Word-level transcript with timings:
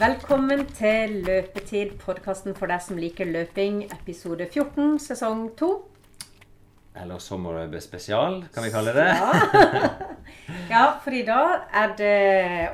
Velkommen 0.00 0.62
til 0.72 1.18
Løpetid, 1.26 1.90
podkasten 2.00 2.54
for 2.56 2.72
deg 2.72 2.80
som 2.80 2.96
liker 2.96 3.28
løping, 3.28 3.82
episode 3.92 4.46
14, 4.46 4.94
sesong 5.04 5.42
2. 5.58 5.66
Eller 7.02 7.20
sommerløpet 7.20 7.84
spesial, 7.84 8.38
kan 8.54 8.64
vi 8.64 8.70
kalle 8.72 8.94
det. 8.96 9.04
Ja. 9.10 9.90
ja, 10.72 10.84
for 11.04 11.12
i 11.12 11.20
dag 11.26 11.66
er 11.82 11.92
det 11.98 12.14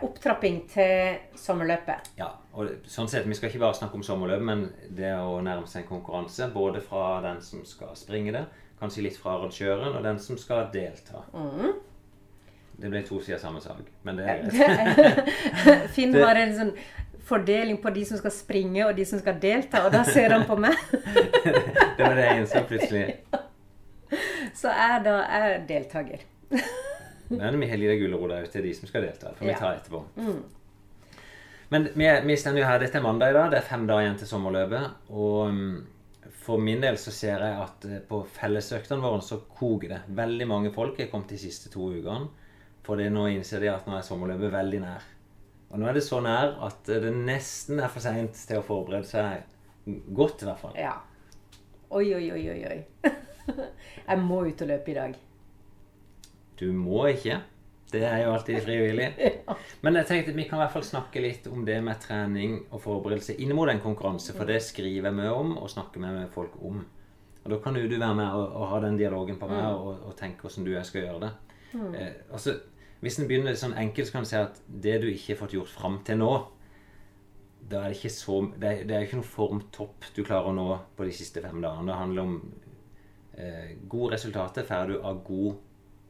opptrapping 0.06 0.60
til 0.70 1.16
sommerløpet. 1.42 2.12
Ja, 2.20 2.30
og 2.54 2.86
sånn 2.86 3.10
sett, 3.10 3.26
Vi 3.26 3.34
skal 3.34 3.50
ikke 3.50 3.64
bare 3.64 3.80
snakke 3.80 3.98
om 3.98 4.06
sommerløp, 4.06 4.46
men 4.46 4.68
det 4.94 5.10
å 5.18 5.40
nærme 5.42 5.66
seg 5.66 5.82
en 5.82 5.90
konkurranse. 5.96 6.46
Både 6.54 6.84
fra 6.84 7.18
den 7.26 7.42
som 7.42 7.66
skal 7.66 7.98
springe 7.98 8.36
det, 8.38 8.44
kanskje 8.78 9.08
litt 9.08 9.18
fra 9.18 9.34
arrangøren, 9.40 9.98
og 9.98 10.06
den 10.06 10.22
som 10.22 10.38
skal 10.38 10.70
delta. 10.70 11.26
Mm. 11.34 11.74
Det 12.76 12.90
ble 12.92 13.00
to 13.08 13.18
sider 13.24 13.40
samme 13.40 13.60
sak, 13.64 13.78
men 14.04 14.18
det 14.20 14.26
er 14.28 14.42
greit. 14.44 15.30
Finn 15.96 16.12
var 16.12 16.36
en 16.36 16.52
sånn 16.58 16.72
fordeling 17.26 17.78
på 17.82 17.90
de 17.94 18.04
som 18.08 18.18
skal 18.20 18.32
springe, 18.34 18.84
og 18.86 18.96
de 18.96 19.04
som 19.08 19.18
skal 19.22 19.38
delta, 19.42 19.84
og 19.86 19.92
da 19.94 20.04
ser 20.06 20.34
han 20.34 20.44
på 20.48 20.56
meg. 20.62 20.76
det 21.96 22.02
var 22.02 22.14
det 22.18 22.26
jeg 22.28 22.42
innså 22.42 22.62
plutselig. 22.68 23.06
Så 24.60 24.70
jeg 24.70 25.00
da 25.04 25.16
er 25.36 25.56
deltaker. 25.68 26.22
Men 27.28 27.58
vi 27.60 27.66
har 27.68 27.80
litt 27.80 27.98
gulrot 28.00 28.30
òg 28.36 28.46
til 28.52 28.62
de 28.68 28.70
som 28.78 28.86
skal 28.88 29.02
delta. 29.08 29.32
Får 29.34 29.44
vi 29.44 29.50
Ja. 29.50 29.58
ta 29.58 29.72
etterpå. 29.74 30.04
Men 31.74 31.88
vi, 31.98 32.06
vi 32.28 32.36
står 32.38 32.60
jo 32.60 32.64
her, 32.68 32.78
dette 32.78 33.00
er 33.00 33.02
mandag 33.02 33.32
i 33.32 33.34
dag. 33.34 33.50
Det 33.50 33.58
er 33.58 33.66
fem 33.66 33.86
dager 33.88 34.04
igjen 34.06 34.18
til 34.20 34.28
sommerløpet. 34.30 34.92
Og 35.10 35.50
mm, 35.50 36.30
for 36.46 36.62
min 36.62 36.84
del 36.84 36.98
så 37.02 37.10
ser 37.10 37.42
jeg 37.42 37.58
at 37.64 37.88
eh, 37.90 37.98
på 38.06 38.20
fellesøktene 38.38 39.02
våre 39.02 39.24
så 39.26 39.40
koker 39.58 39.96
det. 39.96 40.00
Veldig 40.22 40.46
mange 40.46 40.70
folk 40.74 41.00
er 41.02 41.10
kommet 41.10 41.34
de 41.34 41.40
siste 41.42 41.72
to 41.74 41.90
ukene. 41.90 42.30
For 42.86 43.02
nå 43.10 43.26
innser 43.34 43.64
de 43.66 43.72
at 43.74 43.90
nå 43.90 43.98
er 43.98 44.06
sommerløpet 44.06 44.54
veldig 44.54 44.80
nær. 44.86 45.10
Og 45.76 45.82
nå 45.82 45.90
er 45.90 45.98
det 45.98 46.06
så 46.06 46.22
nær 46.24 46.54
at 46.64 46.88
det 46.88 47.10
nesten 47.12 47.82
er 47.84 47.90
for 47.92 48.00
seint 48.00 48.38
til 48.48 48.62
å 48.62 48.64
forberede 48.64 49.04
seg 49.04 49.42
godt, 50.16 50.40
i 50.40 50.46
hvert 50.48 50.60
fall. 50.62 50.78
Ja. 50.80 50.94
Oi, 51.92 52.06
oi, 52.16 52.30
oi, 52.32 52.44
oi, 52.48 52.60
oi. 52.64 53.10
Jeg 54.08 54.22
må 54.22 54.38
ut 54.46 54.62
og 54.64 54.70
løpe 54.70 54.88
i 54.88 54.94
dag. 54.96 55.18
Du 56.56 56.70
må 56.72 57.02
ikke. 57.10 57.42
Det 57.92 58.00
er 58.08 58.22
jo 58.22 58.30
alltid 58.32 58.64
frivillig. 58.64 59.10
Men 59.84 59.98
jeg 60.00 60.08
tenkte 60.08 60.32
vi 60.38 60.46
kan 60.48 60.56
i 60.56 60.62
hvert 60.64 60.72
fall 60.78 60.86
snakke 60.88 61.20
litt 61.20 61.44
om 61.52 61.66
det 61.68 61.76
med 61.84 62.00
trening 62.00 62.56
og 62.70 62.80
forberedelse 62.86 63.36
inn 63.44 63.52
mot 63.54 63.68
en 63.68 63.82
konkurranse, 63.84 64.32
for 64.32 64.48
det 64.48 64.62
skriver 64.64 65.10
jeg 65.10 65.18
mye 65.18 65.34
om 65.36 65.52
og 65.60 65.68
snakker 65.74 66.00
med 66.02 66.22
folk 66.32 66.56
om. 66.56 66.80
Og 67.44 67.52
Da 67.52 67.60
kan 67.62 67.76
jo 67.76 67.84
du 67.84 67.98
være 67.98 68.16
med 68.16 68.32
og, 68.32 68.46
og 68.48 68.72
ha 68.72 68.80
den 68.86 68.96
dialogen 68.96 69.36
på 69.36 69.52
meg 69.52 69.68
og, 69.68 70.08
og 70.08 70.16
tenke 70.16 70.48
hvordan 70.48 70.64
du 70.64 70.72
og 70.72 70.78
jeg 70.80 70.88
skal 70.88 71.04
gjøre 71.04 71.22
det. 71.26 71.32
Eh, 71.76 72.10
altså, 72.32 72.56
hvis 73.06 73.20
en 73.22 73.28
begynner 73.30 73.54
sånn 73.54 73.76
enkelt, 73.78 74.08
så 74.08 74.16
kan 74.16 74.24
en 74.24 74.28
si 74.28 74.38
at 74.38 74.60
det 74.66 74.96
du 75.04 75.08
ikke 75.12 75.34
har 75.34 75.40
fått 75.44 75.54
gjort 75.54 75.70
fram 75.70 76.00
til 76.06 76.18
nå, 76.18 76.30
da 77.66 77.82
er 77.82 77.90
det 77.90 77.98
ikke 77.98 78.14
så 78.14 78.40
Det 78.54 78.68
er, 78.68 78.80
det 78.86 78.94
er 78.94 79.04
ikke 79.06 79.18
noe 79.18 79.26
formtopp 79.26 80.08
du 80.14 80.22
klarer 80.22 80.50
å 80.50 80.54
nå 80.54 80.66
på 80.98 81.06
de 81.06 81.14
siste 81.14 81.42
fem 81.42 81.58
dagene. 81.62 81.86
Det 81.90 81.98
handler 81.98 82.22
om 82.22 82.34
eh, 83.38 83.72
gode 83.90 84.14
resultater 84.14 84.66
får 84.66 84.90
du 84.90 84.96
av 85.00 85.22
god 85.26 85.56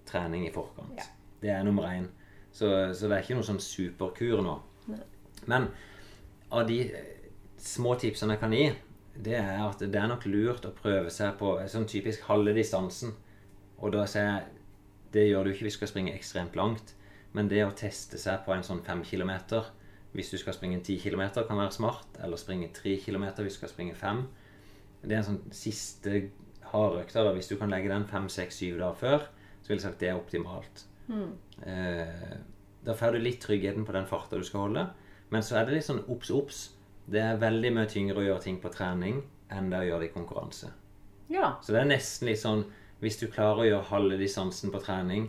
trening 0.09 0.47
i 0.49 0.53
forkant. 0.53 0.97
Ja. 0.99 1.07
Det 1.41 1.53
er 1.53 1.65
nummer 1.65 1.89
én. 1.89 2.09
Så, 2.53 2.69
så 2.97 3.09
det 3.09 3.17
er 3.17 3.25
ikke 3.25 3.39
noe 3.39 3.49
sånn 3.49 3.63
superkur 3.63 4.43
nå. 4.45 4.57
Men 5.49 5.71
av 6.53 6.67
de 6.69 6.81
eh, 6.87 7.31
små 7.61 7.97
tipsene 8.01 8.37
jeg 8.37 8.45
kan 8.45 8.57
gi, 8.57 8.67
det 9.17 9.39
er 9.41 9.65
at 9.65 9.81
det 9.81 10.01
er 10.01 10.11
nok 10.13 10.29
lurt 10.29 10.69
å 10.69 10.75
prøve 10.77 11.13
seg 11.13 11.37
på 11.41 11.57
sånn 11.73 11.89
typisk 11.89 12.25
halve 12.29 12.57
distansen. 12.57 13.17
Og 13.81 13.93
da 13.97 14.05
sier 14.09 14.29
jeg 14.29 14.56
det 15.13 15.29
gjør 15.29 15.47
du 15.47 15.53
ikke 15.53 15.67
hvis 15.67 15.77
du 15.77 15.83
skal 15.83 15.93
springe 15.93 16.15
ekstremt 16.15 16.57
langt, 16.59 16.95
men 17.37 17.51
det 17.53 17.65
å 17.67 17.75
teste 17.77 18.19
seg 18.19 18.45
på 18.47 18.55
en 18.55 18.65
sånn 18.67 18.83
5 18.87 19.05
kilometer 19.07 19.69
hvis 20.17 20.33
du 20.33 20.39
skal 20.41 20.55
springe 20.57 20.81
10 20.81 20.99
kilometer, 21.03 21.45
kan 21.45 21.59
være 21.61 21.75
smart. 21.77 22.19
Eller 22.25 22.41
springe 22.41 22.71
3 22.73 22.97
kilometer 23.05 23.45
hvis 23.45 23.59
du 23.59 23.61
skal 23.61 23.73
springe 23.73 23.95
5. 23.95 24.23
Det 25.03 25.13
er 25.13 25.19
en 25.21 25.27
sånn 25.27 25.43
siste 25.53 26.23
hardøkta. 26.71 27.25
Hvis 27.37 27.51
du 27.51 27.57
kan 27.61 27.73
legge 27.73 27.93
den 27.93 28.07
fem, 28.09 28.31
seks, 28.33 28.63
syv 28.63 28.79
dager 28.81 28.97
før, 29.03 29.27
så 29.61 29.69
vil 29.69 29.77
jeg 29.77 29.85
sagt 29.85 30.01
det 30.01 30.09
er 30.09 30.17
optimalt. 30.17 30.87
Eh, 31.69 32.39
da 32.87 32.95
får 32.97 33.17
du 33.17 33.27
litt 33.27 33.43
tryggheten 33.45 33.85
på 33.85 33.95
den 33.97 34.09
farta 34.09 34.41
du 34.41 34.47
skal 34.47 34.69
holde. 34.69 34.87
Men 35.35 35.45
så 35.45 35.61
er 35.61 35.69
det 35.69 35.77
litt 35.77 35.89
sånn 35.91 36.05
obs, 36.09 36.33
obs. 36.33 36.65
Det 37.07 37.21
er 37.23 37.43
veldig 37.43 37.75
mye 37.77 37.91
tyngre 37.91 38.23
å 38.23 38.27
gjøre 38.27 38.45
ting 38.47 38.59
på 38.63 38.73
trening 38.73 39.21
enn 39.53 39.69
det 39.71 39.85
å 39.85 39.89
gjøre 39.91 40.07
det 40.07 40.11
i 40.11 40.17
konkurranse. 40.17 40.73
Ja. 41.31 41.57
Så 41.63 41.75
det 41.75 41.83
er 41.83 41.93
nesten 41.93 42.31
litt 42.31 42.41
sånn 42.41 42.65
Hvis 43.01 43.19
du 43.21 43.27
klarer 43.29 43.63
å 43.63 43.67
gjøre 43.69 43.89
halve 43.91 44.19
distansen 44.21 44.73
på 44.73 44.81
trening, 44.81 45.29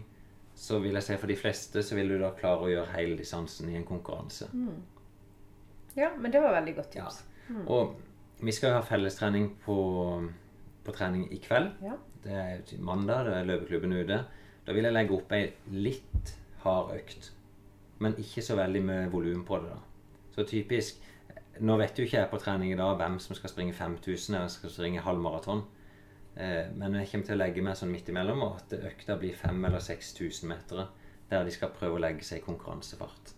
så 0.58 0.80
vil 0.82 0.98
jeg 0.98 1.06
si 1.06 1.18
for 1.22 1.30
de 1.30 1.38
fleste 1.38 1.84
så 1.86 1.98
vil 1.98 2.14
du 2.14 2.18
da 2.22 2.32
klare 2.38 2.66
å 2.66 2.72
gjøre 2.72 2.94
hele 2.96 3.18
distansen 3.20 3.70
i 3.70 3.78
en 3.78 3.86
konkurranse. 3.86 4.50
ja, 5.98 6.12
men 6.18 6.32
det 6.32 6.42
var 6.42 6.56
veldig 6.60 6.76
godt 6.76 6.96
Ja. 6.96 7.10
Mm. 7.50 7.68
Og 7.68 7.96
vi 8.42 8.52
skal 8.52 8.70
jo 8.70 8.80
ha 8.80 8.86
fellestrening 8.86 9.52
på, 9.64 9.78
på 10.84 10.92
trening 10.94 11.28
i 11.32 11.40
kveld. 11.42 11.72
Ja. 11.82 11.96
Det 12.24 12.34
er 12.34 12.82
mandag, 12.84 13.26
det 13.26 13.36
er 13.38 13.48
løpeklubben 13.48 13.94
ute. 13.94 14.24
Da 14.68 14.76
vil 14.76 14.84
jeg 14.84 14.94
legge 14.94 15.16
opp 15.16 15.32
ei 15.32 15.54
litt 15.72 16.34
hard 16.64 16.92
økt. 16.98 17.32
Men 18.04 18.18
ikke 18.20 18.44
så 18.44 18.58
veldig 18.60 18.82
mye 18.84 19.06
volum 19.14 19.46
på 19.48 19.62
det, 19.64 19.72
da. 19.74 19.80
Så 20.36 20.46
typisk 20.46 21.04
Nå 21.58 21.74
vet 21.80 21.98
jo 21.98 22.04
ikke 22.06 22.20
jeg 22.20 22.30
på 22.30 22.38
trening 22.38 22.70
i 22.70 22.78
dag 22.78 23.00
hvem 23.00 23.16
som 23.18 23.34
skal 23.34 23.50
springe 23.50 23.74
5000 23.74 24.36
eller 24.36 24.52
skal 24.54 24.70
springe 24.70 25.02
halvmaraton. 25.02 25.64
Eh, 26.38 26.70
men 26.78 26.96
jeg 27.00 27.10
kommer 27.12 27.26
til 27.26 27.36
å 27.36 27.42
legge 27.42 27.66
meg 27.66 27.78
sånn 27.80 27.92
midt 27.92 28.10
imellom, 28.14 28.44
og 28.46 28.60
at 28.62 28.78
økta 28.78 29.18
blir 29.18 29.36
5000 29.36 29.70
eller 29.70 29.84
6000 29.84 30.50
meter. 30.52 30.88
Der 31.32 31.44
de 31.44 31.52
skal 31.52 31.74
prøve 31.76 31.98
å 31.98 32.02
legge 32.02 32.24
seg 32.24 32.40
i 32.40 32.46
konkurransefart. 32.46 33.34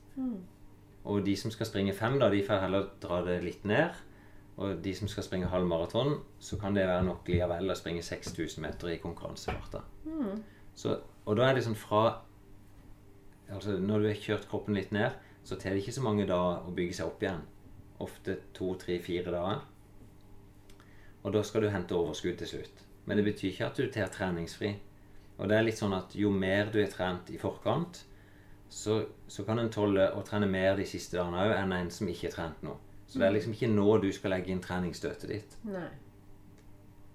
Og 1.10 1.24
de 1.26 1.36
som 1.40 1.52
skal 1.52 1.66
springe 1.66 1.96
fem, 1.96 2.20
da, 2.20 2.28
de 2.30 2.44
får 2.46 2.66
heller 2.66 2.90
dra 3.02 3.22
det 3.26 3.40
litt 3.46 3.64
ned. 3.66 3.96
Og 4.60 4.82
de 4.84 4.92
som 4.96 5.08
skal 5.08 5.24
springe 5.24 5.48
halvmaraton, 5.48 6.18
så 6.40 6.60
kan 6.60 6.76
det 6.76 6.84
være 6.88 7.06
nok 7.08 7.30
likevel 7.32 7.72
å 7.72 7.78
springe 7.80 8.04
6000 8.04 8.62
meter 8.66 8.92
i 8.92 9.00
konkurransefarta. 9.00 9.82
Så, 10.76 10.98
og 11.26 11.40
da 11.40 11.48
er 11.48 11.56
det 11.56 11.64
sånn 11.68 11.80
fra 11.80 12.22
Altså 13.50 13.80
når 13.82 14.04
du 14.04 14.06
har 14.06 14.20
kjørt 14.22 14.44
kroppen 14.46 14.76
litt 14.78 14.92
ned, 14.94 15.16
så 15.44 15.56
tar 15.58 15.74
det 15.74 15.82
ikke 15.82 15.96
så 15.96 16.04
mange 16.06 16.28
dager 16.30 16.68
å 16.70 16.74
bygge 16.78 17.00
seg 17.00 17.08
opp 17.10 17.24
igjen. 17.24 17.40
Ofte 18.06 18.36
to, 18.54 18.76
tre, 18.78 19.00
fire 19.02 19.34
dager. 19.34 19.64
Og 21.24 21.34
da 21.34 21.42
skal 21.42 21.66
du 21.66 21.72
hente 21.74 21.98
overskudd 21.98 22.38
til 22.38 22.52
slutt. 22.52 22.84
Men 23.10 23.18
det 23.18 23.26
betyr 23.26 23.50
ikke 23.50 23.68
at 23.72 23.80
du 23.80 23.90
tar 23.90 24.12
treningsfri. 24.14 24.76
Og 25.40 25.50
det 25.50 25.58
er 25.58 25.66
litt 25.66 25.80
sånn 25.80 25.96
at 25.98 26.14
jo 26.20 26.30
mer 26.30 26.70
du 26.70 26.78
er 26.84 26.92
trent 26.92 27.32
i 27.34 27.40
forkant, 27.42 28.04
så, 28.70 29.00
så 29.26 29.44
kan 29.48 29.58
en 29.58 29.72
tåle 29.74 30.12
å 30.14 30.22
trene 30.28 30.46
mer 30.46 30.76
de 30.78 30.86
siste 30.86 31.18
dagene 31.18 31.42
òg 31.48 31.56
enn 31.56 31.74
en 31.74 31.90
som 31.94 32.10
ikke 32.12 32.30
er 32.30 32.36
trent 32.36 32.62
nå. 32.62 32.76
Så 33.10 33.18
det 33.18 33.26
er 33.26 33.34
liksom 33.34 33.56
ikke 33.56 33.72
nå 33.72 33.88
du 34.04 34.12
skal 34.14 34.36
legge 34.36 34.54
inn 34.54 34.62
treningsstøtet 34.62 35.32
ditt. 35.32 35.56
Nei. 35.66 35.88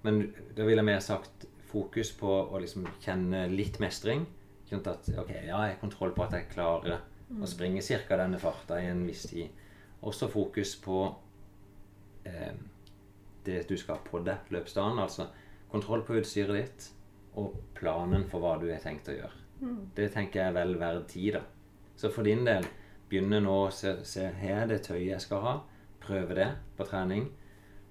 Men 0.03 0.25
da 0.57 0.67
ville 0.67 0.83
jeg 0.83 0.89
mer 0.89 1.05
sagt 1.05 1.47
fokus 1.71 2.11
på 2.19 2.33
å 2.51 2.59
liksom 2.61 2.89
kjenne 3.05 3.47
litt 3.53 3.79
mestring. 3.83 4.27
Sånn 4.67 4.83
at 4.91 5.07
ok, 5.15 5.31
ja, 5.31 5.45
jeg 5.47 5.77
har 5.77 5.79
kontroll 5.79 6.17
på 6.17 6.27
at 6.27 6.35
jeg 6.35 6.51
klarer 6.51 7.05
å 7.39 7.49
springe 7.49 7.85
ca. 7.87 8.19
denne 8.19 8.41
farta 8.43 8.81
i 8.83 8.91
en 8.91 9.07
viss 9.07 9.29
tid. 9.31 9.63
Også 10.05 10.27
fokus 10.33 10.75
på 10.83 10.99
eh, 12.27 12.53
det 13.47 13.63
du 13.69 13.77
skal 13.79 14.01
ha 14.01 14.05
på 14.05 14.21
deg 14.27 14.51
løpsdagen. 14.53 14.99
Altså 14.99 15.29
kontroll 15.75 16.05
på 16.07 16.21
utstyret 16.21 16.61
ditt 16.61 16.91
og 17.41 17.59
planen 17.75 18.29
for 18.31 18.43
hva 18.43 18.57
du 18.63 18.69
har 18.71 18.83
tenkt 18.83 19.11
å 19.11 19.17
gjøre. 19.17 19.45
Det 19.97 20.11
tenker 20.15 20.41
jeg 20.41 20.53
er 20.53 20.57
vel 20.57 20.75
verdt 20.79 21.09
tid, 21.15 21.39
da. 21.39 21.45
Så 21.97 22.11
for 22.15 22.27
din 22.27 22.45
del, 22.47 22.67
begynne 23.11 23.41
nå 23.43 23.55
å 23.67 23.73
se, 23.75 23.97
se 24.07 24.27
her 24.41 24.65
er 24.65 24.71
det 24.73 24.83
tøyet 24.87 25.13
jeg 25.13 25.25
skal 25.25 25.43
ha. 25.45 25.55
Prøve 26.05 26.37
det 26.37 26.51
på 26.77 26.87
trening. 26.89 27.29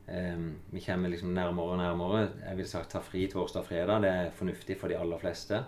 Um, 0.07 0.49
vi 0.73 0.83
kommer 0.83 1.09
liksom 1.09 1.31
nærmere 1.33 1.75
og 1.75 1.79
nærmere. 1.79 2.23
Jeg 2.43 2.59
vil 2.59 2.69
sagt 2.69 2.91
ta 2.93 3.01
fri 3.03 3.25
torsdag 3.31 3.63
og 3.63 3.69
fredag. 3.69 4.03
Det 4.03 4.11
er 4.11 4.35
fornuftig 4.37 4.77
for 4.79 4.91
de 4.91 4.99
aller 4.99 5.21
fleste. 5.21 5.63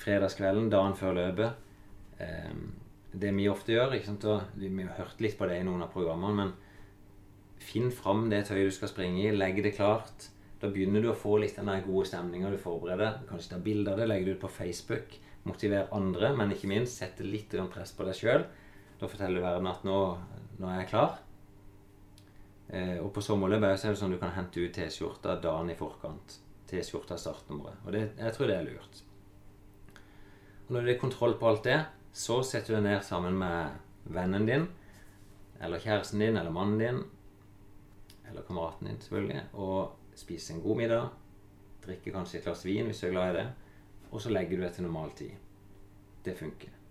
Fredagskvelden, 0.00 0.70
dagen 0.72 0.96
før 0.96 1.18
løpet. 1.20 1.68
Um, 2.20 2.66
det 3.12 3.34
vi 3.36 3.48
ofte 3.50 3.74
gjør 3.74 3.96
ikke 3.96 4.12
sant? 4.12 4.26
vi 4.56 4.70
har 4.82 4.96
hørt 4.96 5.20
litt 5.20 5.36
på 5.38 5.48
det 5.50 5.60
i 5.60 5.64
noen 5.66 5.82
av 5.82 5.92
programmene, 5.92 6.44
men 6.44 7.60
finn 7.60 7.90
fram 7.92 8.28
det 8.30 8.46
tøyet 8.48 8.70
du 8.70 8.74
skal 8.74 8.92
springe 8.92 9.26
i. 9.26 9.32
Legg 9.34 9.60
det 9.64 9.74
klart. 9.76 10.30
Da 10.60 10.68
begynner 10.68 11.00
du 11.00 11.08
å 11.08 11.16
få 11.16 11.38
litt 11.40 11.56
den 11.56 11.70
gode 11.86 12.06
stemninga 12.10 12.50
du 12.52 12.58
forbereder. 12.60 13.22
Kanskje 13.28 13.54
ta 13.54 13.60
bilde 13.64 13.92
av 13.94 14.00
det, 14.00 14.08
legge 14.10 14.28
det 14.28 14.36
ut 14.36 14.44
på 14.44 14.52
Facebook. 14.52 15.16
Motivere 15.48 15.88
andre, 15.96 16.34
men 16.36 16.52
ikke 16.52 16.68
minst 16.68 17.00
sette 17.00 17.24
litt 17.24 17.54
press 17.72 17.94
på 17.96 18.04
deg 18.04 18.18
sjøl. 18.18 18.44
Da 19.00 19.08
forteller 19.08 19.40
du 19.40 19.46
verden 19.46 19.70
at 19.70 19.86
nå, 19.88 19.98
nå 20.60 20.68
er 20.68 20.82
jeg 20.82 20.90
klar. 20.92 21.14
Eh, 22.68 22.98
og 23.00 23.08
på 23.16 23.22
sommerløpet 23.24 23.72
er 23.72 23.94
det 23.94 23.98
sånn 23.98 24.12
du 24.12 24.18
kan 24.20 24.34
hente 24.36 24.60
ut 24.60 24.74
T-skjorta 24.76 25.38
dagen 25.42 25.72
i 25.72 25.78
forkant. 25.78 26.36
T-skjorta 26.70 27.16
startnummeret. 27.18 27.80
Og 27.86 27.96
det, 27.96 28.02
jeg 28.20 28.36
tror 28.36 28.50
det 28.50 28.58
er 28.58 28.68
lurt. 28.68 29.00
Og 30.66 30.76
når 30.76 30.84
du 30.84 30.92
har 30.92 31.00
kontroll 31.00 31.38
på 31.40 31.48
alt 31.48 31.64
det, 31.66 31.78
så 32.12 32.42
setter 32.46 32.74
du 32.74 32.76
deg 32.78 32.84
ned 32.90 33.00
sammen 33.06 33.38
med 33.40 34.12
vennen 34.12 34.46
din, 34.46 34.68
eller 35.60 35.82
kjæresten 35.82 36.22
din, 36.22 36.36
eller 36.36 36.54
mannen 36.54 36.78
din, 36.78 37.00
eller 38.28 38.44
kameraten 38.46 38.86
din, 38.86 39.00
selvfølgelig, 39.02 39.42
og 39.58 39.96
spiser 40.18 40.54
en 40.54 40.62
god 40.62 40.76
middag. 40.76 41.10
drikke 41.86 42.12
kanskje 42.12 42.38
et 42.38 42.44
glass 42.44 42.64
vin 42.66 42.86
hvis 42.86 43.00
du 43.00 43.06
er 43.08 43.12
glad 43.14 43.30
i 43.34 43.38
det. 43.38 43.46
Og 44.12 44.20
så 44.20 44.30
legger 44.30 44.56
du 44.58 44.62
deg 44.64 44.72
til 44.74 44.84
normal 44.84 45.10
tid. 45.16 45.30
Det 46.24 46.34
funker. 46.38 46.68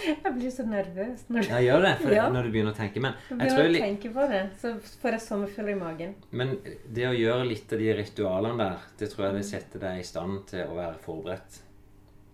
Jeg 0.00 0.32
blir 0.36 0.50
så 0.54 0.62
nervøs 0.70 1.24
når 1.28 1.42
du 1.42 1.48
Ja, 1.50 1.58
gjør 1.64 1.82
det 1.82 1.94
for 1.98 2.12
Ja. 2.14 2.28
når 2.30 2.42
du 2.46 2.50
begynner 2.54 2.72
å 2.72 2.76
tenke. 2.78 3.00
Men 3.02 3.14
jeg 3.28 3.38
jeg 3.40 3.50
tror 3.50 3.72
tenke 3.74 4.12
på 4.14 4.26
det. 4.30 4.42
Så 4.60 4.70
får 5.02 5.10
jeg 5.16 5.20
sommerfugler 5.24 5.72
i 5.72 5.80
magen. 5.80 6.14
Men 6.30 6.54
det 6.94 7.08
å 7.08 7.16
gjøre 7.16 7.48
litt 7.48 7.72
av 7.74 7.78
de 7.82 7.90
ritualene 7.98 8.56
der, 8.62 8.78
det 8.98 9.10
tror 9.10 9.26
jeg 9.26 9.34
det 9.40 9.44
setter 9.50 9.78
deg 9.82 9.98
i 10.00 10.06
stand 10.06 10.46
til 10.46 10.62
å 10.70 10.76
være 10.78 10.98
forberedt. 11.02 11.58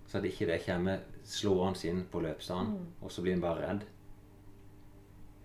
Så 0.06 0.18
at 0.20 0.24
ikke 0.28 0.46
det 0.46 0.60
kommer 0.66 1.00
slående 1.24 1.88
inn 1.88 2.04
på 2.12 2.20
løpsdagen, 2.22 2.76
og 3.02 3.10
så 3.10 3.22
blir 3.24 3.32
en 3.34 3.40
bare 3.42 3.64
redd. 3.66 3.82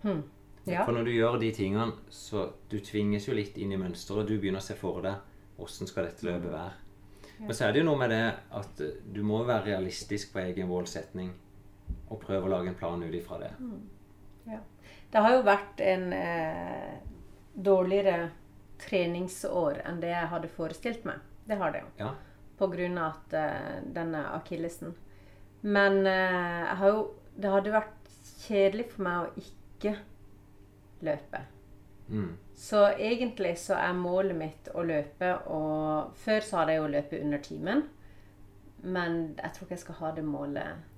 Hm. 0.04 0.22
Ja. 0.64 0.84
For 0.84 0.94
når 0.94 1.08
du 1.08 1.12
gjør 1.14 1.38
de 1.42 1.50
tingene, 1.54 1.92
så 2.12 2.46
du 2.70 2.78
tvinges 2.84 3.26
jo 3.26 3.34
litt 3.34 3.56
inn 3.58 3.74
i 3.74 3.80
mønsteret. 3.80 4.28
Du 4.28 4.36
begynner 4.38 4.62
å 4.62 4.66
se 4.66 4.76
for 4.78 5.02
deg 5.02 5.62
åssen 5.62 5.86
skal 5.86 6.08
dette 6.08 6.26
løpet 6.26 6.52
være. 6.52 6.72
Men 7.42 7.56
så 7.56 7.66
er 7.66 7.72
det 7.72 7.82
jo 7.82 7.88
noe 7.88 7.98
med 7.98 8.12
det 8.12 8.24
at 8.58 8.82
eh, 8.82 8.98
du 9.14 9.22
må 9.26 9.42
være 9.46 9.72
realistisk 9.72 10.34
på 10.34 10.42
egen 10.44 10.68
målsetning 10.70 11.32
og 12.12 12.20
prøve 12.22 12.46
å 12.46 12.52
lage 12.52 12.70
en 12.70 12.78
plan 12.78 13.02
ut 13.02 13.14
ifra 13.14 13.40
det. 13.40 13.50
Ja. 14.46 14.60
Det 15.12 15.22
har 15.24 15.34
jo 15.34 15.42
vært 15.46 15.82
en 15.84 16.06
eh, 16.16 16.92
dårligere 17.52 18.30
treningsår 18.82 19.82
enn 19.86 20.00
det 20.02 20.12
jeg 20.12 20.30
hadde 20.32 20.52
forestilt 20.52 21.08
meg. 21.08 21.22
Det 21.48 21.58
har 21.58 21.74
det 21.74 21.82
jo. 21.82 21.90
Ja. 21.98 22.12
På 22.58 22.68
grunn 22.70 22.98
av 23.00 23.16
at 23.16 23.36
eh, 23.38 23.82
denne 23.94 24.22
akillesen. 24.36 24.94
Men 25.62 26.06
eh, 26.06 26.86
jo 26.86 27.10
Det 27.32 27.48
hadde 27.48 27.72
vært 27.72 28.08
kjedelig 28.44 28.90
for 28.92 29.06
meg 29.06 29.22
å 29.22 29.40
ikke 29.40 29.94
løpe. 31.06 31.42
Mm. 32.12 32.30
Så 32.54 32.84
egentlig 32.92 33.56
så 33.58 33.78
er 33.80 33.96
målet 33.96 34.36
mitt 34.36 34.70
å 34.74 34.84
løpe, 34.84 35.32
og 35.50 36.16
før 36.18 36.44
så 36.44 36.60
hadde 36.60 36.76
jeg 36.76 36.82
jo 36.82 36.92
løpe 36.92 37.20
under 37.24 37.42
timen. 37.44 37.84
Men 38.82 39.20
jeg 39.38 39.54
tror 39.54 39.66
ikke 39.66 39.76
jeg 39.76 39.84
skal 39.84 40.00
ha 40.00 40.10
det 40.16 40.24
målet 40.26 40.88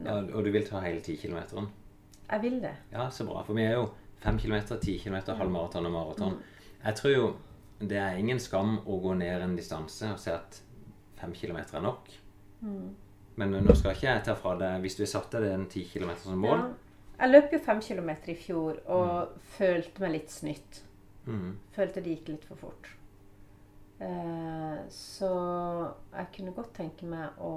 ja. 0.00 0.14
Og 0.34 0.40
du 0.42 0.50
vil 0.50 0.64
ta 0.66 0.80
hele 0.82 0.98
10 0.98 1.20
kilometeren? 1.20 1.68
Jeg 2.24 2.42
vil 2.42 2.56
det. 2.62 2.72
Ja, 2.90 3.04
så 3.10 3.26
bra. 3.28 3.44
For 3.46 3.54
vi 3.54 3.62
er 3.62 3.76
jo 3.76 3.84
5 4.24 4.40
km, 4.42 4.56
10 4.80 4.98
km, 5.04 5.18
halvmaraton 5.38 5.86
og 5.86 5.92
maraton. 5.92 6.38
Jeg 6.84 6.98
tror 6.98 7.12
jo 7.12 7.28
det 7.78 7.98
er 8.00 8.18
ingen 8.18 8.40
skam 8.40 8.78
å 8.86 8.98
gå 9.02 9.14
ned 9.20 9.44
en 9.44 9.54
distanse 9.54 10.08
og 10.10 10.18
si 10.18 10.32
at 10.32 10.58
5 11.20 11.36
km 11.36 11.60
er 11.62 11.84
nok. 11.84 12.10
Men 13.36 13.54
nå 13.66 13.74
skal 13.76 13.94
ikke 13.94 14.08
jeg 14.08 14.24
ta 14.24 14.34
fra 14.38 14.54
deg 14.56 14.78
Hvis 14.80 14.94
du 14.96 15.02
har 15.02 15.10
satt 15.10 15.34
deg 15.34 15.50
en 15.50 15.66
10 15.66 15.88
km 15.90 16.12
som 16.22 16.38
mål 16.40 16.62
Ja. 16.62 16.68
Jeg 17.18 17.30
løp 17.30 17.52
jo 17.54 17.62
fem 17.62 17.80
kilometer 17.84 18.32
i 18.32 18.36
fjor 18.38 18.80
og 18.90 19.38
følte 19.54 20.02
meg 20.02 20.16
litt 20.16 20.34
snytt. 20.34 20.82
Mm. 21.26 21.54
Følte 21.74 22.02
det 22.02 22.16
gikk 22.16 22.30
litt 22.34 22.46
for 22.48 22.60
fort. 22.60 22.90
Eh, 24.02 24.80
så 24.90 25.30
jeg 26.10 26.30
kunne 26.34 26.54
godt 26.56 26.74
tenke 26.76 27.06
meg 27.08 27.38
å, 27.38 27.52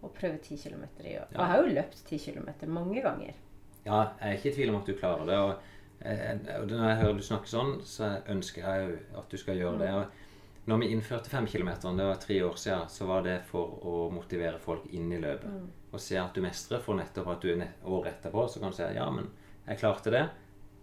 å 0.00 0.12
prøve 0.16 0.40
ti 0.42 0.56
km 0.56 0.86
i 1.04 1.18
år. 1.20 1.28
Og 1.28 1.38
jeg 1.38 1.50
har 1.52 1.60
jo 1.60 1.76
løpt 1.76 2.02
ti 2.08 2.18
km 2.22 2.48
mange 2.72 3.04
ganger. 3.04 3.36
Ja, 3.84 4.14
jeg 4.20 4.28
er 4.28 4.38
ikke 4.38 4.50
i 4.50 4.56
tvil 4.56 4.72
om 4.72 4.80
at 4.80 4.88
du 4.88 4.96
klarer 4.96 5.28
det. 5.28 5.38
Og, 5.38 5.70
eh, 6.00 6.34
og 6.56 6.72
når 6.72 6.88
jeg 6.88 7.00
hører 7.02 7.20
du 7.20 7.24
snakke 7.28 7.52
sånn, 7.52 7.76
så 7.86 8.14
ønsker 8.32 8.64
jeg 8.64 8.88
jo 8.88 9.20
at 9.20 9.28
du 9.28 9.40
skal 9.40 9.60
gjøre 9.60 9.82
det. 9.84 9.92
Og 10.00 10.70
når 10.72 10.82
vi 10.82 10.90
innførte 10.94 11.30
fem 11.30 11.46
km, 11.50 11.74
det 11.98 12.08
var 12.08 12.20
tre 12.22 12.40
år 12.46 12.58
siden, 12.64 12.88
så 12.88 13.06
var 13.10 13.24
det 13.26 13.40
for 13.48 13.78
å 13.82 14.08
motivere 14.14 14.62
folk 14.62 14.88
inn 14.94 15.12
i 15.12 15.20
løpet. 15.22 15.78
Og 15.92 16.00
ser 16.00 16.22
at 16.22 16.34
du 16.34 16.40
mestrer, 16.40 16.80
for 16.80 16.96
nettopp 16.96 17.26
at 17.34 17.42
du 17.44 17.50
er 17.52 17.66
året 17.84 18.14
etterpå 18.14 18.46
så 18.48 18.60
kan 18.62 18.70
du 18.72 18.76
si 18.78 18.86
ja, 18.96 19.08
men 19.12 19.26
jeg 19.68 19.78
klarte 19.82 20.10
det. 20.14 20.22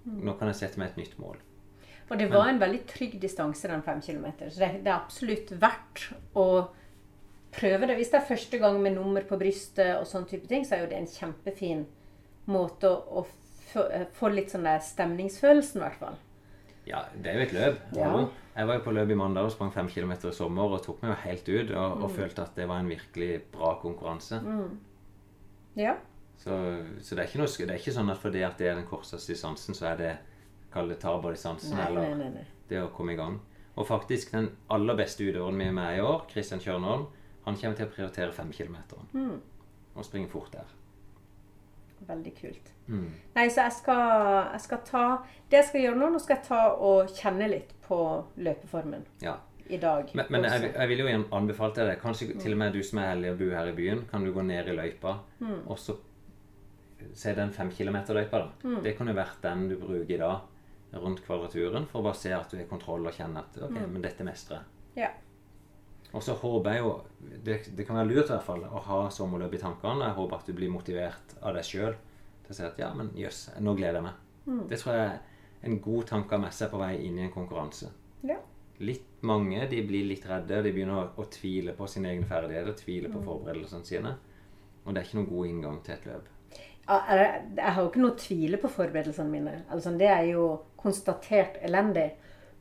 Nå 0.10 0.36
kan 0.40 0.48
jeg 0.52 0.56
sette 0.62 0.80
meg 0.80 0.92
et 0.92 0.98
nytt 1.02 1.16
mål. 1.20 1.38
Og 2.10 2.18
det 2.18 2.28
var 2.32 2.48
en 2.50 2.60
veldig 2.62 2.84
trygg 2.90 3.20
distanse, 3.22 3.68
den 3.70 3.84
fem 3.86 4.00
kilometer. 4.02 4.50
Så 4.50 4.60
det, 4.64 4.70
det 4.86 4.90
er 4.90 4.96
absolutt 4.98 5.52
verdt 5.62 6.08
å 6.38 6.46
prøve 7.54 7.90
det. 7.90 7.98
Hvis 8.00 8.10
det 8.14 8.20
er 8.22 8.30
første 8.30 8.58
gang 8.62 8.80
med 8.82 8.96
nummer 8.98 9.26
på 9.30 9.38
brystet 9.42 9.96
og 10.00 10.08
sånn 10.10 10.26
type 10.30 10.48
ting, 10.50 10.66
så 10.66 10.78
er 10.78 10.86
jo 10.86 10.90
det 10.94 10.98
en 11.02 11.10
kjempefin 11.12 11.84
måte 12.50 12.90
å, 12.90 13.22
å 13.22 13.26
få, 13.74 13.86
få 14.18 14.32
litt 14.34 14.50
sånn 14.54 14.66
der 14.66 14.82
stemningsfølelsen, 14.86 15.82
i 15.82 15.86
hvert 15.86 16.00
fall. 16.02 16.18
Ja, 16.90 17.04
det 17.14 17.30
er 17.30 17.38
jo 17.38 17.46
et 17.46 17.54
løp. 17.54 17.82
Ja. 17.98 18.12
Jeg 18.56 18.68
var 18.68 18.80
jo 18.80 18.86
på 18.88 18.94
løp 18.96 19.12
i 19.14 19.18
mandag 19.20 19.46
og 19.46 19.54
sprang 19.54 19.70
fem 19.76 19.90
kilometer 19.92 20.32
i 20.32 20.36
sommer 20.36 20.74
og 20.74 20.82
tok 20.84 21.04
meg 21.04 21.12
jo 21.14 21.18
helt 21.28 21.50
ut. 21.50 21.70
Og, 21.78 21.98
Mm. 22.00 22.04
og 22.04 22.12
følte 22.16 22.42
at 22.48 22.56
det 22.58 22.66
var 22.68 22.80
en 22.82 22.90
virkelig 22.90 23.44
bra 23.54 23.76
konkurranse. 23.82 24.42
Ja. 25.80 25.96
Så, 26.40 26.56
så 27.04 27.16
det, 27.16 27.24
er 27.24 27.28
ikke 27.28 27.42
noe, 27.42 27.52
det 27.52 27.74
er 27.74 27.80
ikke 27.82 27.96
sånn 27.96 28.12
at 28.14 28.20
fordi 28.22 28.44
at 28.48 28.60
det 28.60 28.70
er 28.72 28.78
den 28.80 28.88
korteste 28.88 29.34
distansen, 29.34 29.76
så 29.76 29.92
er 29.92 30.00
det 30.00 30.12
kall 30.72 30.92
det 30.92 31.00
taberdistansen 31.02 31.80
eller 31.82 32.12
nei, 32.14 32.18
nei, 32.20 32.30
nei. 32.38 32.46
det 32.70 32.84
å 32.84 32.92
komme 32.96 33.16
i 33.16 33.20
gang. 33.20 33.40
Og 33.80 33.88
faktisk 33.88 34.34
den 34.36 34.52
aller 34.72 34.98
beste 35.00 35.26
utøveren 35.26 35.60
vi 35.60 35.70
er 35.70 35.76
med 35.76 35.98
i 35.98 36.04
år, 36.04 36.26
Kristian 36.32 36.62
Kjørnholm, 36.64 37.08
han 37.46 37.58
kommer 37.58 37.80
til 37.80 37.88
å 37.88 37.94
prioritere 37.94 38.36
5 38.36 38.52
km. 38.56 38.78
Mm. 39.16 39.38
Og 39.96 40.06
springe 40.06 40.30
fort 40.32 40.52
der. 40.54 40.76
Veldig 42.08 42.34
kult. 42.38 42.72
Mm. 42.88 43.10
Nei, 43.36 43.46
så 43.52 43.66
jeg 43.66 43.76
skal, 43.82 44.04
jeg 44.54 44.62
skal 44.64 44.80
ta 44.88 45.02
Det 45.52 45.60
jeg 45.60 45.66
skal 45.68 45.84
gjøre 45.84 46.00
nå, 46.00 46.08
nå 46.14 46.22
skal 46.24 46.38
jeg 46.38 46.46
ta 46.48 46.62
og 46.82 47.12
kjenne 47.14 47.50
litt 47.52 47.74
på 47.86 47.98
løpeformen 48.40 49.04
Ja. 49.22 49.36
I 49.70 49.78
dag. 49.78 50.12
Men, 50.18 50.26
men 50.34 50.44
jeg, 50.48 50.74
jeg 50.74 50.90
vil 50.90 51.00
jo 51.04 51.08
igjen 51.08 51.26
til 51.30 51.48
deg 51.76 51.88
det. 51.90 51.98
Kanskje 52.02 52.28
til 52.42 52.56
og 52.56 52.58
med 52.62 52.74
du 52.74 52.82
som 52.84 53.00
er 53.00 53.12
heldig 53.14 53.32
å 53.34 53.40
bo 53.40 53.50
her 53.54 53.72
i 53.72 53.76
byen, 53.78 54.06
kan 54.10 54.24
du 54.26 54.32
gå 54.34 54.42
ned 54.46 54.68
i 54.68 54.76
løypa 54.78 55.20
Mm. 55.40 55.62
og 55.68 55.78
så 55.80 55.96
se 57.16 57.34
den 57.34 57.52
fem 57.56 57.70
kilometer-løypa. 57.72 58.40
da. 58.40 58.50
Mm. 58.64 58.82
Det 58.84 58.98
kunne 58.98 59.16
vært 59.16 59.42
den 59.42 59.68
du 59.70 59.78
bruker 59.80 60.14
i 60.16 60.18
dag 60.18 60.42
rundt 61.00 61.22
kvadraturen, 61.26 61.86
for 61.88 62.02
å 62.02 62.04
bare 62.10 62.18
se 62.18 62.34
at 62.34 62.50
du 62.52 62.58
har 62.58 62.66
kontroll 62.66 63.06
og 63.08 63.14
kjenne 63.14 63.40
at 63.40 63.58
ok, 63.62 63.78
men 63.88 64.02
dette 64.02 64.26
mestrer 64.26 64.58
jeg. 64.58 64.66
Mm. 64.66 65.02
Ja. 65.04 65.10
Og 66.14 66.24
så 66.26 66.34
håper 66.34 66.74
jeg 66.74 66.82
jo 66.82 66.94
det, 67.46 67.58
det 67.78 67.86
kan 67.86 67.96
være 68.00 68.10
lurt 68.10 68.26
i 68.32 68.34
hvert 68.34 68.44
fall 68.48 68.64
å 68.66 68.82
ha 68.88 69.10
sommerløp 69.14 69.54
i 69.54 69.62
tankene. 69.62 70.08
Jeg 70.10 70.18
håper 70.18 70.36
at 70.40 70.48
du 70.50 70.54
blir 70.58 70.72
motivert 70.74 71.36
av 71.42 71.54
deg 71.54 71.64
sjøl 71.68 71.94
til 72.44 72.50
å 72.56 72.58
si 72.58 72.64
at 72.66 72.80
ja, 72.82 72.90
men 72.98 73.12
jøss, 73.16 73.44
nå 73.62 73.76
gleder 73.78 74.00
jeg 74.00 74.08
meg. 74.08 74.14
Mm. 74.48 74.64
Det 74.72 74.80
tror 74.82 74.96
jeg 74.98 75.06
er 75.12 75.20
en 75.70 75.80
god 75.86 76.08
tanke 76.10 76.34
å 76.34 76.40
ha 76.40 76.44
med 76.48 76.54
seg 76.58 76.72
på 76.72 76.82
vei 76.82 76.96
inn 77.06 77.20
i 77.20 77.28
en 77.28 77.32
konkurranse. 77.34 77.92
Ja. 78.26 78.40
Litt 78.80 79.22
mange 79.28 79.66
de 79.70 79.82
blir 79.84 80.06
litt 80.08 80.26
redde. 80.30 80.62
De 80.64 80.72
begynner 80.72 80.96
å, 80.96 81.08
å 81.20 81.26
tvile 81.30 81.74
på 81.76 81.88
sine 81.88 82.10
egne 82.14 82.26
ferdigheter, 82.26 82.74
tvile 82.80 83.08
Mm. 83.10 83.14
på 83.18 83.24
forberedelsene 83.26 83.86
sine. 83.86 84.16
Og 84.86 84.94
det 84.94 85.02
er 85.02 85.06
ikke 85.08 85.18
noen 85.20 85.30
god 85.30 85.48
inngang 85.48 85.82
til 85.84 85.94
et 85.94 86.06
løp. 86.06 86.30
Jeg 86.90 87.74
har 87.74 87.82
jo 87.84 87.90
ikke 87.90 88.02
noe 88.02 88.16
tvile 88.18 88.58
på 88.58 88.70
forberedelsene 88.74 89.30
mine. 89.30 89.64
Altså, 89.70 89.92
det 89.98 90.08
er 90.08 90.24
jo 90.32 90.46
konstatert 90.78 91.60
elendig. 91.62 92.12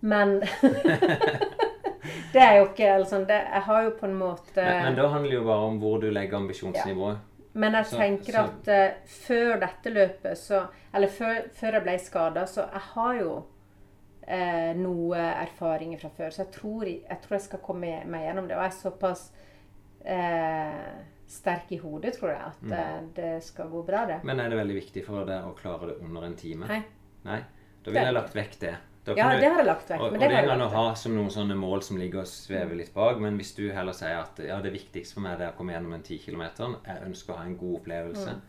Men 0.01 0.41
Det 2.33 2.41
er 2.43 2.59
jo 2.59 2.67
ikke 2.69 2.91
altså, 2.95 3.19
det, 3.29 3.39
Jeg 3.53 3.63
har 3.67 3.83
jo 3.87 3.91
på 3.99 4.07
en 4.07 4.15
måte 4.19 4.57
Men, 4.63 4.83
men 4.85 4.97
da 4.99 5.07
handler 5.13 5.31
det 5.33 5.39
jo 5.39 5.45
bare 5.49 5.67
om 5.71 5.79
hvor 5.83 5.99
du 6.03 6.11
legger 6.13 6.37
ambisjonsnivået. 6.39 7.19
Men 7.55 7.73
jeg 7.75 7.87
Så- 7.87 7.97
tenker 7.99 8.33
så- 8.33 8.45
at 8.45 8.69
uh, 8.69 8.97
før 9.07 9.61
dette 9.61 9.91
løpet, 9.95 10.39
så 10.39 10.67
Eller 10.95 11.09
før, 11.09 11.49
før 11.55 11.73
jeg 11.73 11.83
ble 11.83 11.99
skada, 11.99 12.45
så 12.47 12.61
jeg 12.73 12.81
har 12.95 13.15
jo 13.21 13.43
eh, 14.29 14.75
noe 14.77 15.17
erfaringer 15.17 15.99
fra 16.03 16.11
før. 16.13 16.31
Så 16.35 16.43
jeg 16.45 16.51
tror 16.53 16.85
jeg, 16.91 17.21
tror 17.25 17.37
jeg 17.39 17.47
skal 17.47 17.63
komme 17.65 18.05
meg 18.07 18.27
gjennom 18.27 18.49
det. 18.51 18.57
Og 18.59 18.63
jeg 18.67 18.73
er 18.75 18.83
såpass 18.83 19.31
eh, 20.05 20.99
sterk 21.29 21.73
i 21.73 21.79
hodet, 21.83 22.15
tror 22.19 22.31
jeg, 22.31 22.41
at 22.41 22.63
Mm. 22.63 22.73
eh, 22.73 23.01
det 23.15 23.43
skal 23.45 23.69
gå 23.69 23.83
bra, 23.87 24.07
det. 24.07 24.21
Men 24.25 24.41
er 24.41 24.49
det 24.49 24.59
veldig 24.59 24.75
viktig 24.83 25.05
for 25.05 25.25
deg 25.25 25.45
å 25.45 25.55
klare 25.57 25.87
det 25.89 25.97
under 26.03 26.23
en 26.25 26.37
time? 26.37 26.67
Nei. 26.67 26.83
Nei? 27.25 27.41
Da 27.85 27.91
ville 27.91 28.05
jeg 28.07 28.15
lagt 28.15 28.35
vekk 28.35 28.59
det. 28.61 28.77
Ja, 29.17 29.31
du- 29.33 29.41
det 29.41 29.49
har 29.49 29.57
jeg 29.57 29.67
lagt 29.67 29.89
vekk. 29.89 30.01
Og, 30.01 30.13
Men 30.13 30.15
og 30.15 30.21
det 30.21 30.29
det 30.37 30.49
kan 30.49 30.59
du 30.59 30.65
ha 30.69 30.95
som 30.95 31.15
noen 31.15 31.31
sånne 31.31 31.57
mål 31.57 31.83
som 31.83 31.97
ligger 31.97 32.21
og 32.21 32.27
svever 32.27 32.77
litt 32.77 32.93
bak. 32.95 33.19
Men 33.19 33.39
hvis 33.39 33.55
du 33.57 33.71
heller 33.73 33.93
sier 33.93 34.21
at 34.21 34.37
ja, 34.39 34.61
det 34.61 34.73
viktigste 34.73 35.15
for 35.15 35.21
meg 35.23 35.39
det 35.39 35.47
er 35.49 35.53
å 35.53 35.57
komme 35.57 35.73
gjennom 35.73 35.95
en 35.95 36.03
10 36.03 36.19
km, 36.19 36.43
jeg 36.85 37.03
ønsker 37.07 37.33
å 37.33 37.37
ha 37.39 37.45
en 37.45 37.57
god 37.57 37.81
opplevelse, 37.81 38.29
Mm. 38.35 38.41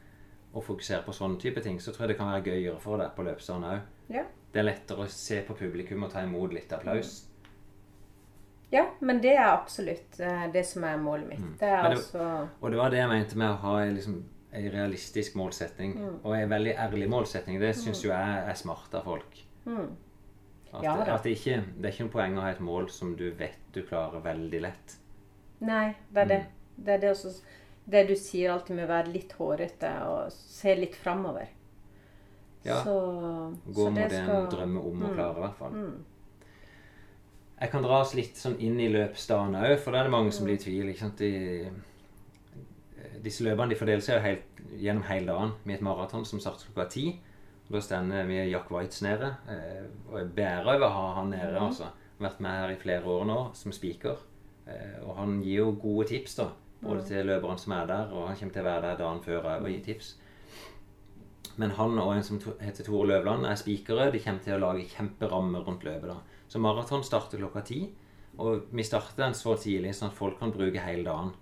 og 0.55 0.63
fokusere 0.63 1.03
på 1.05 1.13
sånne 1.13 1.39
type 1.39 1.61
ting, 1.63 1.77
så 1.79 1.91
tror 1.93 1.99
jeg 2.07 2.07
det 2.09 2.17
kan 2.17 2.27
være 2.27 2.43
gøyere 2.43 2.79
for 2.79 2.97
deg 2.97 3.15
på 3.15 3.23
løpsdagen 3.23 3.63
òg. 3.63 3.81
Ja. 4.09 4.23
Det 4.51 4.59
er 4.59 4.63
lettere 4.65 5.05
å 5.05 5.07
se 5.13 5.41
på 5.45 5.53
publikum 5.53 6.03
og 6.03 6.11
ta 6.11 6.23
imot 6.25 6.53
litt 6.53 6.71
applaus. 6.73 7.25
ja, 8.71 8.85
men 8.99 9.21
det 9.21 9.35
er 9.35 9.47
absolutt 9.49 10.19
eh, 10.19 10.47
det 10.53 10.63
som 10.65 10.83
er 10.83 10.97
målet 10.97 11.27
mitt. 11.29 11.59
Det 11.59 11.67
er 11.69 11.83
Mm. 11.83 11.89
Det- 11.89 11.97
altså 11.97 12.47
Og 12.61 12.71
det 12.71 12.77
var 12.77 12.89
det 12.89 12.97
jeg 12.99 13.09
mente 13.09 13.37
med 13.37 13.49
å 13.51 13.55
ha 13.61 13.79
en 13.81 13.95
liksom, 13.95 14.23
realistisk 14.53 15.35
målsetting. 15.35 15.93
Mm. 15.97 16.19
Og 16.23 16.35
en 16.35 16.49
veldig 16.49 16.75
ærlig 16.77 17.09
målsetting. 17.09 17.59
Det 17.59 17.75
syns 17.75 18.01
jo 18.03 18.09
jeg 18.09 18.49
er 18.49 18.53
smart 18.53 18.93
av 18.93 19.03
folk. 19.03 19.43
mm. 19.65 19.95
At, 20.73 20.83
Ja 20.83 20.93
at 21.15 21.23
det, 21.23 21.31
ikke, 21.37 21.63
det 21.81 21.85
er 21.85 21.91
ikke 21.91 22.03
noe 22.03 22.11
poeng 22.13 22.37
å 22.37 22.41
ha 22.41 22.49
et 22.51 22.59
mål 22.59 22.89
som 22.91 23.15
du 23.15 23.31
vet 23.31 23.57
du 23.73 23.81
klarer 23.81 24.21
veldig 24.21 24.61
lett. 24.61 24.97
Nei, 25.61 25.95
det 26.13 26.21
er 26.21 26.25
det. 26.27 26.39
Mm. 26.39 26.83
Det 26.85 26.93
er 26.93 26.97
det 26.99 27.09
også 27.11 27.41
Det 27.89 28.07
du 28.07 28.13
sier 28.15 28.51
alltid 28.51 28.75
med 28.75 28.85
å 28.85 28.91
være 28.91 29.07
litt 29.13 29.31
hårete 29.33 29.89
og 30.05 30.31
se 30.31 30.75
litt 30.75 30.95
framover. 30.95 31.47
Ja. 32.65 32.83
Så, 32.83 32.93
Gå 33.67 33.73
så 33.85 33.89
mot 33.89 33.95
det 33.95 34.11
en 34.11 34.25
skal- 34.25 34.49
drømme 34.51 34.79
om 34.83 35.01
å 35.03 35.07
Mm. 35.09 35.13
klare, 35.15 35.37
i 35.37 35.41
hvert 35.41 35.55
fall. 35.57 35.71
Mm. 35.71 36.03
Jeg 37.61 37.71
kan 37.71 37.83
dra 37.83 38.01
oss 38.01 38.13
litt 38.15 38.35
sånn 38.35 38.59
inn 38.59 38.79
i 38.79 38.87
løpsdagen 38.89 39.55
òg, 39.55 39.79
for 39.79 39.91
da 39.91 39.99
er 39.99 40.03
det 40.03 40.11
mange 40.11 40.31
som 40.31 40.45
Mm. 40.45 40.47
blir 40.47 40.59
i 40.59 40.63
tvil. 40.63 40.89
ikke 40.89 40.99
sant? 40.99 41.17
De, 41.17 41.69
disse 43.23 43.43
løpene 43.43 43.69
de 43.69 43.75
fordeler 43.75 44.01
seg 44.01 44.21
helt, 44.21 44.45
gjennom 44.79 45.03
hele 45.03 45.25
dagen 45.27 45.51
med 45.65 45.75
et 45.75 45.81
maraton 45.85 46.25
som 46.25 46.39
starter 46.39 46.65
klokka 46.73 46.89
ti. 46.89 47.19
Da 47.71 47.79
stender 47.79 48.25
vi 48.25 48.49
Jack 48.51 48.69
Waitz 48.71 49.01
nede. 49.01 49.35
eh, 49.47 49.83
Og 50.11 50.19
jeg 50.19 50.35
bærer 50.35 50.65
over 50.75 50.87
å 50.87 50.91
ha 50.91 51.13
han 51.15 51.29
nede. 51.29 51.53
Mm. 51.59 51.67
altså. 51.67 51.85
Vært 52.19 52.39
med 52.39 52.51
her 52.51 52.69
i 52.69 52.75
flere 52.75 53.03
år 53.05 53.25
nå 53.25 53.55
som 53.55 53.71
speaker. 53.71 54.17
Eh, 54.67 54.99
Og 55.07 55.15
han 55.17 55.41
gir 55.43 55.57
jo 55.57 55.71
gode 55.81 56.07
tips 56.07 56.35
da, 56.35 56.49
både 56.81 57.05
til 57.07 57.25
løperne 57.25 57.59
som 57.59 57.73
er 57.73 57.85
der, 57.87 58.09
og 58.11 58.27
han 58.27 58.35
kommer 58.37 58.53
til 58.53 58.61
å 58.63 58.65
være 58.65 58.81
der 58.81 58.97
dagen 58.97 59.19
før 59.21 59.45
og 59.61 59.67
gi 59.67 59.79
tips. 59.93 60.15
Men 61.59 61.73
han 61.75 61.97
og 61.99 62.13
en 62.13 62.23
som 62.23 62.39
heter 62.39 62.87
Tore 62.87 63.09
Løvland, 63.09 63.45
er 63.45 63.59
spikere. 63.59 64.11
De 64.13 64.21
kommer 64.23 64.45
til 64.45 64.55
å 64.55 64.61
lage 64.63 64.87
kjemperammer 64.93 65.65
rundt 65.67 65.83
løpet. 65.83 66.07
da. 66.07 66.45
Så 66.47 66.61
maraton 66.63 67.03
starter 67.03 67.41
klokka 67.41 67.65
ti. 67.67 67.81
Og 68.39 68.69
vi 68.71 68.85
starter 68.87 69.25
den 69.25 69.35
så 69.35 69.57
tidlig 69.59 69.91
sånn 69.97 70.13
at 70.13 70.17
folk 70.17 70.39
kan 70.39 70.53
bruke 70.55 70.79
hele 70.79 71.03
dagen. 71.03 71.33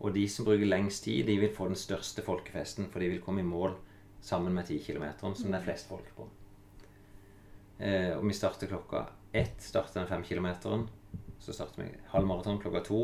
Og 0.00 0.12
de 0.14 0.26
som 0.28 0.44
bruker 0.44 0.68
lengst 0.68 1.04
tid, 1.04 1.26
de 1.26 1.38
vil 1.40 1.54
få 1.56 1.68
den 1.70 1.78
største 1.78 2.22
folkefesten, 2.24 2.88
for 2.92 3.00
de 3.00 3.10
vil 3.14 3.24
komme 3.24 3.42
i 3.42 3.48
mål 3.48 3.74
sammen 4.20 4.54
med 4.54 4.68
10 4.68 4.84
km, 4.84 5.06
som 5.20 5.50
det 5.50 5.58
er 5.58 5.64
flest 5.64 5.88
folk 5.88 6.08
på. 6.16 6.28
Eh, 7.80 8.12
og 8.16 8.26
vi 8.28 8.36
starter 8.36 8.68
klokka 8.68 9.06
ett, 9.32 9.60
starter 9.64 10.02
den 10.02 10.08
5 10.08 10.22
km. 10.28 10.48
Så 11.40 11.52
starter 11.56 11.82
vi 11.82 11.90
halv 12.12 12.28
maraton 12.28 12.60
klokka 12.60 12.84
to. 12.84 13.02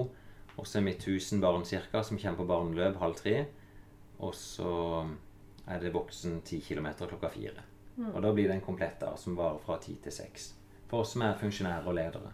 Og 0.57 0.67
så 0.67 0.79
er 0.81 0.89
vi 0.89 0.97
1000 0.97 1.41
barn 1.41 1.65
cirka 1.65 2.03
som 2.05 2.19
kommer 2.19 2.41
på 2.41 2.49
barneløp 2.49 3.01
halv 3.01 3.17
tre. 3.17 3.47
Og 4.19 4.35
så 4.35 5.07
er 5.69 5.81
det 5.83 5.93
voksen 5.95 6.41
10 6.43 6.61
km 6.69 6.87
klokka 7.09 7.29
fire. 7.33 7.63
Og 8.13 8.21
da 8.23 8.33
blir 8.33 8.49
det 8.49 8.55
en 8.59 8.65
komplett 8.67 9.01
dag 9.01 9.17
som 9.19 9.37
varer 9.39 9.59
fra 9.65 9.79
ti 9.81 9.95
til 10.05 10.13
seks. 10.13 10.51
For 10.91 11.01
oss 11.03 11.15
som 11.15 11.23
er 11.23 11.39
funksjonærer 11.41 11.87
og 11.89 11.95
ledere. 11.97 12.33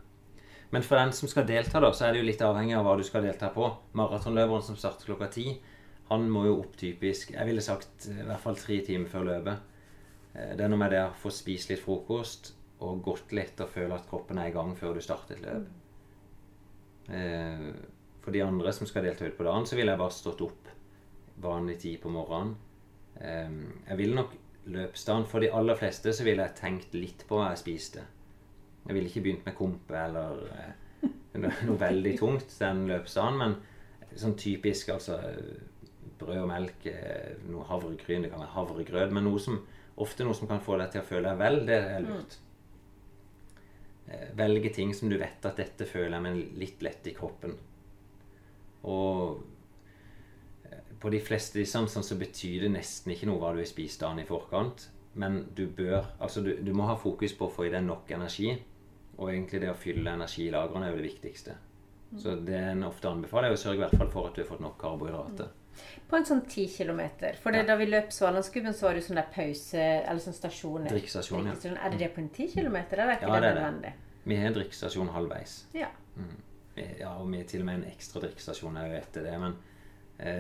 Men 0.73 0.83
for 0.83 0.97
den 0.97 1.13
som 1.13 1.29
skal 1.29 1.47
delta, 1.47 1.81
da, 1.81 1.93
så 1.93 2.07
er 2.07 2.13
det 2.13 2.23
jo 2.23 2.27
litt 2.31 2.43
avhengig 2.43 2.75
av 2.77 2.85
hva 2.87 2.97
du 2.99 3.05
skal 3.05 3.23
delta 3.23 3.51
på. 3.55 3.69
Maratonløperen 3.95 4.65
som 4.65 4.77
starter 4.77 5.07
klokka 5.11 5.29
ti, 5.33 5.61
han 6.09 6.27
må 6.31 6.43
jo 6.47 6.59
opp 6.61 6.75
typisk 6.77 7.31
Jeg 7.33 7.47
ville 7.47 7.63
sagt 7.65 8.09
i 8.11 8.17
hvert 8.27 8.41
fall 8.43 8.57
tre 8.59 8.81
timer 8.85 9.09
før 9.09 9.25
løpet. 9.29 9.59
Eh, 10.35 10.57
Det 10.57 10.65
er 10.65 10.69
noe 10.69 10.79
med 10.81 10.91
det 10.91 11.01
å 11.07 11.15
få 11.23 11.31
spist 11.31 11.71
litt 11.71 11.81
frokost 11.81 12.53
og 12.81 13.03
gått 13.05 13.33
litt 13.33 13.61
og 13.61 13.71
føle 13.71 13.95
at 13.95 14.09
kroppen 14.11 14.39
er 14.39 14.49
i 14.51 14.53
gang 14.53 14.75
før 14.77 14.95
du 14.95 15.01
starter 15.01 15.37
et 15.37 15.43
løp. 15.47 15.69
Eh, 17.09 17.73
For 18.23 18.31
de 18.31 18.43
andre 18.45 18.73
som 18.73 18.87
skal 18.87 19.03
delta 19.05 19.27
ut 19.27 19.37
på 19.39 19.45
dagen, 19.45 19.65
så 19.67 19.77
ville 19.77 19.91
jeg 19.93 19.99
bare 19.99 20.15
stått 20.15 20.41
opp 20.45 20.69
vanlig 21.43 21.79
tid 21.81 22.01
på 22.03 22.11
morgenen. 22.13 22.57
Eh, 23.23 23.51
Jeg 23.89 23.99
ville 23.99 24.17
nok 24.19 24.33
løpsdagen 24.73 25.25
For 25.31 25.43
de 25.43 25.49
aller 25.55 25.75
fleste 25.79 26.13
så 26.15 26.25
ville 26.27 26.45
jeg 26.47 26.55
tenkt 26.59 26.95
litt 26.95 27.25
på 27.29 27.39
hva 27.39 27.49
jeg 27.53 27.63
spiste. 27.65 28.05
Jeg 28.87 28.95
ville 28.95 29.09
ikke 29.11 29.23
begynt 29.25 29.47
med 29.47 29.57
kompe 29.59 29.99
eller 29.99 30.43
eh, 30.59 31.09
noe, 31.39 31.79
veldig 31.81 32.17
tungt 32.23 32.51
den 32.61 32.85
løpsdagen, 32.91 33.39
men 33.39 33.57
sånn 34.19 34.35
typisk 34.39 34.91
altså 34.95 35.17
brød 36.21 36.43
og 36.45 36.49
melk, 36.51 36.87
eh, 36.91 37.33
noe 37.51 37.65
havregryn, 37.71 38.23
det 38.27 38.31
kan 38.31 38.43
være 38.43 38.55
havregrøt, 38.57 39.15
men 39.15 39.25
noe 39.27 39.41
som, 39.43 39.57
ofte 40.03 40.27
noe 40.27 40.35
som 40.39 40.51
kan 40.51 40.61
få 40.63 40.77
deg 40.79 40.93
til 40.93 41.03
å 41.03 41.09
føle 41.09 41.31
deg 41.31 41.41
vel, 41.41 41.61
det 41.67 41.79
er 41.97 42.05
lurt. 42.07 42.37
Eh, 44.09 44.29
Velge 44.39 44.71
ting 44.75 44.93
som 44.95 45.11
du 45.11 45.17
vet 45.19 45.47
at 45.49 45.59
dette 45.63 45.87
føler 45.89 46.15
jeg 46.19 46.27
meg 46.27 46.59
litt 46.63 46.83
lett 46.87 47.07
i 47.11 47.15
kroppen. 47.17 47.55
Og 48.83 49.43
på 51.03 51.11
de 51.11 51.21
fleste 51.21 51.59
distansene 51.59 52.07
så 52.07 52.17
betyr 52.19 52.67
det 52.67 52.75
nesten 52.77 53.13
ikke 53.15 53.27
noe 53.27 53.41
hva 53.43 53.53
du 53.57 53.63
har 53.63 53.69
spist 53.69 54.03
dagen 54.05 54.23
i 54.23 54.29
forkant. 54.29 54.89
Men 55.19 55.43
du 55.53 55.67
bør 55.69 56.07
Altså, 56.23 56.41
du, 56.41 56.55
du 56.63 56.71
må 56.73 56.87
ha 56.89 56.95
fokus 56.97 57.35
på 57.37 57.49
å 57.49 57.53
få 57.53 57.67
i 57.67 57.73
deg 57.73 57.85
nok 57.85 58.11
energi. 58.15 58.55
Og 59.19 59.29
egentlig 59.33 59.61
det 59.65 59.73
å 59.73 59.79
fylle 59.79 60.15
energilagrene 60.15 60.87
er 60.87 60.95
jo 60.95 61.01
det 61.03 61.09
viktigste. 61.11 61.57
Så 62.23 62.37
det 62.45 62.59
en 62.73 62.85
ofte 62.85 63.09
anbefaler, 63.09 63.51
er 63.51 63.57
å 63.57 63.61
sørge 63.61 63.81
i 63.81 63.83
hvert 63.87 63.97
fall 63.97 64.11
for 64.13 64.29
at 64.29 64.37
du 64.37 64.43
har 64.43 64.49
fått 64.49 64.63
nok 64.65 64.79
karbohydrater. 64.81 65.51
På 66.09 66.19
en 66.19 66.27
sånn 66.29 66.43
10 66.45 66.67
km. 66.77 67.01
For 67.41 67.55
det, 67.55 67.65
da 67.69 67.77
vi 67.81 67.87
løp 67.89 68.13
Svalandsgubben, 68.13 68.75
så 68.77 68.87
var 68.87 68.95
det 68.95 69.03
jo 69.03 69.07
sånn 69.09 69.21
der 69.21 69.29
pause 69.33 69.81
Eller 69.81 70.21
sånn 70.21 70.37
stasjon. 70.37 70.89
Drikkestasjon, 70.91 71.49
ja. 71.49 71.55
Er 71.73 71.95
det 71.95 72.01
det 72.03 72.11
på 72.13 72.21
en 72.21 72.29
10 72.29 72.53
km, 72.53 72.77
eller 72.83 73.05
er 73.07 73.15
ikke 73.17 73.31
Ja, 73.31 73.35
det, 73.35 73.41
det 73.41 73.49
det. 73.49 73.61
nødvendig? 73.61 73.93
Vi 74.25 74.39
har 74.39 74.51
en 74.51 74.57
drikkestasjon 74.59 75.13
halvveis. 75.17 75.55
Ja. 75.77 75.89
Mm. 76.17 76.35
Ja, 76.77 77.15
og 77.19 77.31
vi 77.33 77.41
har 77.41 77.49
til 77.49 77.65
og 77.65 77.69
med 77.69 77.81
en 77.81 77.89
ekstra 77.91 78.23
drikkestasjon 78.25 78.77
jo 78.81 79.01
etter 79.01 79.27
det. 79.29 79.33
Men 79.41 79.57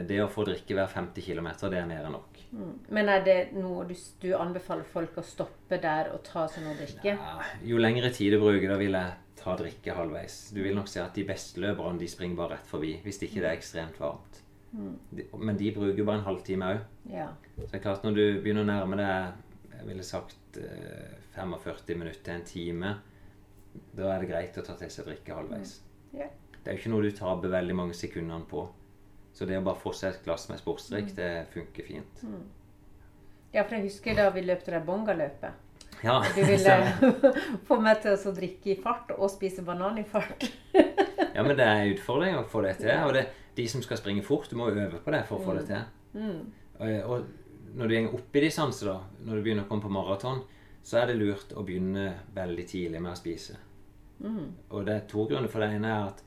det 0.09 0.21
å 0.23 0.29
få 0.31 0.45
drikke 0.47 0.77
hver 0.79 0.91
50 0.93 1.25
km, 1.27 1.49
det 1.73 1.79
er 1.81 1.89
mer 1.91 2.07
enn 2.07 2.15
nok. 2.15 2.39
Mm. 2.53 2.73
Men 2.93 3.09
er 3.09 3.25
det 3.27 3.37
noe 3.57 3.87
du, 3.89 3.95
du 4.23 4.29
anbefaler 4.37 4.87
folk 4.87 5.17
å 5.19 5.25
stoppe 5.27 5.79
der 5.83 6.13
og 6.13 6.23
ta 6.27 6.45
seg 6.51 6.67
noe 6.67 6.77
drikke? 6.79 7.17
Ja, 7.17 7.51
jo 7.67 7.81
lengre 7.81 8.13
tid 8.15 8.37
du 8.37 8.39
bruker, 8.43 8.69
da 8.71 8.79
vil 8.81 8.99
jeg 8.99 9.39
ta 9.43 9.57
drikke 9.59 9.97
halvveis. 9.97 10.39
Du 10.55 10.63
vil 10.63 10.77
nok 10.77 10.91
se 10.93 11.03
at 11.03 11.17
de 11.19 11.27
beste 11.27 11.63
løperne 11.63 11.99
de 11.99 12.11
springer 12.11 12.39
bare 12.39 12.59
rett 12.59 12.69
forbi 12.69 12.95
hvis 13.03 13.23
ikke 13.25 13.41
det 13.41 13.49
er 13.49 13.57
ekstremt 13.57 13.99
varmt. 14.03 14.43
De, 14.73 15.27
men 15.37 15.57
de 15.61 15.73
bruker 15.75 16.05
bare 16.07 16.23
en 16.23 16.29
halvtime 16.29 16.69
òg. 16.77 16.85
Ja. 17.13 17.31
Så 17.57 17.67
det 17.67 17.81
er 17.81 17.85
klart 17.85 18.05
når 18.07 18.15
du 18.17 18.25
begynner 18.45 18.65
å 18.65 18.71
nærme 18.71 19.01
deg 19.01 19.49
jeg 19.83 19.89
ville 19.89 20.05
sagt 20.07 20.61
eh, 20.63 21.17
45 21.35 21.97
minutter 21.99 22.23
til 22.23 22.37
en 22.37 22.45
time, 22.47 22.93
da 23.97 24.13
er 24.13 24.23
det 24.23 24.29
greit 24.31 24.59
å 24.61 24.63
ta 24.63 24.77
til 24.79 24.93
seg 24.93 25.09
drikke 25.09 25.35
halvveis. 25.35 25.81
Ja. 26.15 26.29
Det 26.55 26.71
er 26.71 26.77
jo 26.77 26.83
ikke 26.85 26.93
noe 26.93 27.09
du 27.09 27.17
taper 27.17 27.51
veldig 27.51 27.75
mange 27.75 27.97
sekundene 27.99 28.47
på. 28.47 28.63
Så 29.33 29.47
det 29.49 29.57
å 29.59 29.65
bare 29.65 29.81
få 29.81 29.93
seg 29.97 30.13
et 30.13 30.25
glass 30.27 30.49
med 30.51 30.61
sportsdrikk, 30.61 31.15
det 31.17 31.31
funker 31.55 31.87
fint. 31.89 32.25
ja, 33.53 33.63
for 33.65 33.77
jeg 33.79 33.87
husker 33.87 34.17
da 34.17 34.31
vi 34.35 34.43
løpte 34.45 34.75
det 34.75 34.83
bongaløpet. 34.87 35.69
Ja, 36.03 36.19
Du 36.35 36.41
ville 36.45 36.77
få 37.69 37.79
meg 37.81 38.01
til 38.03 38.17
å 38.17 38.33
drikke 38.35 38.73
i 38.75 38.81
fart 38.83 39.13
og 39.17 39.31
spise 39.31 39.63
banan 39.63 39.99
i 39.99 40.05
fart. 40.05 40.49
ja, 41.37 41.43
men 41.43 41.55
det 41.57 41.65
er 41.65 41.85
en 41.85 41.93
utfordring 41.95 42.37
å 42.41 42.47
få 42.49 42.65
det 42.67 42.79
til. 42.81 42.93
Og 43.07 43.15
det, 43.17 43.27
de 43.57 43.69
som 43.69 43.85
skal 43.85 44.01
springe 44.01 44.25
fort, 44.27 44.51
du 44.51 44.57
må 44.59 44.71
øve 44.73 44.99
på 45.05 45.15
det 45.15 45.23
for 45.29 45.39
å 45.39 45.47
få 45.47 45.57
det 45.61 45.67
til. 45.69 45.85
Og, 46.81 46.89
og 47.07 47.77
når 47.79 47.89
du 47.89 47.95
går 47.95 48.17
opp 48.19 48.37
i 48.37 48.43
distanse, 48.45 48.85
da, 48.89 48.99
når 49.25 49.39
du 49.39 49.45
begynner 49.47 49.65
å 49.65 49.71
komme 49.71 49.85
på 49.87 49.93
maraton, 49.95 50.43
så 50.83 50.99
er 50.99 51.13
det 51.13 51.21
lurt 51.21 51.55
å 51.57 51.63
begynne 51.65 52.09
veldig 52.35 52.65
tidlig 52.69 53.01
med 53.01 53.13
å 53.15 53.17
spise. 53.21 53.57
Og 54.73 54.85
det 54.87 54.97
er 54.97 55.07
to 55.09 55.25
grunner. 55.31 55.49
For 55.53 55.63
det 55.63 55.71
ene 55.77 55.89
er 55.93 56.11
at 56.11 56.25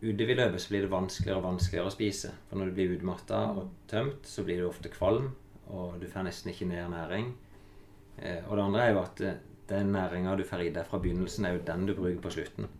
utover 0.00 0.32
i 0.32 0.38
løpet 0.38 0.62
så 0.62 0.72
blir 0.72 0.84
det 0.84 0.92
vanskeligere 0.92 1.40
og 1.40 1.46
vanskeligere 1.48 1.90
å 1.90 1.94
spise. 1.94 2.32
For 2.48 2.60
når 2.60 2.70
du 2.70 2.78
blir 2.78 2.96
utmatta 2.96 3.42
og 3.58 3.70
tømt, 3.90 4.26
så 4.28 4.44
blir 4.46 4.62
du 4.62 4.68
ofte 4.68 4.92
kvalm, 4.92 5.32
og 5.68 5.98
du 6.00 6.06
får 6.10 6.28
nesten 6.28 6.52
ikke 6.52 6.68
mer 6.70 6.88
næring. 6.92 7.32
Eh, 8.18 8.42
og 8.46 8.56
det 8.56 8.64
andre 8.64 8.84
er 8.84 8.92
jo 8.94 9.00
at 9.02 9.22
eh, 9.24 9.40
den 9.68 9.92
næringa 9.92 10.36
du 10.38 10.44
får 10.48 10.64
i 10.64 10.70
deg 10.74 10.86
fra 10.88 11.00
begynnelsen, 11.02 11.44
er 11.44 11.56
jo 11.56 11.66
den 11.66 11.86
du 11.86 11.94
bruker 11.94 12.20
på 12.24 12.34
slutten. 12.38 12.70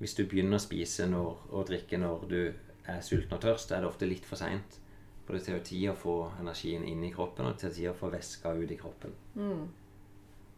Hvis 0.00 0.14
du 0.16 0.24
begynner 0.24 0.56
å 0.56 0.62
spise 0.62 1.08
når, 1.10 1.42
og 1.50 1.66
drikke 1.68 1.98
når 2.00 2.28
du 2.30 2.40
er 2.88 3.02
sulten 3.04 3.36
og 3.36 3.42
tørst, 3.42 3.72
er 3.72 3.82
det 3.82 3.90
ofte 3.90 4.08
litt 4.08 4.28
for 4.28 4.40
seint. 4.40 4.78
For 5.26 5.36
det 5.36 5.44
tar 5.46 5.58
jo 5.58 5.66
tid 5.66 5.90
å 5.90 5.98
få 5.98 6.14
energien 6.40 6.86
inn 6.88 7.04
i 7.06 7.12
kroppen, 7.12 7.46
og 7.46 7.54
det 7.54 7.66
tar 7.66 7.74
tid 7.76 7.90
å 7.92 7.98
få 7.98 8.08
væska 8.12 8.54
ut 8.56 8.72
i 8.72 8.78
kroppen. 8.80 9.12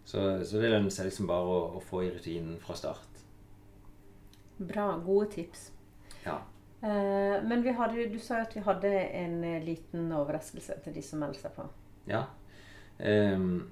Så, 0.04 0.22
så 0.46 0.62
det 0.62 0.70
lønner 0.70 0.92
seg 0.94 1.08
liksom 1.08 1.28
bare 1.30 1.50
å, 1.50 1.58
å 1.78 1.82
få 1.82 2.04
i 2.06 2.12
rutinen 2.14 2.58
fra 2.62 2.76
start. 2.78 3.20
Bra. 4.62 4.92
Gode 5.02 5.28
tips. 5.34 5.71
Ja. 6.24 6.38
Eh, 6.82 7.36
men 7.46 7.62
vi 7.62 7.74
hadde, 7.78 8.08
du 8.10 8.18
sa 8.18 8.40
jo 8.40 8.48
at 8.48 8.56
vi 8.56 8.64
hadde 8.66 8.90
en 9.22 9.36
eh, 9.46 9.62
liten 9.62 10.10
overraskelse 10.18 10.80
til 10.84 10.96
de 10.96 11.04
som 11.06 11.22
melder 11.22 11.44
seg 11.44 11.54
på. 11.58 11.68
ja. 12.10 12.26
Ehm, 13.02 13.70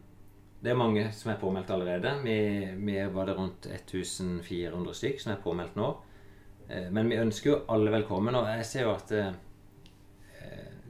det 0.61 0.73
er 0.73 0.77
mange 0.77 1.07
som 1.17 1.31
er 1.31 1.39
påmeldt 1.41 1.71
allerede. 1.71 2.11
Vi, 2.25 2.37
vi 2.77 2.97
var 3.15 3.29
det 3.29 3.37
rundt 3.37 3.67
1400 3.67 4.95
stykk 4.97 5.23
som 5.23 5.33
er 5.33 5.45
påmeldt 5.45 5.79
nå. 5.79 5.91
Eh, 6.69 6.91
men 6.93 7.09
vi 7.09 7.21
ønsker 7.21 7.51
jo 7.51 7.61
alle 7.73 7.93
velkommen, 7.95 8.37
og 8.37 8.49
jeg 8.51 8.67
ser 8.69 8.85
jo 8.87 8.93
at 8.93 9.15
eh, 9.17 9.33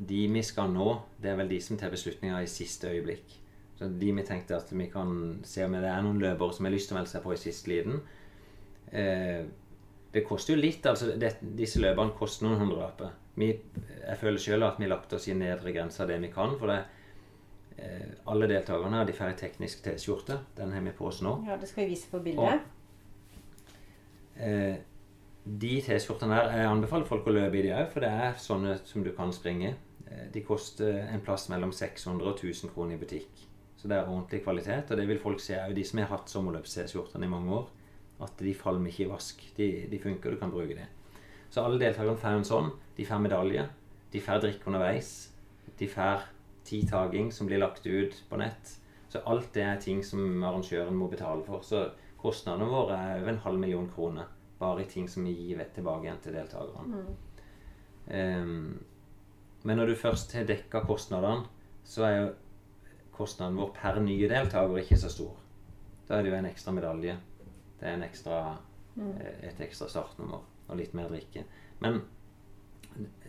de 0.01 0.25
vi 0.33 0.43
skal 0.47 0.73
nå, 0.73 0.89
det 1.21 1.31
er 1.31 1.39
vel 1.39 1.53
de 1.53 1.61
som 1.63 1.79
tar 1.79 1.93
beslutninger 1.93 2.41
i 2.43 2.51
siste 2.51 2.91
øyeblikk. 2.91 3.37
Så 3.79 3.89
de 4.01 4.13
vi 4.13 4.27
tenkte 4.27 4.59
at 4.59 4.73
vi 4.73 4.91
kan 4.93 5.41
se 5.47 5.65
om 5.65 5.77
det 5.77 5.89
er 5.89 6.03
noen 6.05 6.21
løpere 6.21 6.57
som 6.57 6.67
har 6.67 6.75
lyst 6.75 6.91
til 6.91 6.97
å 6.97 7.01
melde 7.01 7.13
seg 7.13 7.25
på 7.25 7.33
i 7.33 7.41
siste 7.41 7.71
liten. 7.71 8.03
Det 10.13 10.25
koster 10.27 10.57
jo 10.57 10.61
litt. 10.61 10.87
altså 10.87 11.13
det, 11.19 11.37
Disse 11.59 11.81
løpene 11.83 12.17
koster 12.19 12.47
noen 12.47 12.59
hundrelapper. 12.65 13.13
Jeg 13.41 14.19
føler 14.21 14.43
sjøl 14.43 14.67
at 14.67 14.81
vi 14.81 14.89
lagt 14.91 15.13
oss 15.17 15.29
i 15.31 15.37
nedre 15.39 15.73
grense 15.73 16.03
av 16.03 16.11
det 16.11 16.19
vi 16.23 16.33
kan. 16.35 16.57
For 16.59 16.73
det, 16.73 16.81
eh, 17.79 18.09
alle 18.33 18.49
deltakerne 18.51 19.01
her, 19.01 19.09
de 19.09 19.17
får 19.17 19.31
ei 19.31 19.39
teknisk 19.45 19.85
T-skjorte. 19.87 20.41
Den 20.59 20.75
har 20.75 20.83
vi 20.85 20.95
på 20.97 21.07
oss 21.07 21.23
nå. 21.23 21.37
Ja, 21.47 21.57
det 21.57 21.71
skal 21.71 21.85
vi 21.85 21.95
vise 21.95 22.11
på 22.11 22.23
bildet. 22.25 22.67
Eh, 24.37 24.77
de 25.45 25.75
T-skjortene 25.87 26.37
der, 26.37 26.51
jeg 26.59 26.73
anbefaler 26.73 27.09
folk 27.09 27.29
å 27.31 27.37
løpe 27.37 27.61
i 27.61 27.63
de 27.69 27.73
òg, 27.77 27.87
for 27.93 28.05
det 28.05 28.11
er 28.11 28.35
sånne 28.41 28.77
som 28.85 29.07
du 29.07 29.13
kan 29.17 29.33
springe. 29.33 29.77
Eh, 30.11 30.27
de 30.35 30.43
koster 30.43 31.07
en 31.07 31.23
plass 31.25 31.49
mellom 31.53 31.73
600 31.73 32.27
og 32.27 32.37
1000 32.37 32.75
kroner 32.75 32.99
i 32.99 33.01
butikk. 33.01 33.47
Så 33.81 33.89
det 33.89 33.97
er 33.97 34.09
ordentlig 34.11 34.43
kvalitet, 34.45 34.91
og 34.91 34.99
det 34.99 35.07
vil 35.09 35.23
folk 35.23 35.41
se 35.41 35.55
òg, 35.57 35.73
de 35.75 35.85
som 35.87 36.03
har 36.03 36.11
hatt 36.11 36.29
sommerløps-T-skjortene 36.29 37.25
i 37.25 37.33
mange 37.33 37.55
år. 37.63 37.71
At 38.21 38.41
de 38.41 38.55
falmer 38.55 38.93
ikke 38.93 39.07
i 39.07 39.11
vask. 39.11 39.45
De, 39.57 39.69
de 39.91 40.01
funker, 40.03 40.35
du 40.35 40.41
kan 40.41 40.53
bruke 40.53 40.77
det. 40.77 40.89
Så 41.51 41.65
alle 41.65 41.81
deltakerne 41.81 42.21
får 42.21 42.41
en 42.41 42.47
sånn. 42.47 42.69
De 42.97 43.07
får 43.07 43.23
medalje. 43.25 43.65
De 44.13 44.21
får 44.23 44.43
drikke 44.45 44.71
underveis. 44.71 45.15
De 45.79 45.89
får 45.89 46.29
tidtaking 46.69 47.33
som 47.33 47.49
blir 47.49 47.63
lagt 47.63 47.87
ut 47.87 48.19
på 48.29 48.39
nett. 48.41 48.77
Så 49.11 49.23
alt 49.27 49.49
det 49.55 49.65
er 49.67 49.81
ting 49.83 50.05
som 50.07 50.45
arrangøren 50.45 50.95
må 50.95 51.09
betale 51.11 51.43
for. 51.47 51.65
Så 51.67 51.89
kostnadene 52.21 52.69
våre 52.71 52.99
er 52.99 53.23
over 53.23 53.33
en 53.33 53.43
halv 53.47 53.59
million 53.59 53.89
kroner 53.91 54.29
bare 54.61 54.85
i 54.85 54.91
ting 54.91 55.09
som 55.09 55.25
vi 55.25 55.33
gir 55.33 55.63
tilbake 55.75 56.05
igjen 56.05 56.21
til 56.23 56.37
deltakerne. 56.37 57.01
Ehm, 58.13 58.79
men 59.65 59.81
når 59.81 59.93
du 59.93 59.97
først 59.97 60.35
har 60.37 60.45
dekka 60.49 60.85
kostnadene, 60.85 61.49
så 61.85 62.05
er 62.07 62.17
jo 62.17 62.29
kostnaden 63.17 63.57
vår 63.57 63.73
per 63.77 64.01
nye 64.05 64.29
deltaker 64.29 64.83
ikke 64.83 65.01
så 65.01 65.11
stor. 65.13 65.33
Da 66.09 66.19
er 66.19 66.25
det 66.25 66.33
jo 66.33 66.39
en 66.39 66.51
ekstra 66.51 66.75
medalje. 66.77 67.17
Det 67.81 67.89
er 67.89 67.97
en 67.97 68.07
ekstra, 68.07 68.41
eh, 69.01 69.49
et 69.49 69.61
ekstra 69.67 69.89
startnummer 69.89 70.43
og 70.69 70.77
litt 70.79 70.95
mer 70.95 71.09
drikke. 71.11 71.45
Men 71.81 72.03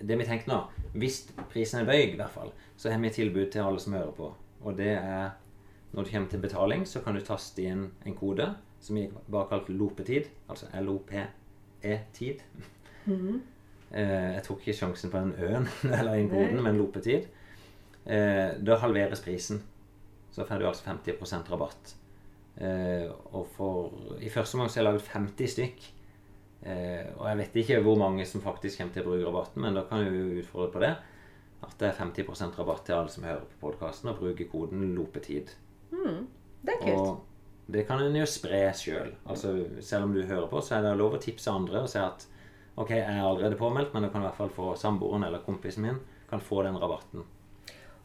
det 0.01 0.17
vi 0.17 0.25
tenker 0.25 0.49
nå 0.49 0.57
Hvis 0.97 1.19
prisen 1.51 1.81
er 1.81 1.85
bøyg, 1.85 2.13
i 2.13 2.17
hvert 2.19 2.33
fall, 2.33 2.51
så 2.77 2.89
har 2.91 2.99
vi 2.99 3.07
et 3.07 3.13
tilbud 3.13 3.51
til 3.51 3.61
alle 3.61 3.79
som 3.79 3.93
hører 3.93 4.11
på. 4.17 4.33
Og 4.61 4.77
det 4.77 4.95
er 4.97 5.31
når 5.91 6.03
du 6.03 6.11
kommer 6.11 6.29
til 6.29 6.39
betaling, 6.39 6.87
så 6.87 7.01
kan 7.03 7.15
du 7.15 7.21
taste 7.25 7.63
inn 7.63 7.89
en 8.05 8.15
kode 8.15 8.47
som 8.81 8.95
vi 8.95 9.09
bare 9.27 9.49
kalt 9.49 9.69
lopetid. 9.69 10.29
Altså 10.49 10.69
L-O-P-E-tid. 10.81 12.45
Mhm. 13.05 13.41
Eh, 13.91 14.37
jeg 14.37 14.43
tok 14.45 14.61
ikke 14.61 14.73
sjansen 14.77 15.11
på 15.11 15.19
den 15.19 15.33
ø-en 15.35 15.65
eller 15.99 16.13
den 16.15 16.29
koden, 16.31 16.61
men 16.63 16.77
lopetid. 16.79 17.25
Eh, 18.05 18.53
da 18.63 18.77
halveres 18.79 19.19
prisen. 19.19 19.59
Så 20.31 20.45
får 20.47 20.61
du 20.61 20.67
altså 20.69 20.85
50% 20.87 21.51
rabatt. 21.51 21.91
Eh, 22.57 23.07
og 23.31 23.47
for 23.55 24.19
I 24.19 24.29
første 24.29 24.57
omgang 24.57 24.69
så 24.69 24.79
har 24.79 24.85
jeg 24.85 24.89
laget 24.89 25.13
50 25.13 25.55
stykk. 25.55 25.87
Eh, 26.61 27.07
og 27.15 27.25
jeg 27.29 27.39
vet 27.39 27.57
ikke 27.63 27.79
hvor 27.85 27.97
mange 27.97 28.25
som 28.29 28.43
faktisk 28.43 28.81
kommer 28.81 28.93
til 28.93 29.05
å 29.05 29.09
bruke 29.09 29.25
rabatten, 29.29 29.63
men 29.63 29.77
da 29.77 29.85
kan 29.89 30.03
jeg 30.03 30.13
jo 30.13 30.43
utfordre 30.43 30.69
på 30.75 30.83
det. 30.83 30.93
At 31.61 31.75
det 31.79 31.89
er 31.89 31.99
50% 31.99 32.57
rabatt 32.57 32.85
til 32.85 32.97
alle 32.97 33.13
som 33.13 33.25
hører 33.25 33.43
på 33.49 33.59
podkasten, 33.65 34.11
og 34.11 34.21
bruker 34.21 34.49
koden 34.49 34.95
lopetid. 34.97 35.53
Mm. 35.93 36.25
Det 36.61 36.75
er 36.75 36.83
kult. 36.85 36.99
Og 36.99 37.71
det 37.71 37.85
kan 37.87 38.01
en 38.03 38.17
jo 38.17 38.27
spre 38.29 38.63
sjøl. 38.75 39.13
Altså, 39.29 39.53
selv 39.81 40.09
om 40.09 40.15
du 40.15 40.23
hører 40.25 40.49
på, 40.51 40.61
så 40.61 40.77
er 40.77 40.85
det 40.85 40.95
lov 40.99 41.15
å 41.17 41.21
tipse 41.21 41.53
andre 41.53 41.85
og 41.85 41.91
si 41.91 42.01
at 42.01 42.25
ok, 42.75 42.95
jeg 42.97 43.05
er 43.05 43.21
allerede 43.21 43.59
påmeldt, 43.59 43.93
men 43.93 44.05
du 44.05 44.09
kan 44.11 44.23
i 44.23 44.27
hvert 44.27 44.39
fall 44.39 44.51
få 44.53 44.73
samboeren 44.79 45.25
eller 45.27 45.43
kompisen 45.45 45.85
min 45.85 46.01
kan 46.29 46.41
få 46.43 46.63
den 46.65 46.79
rabatten. 46.79 47.25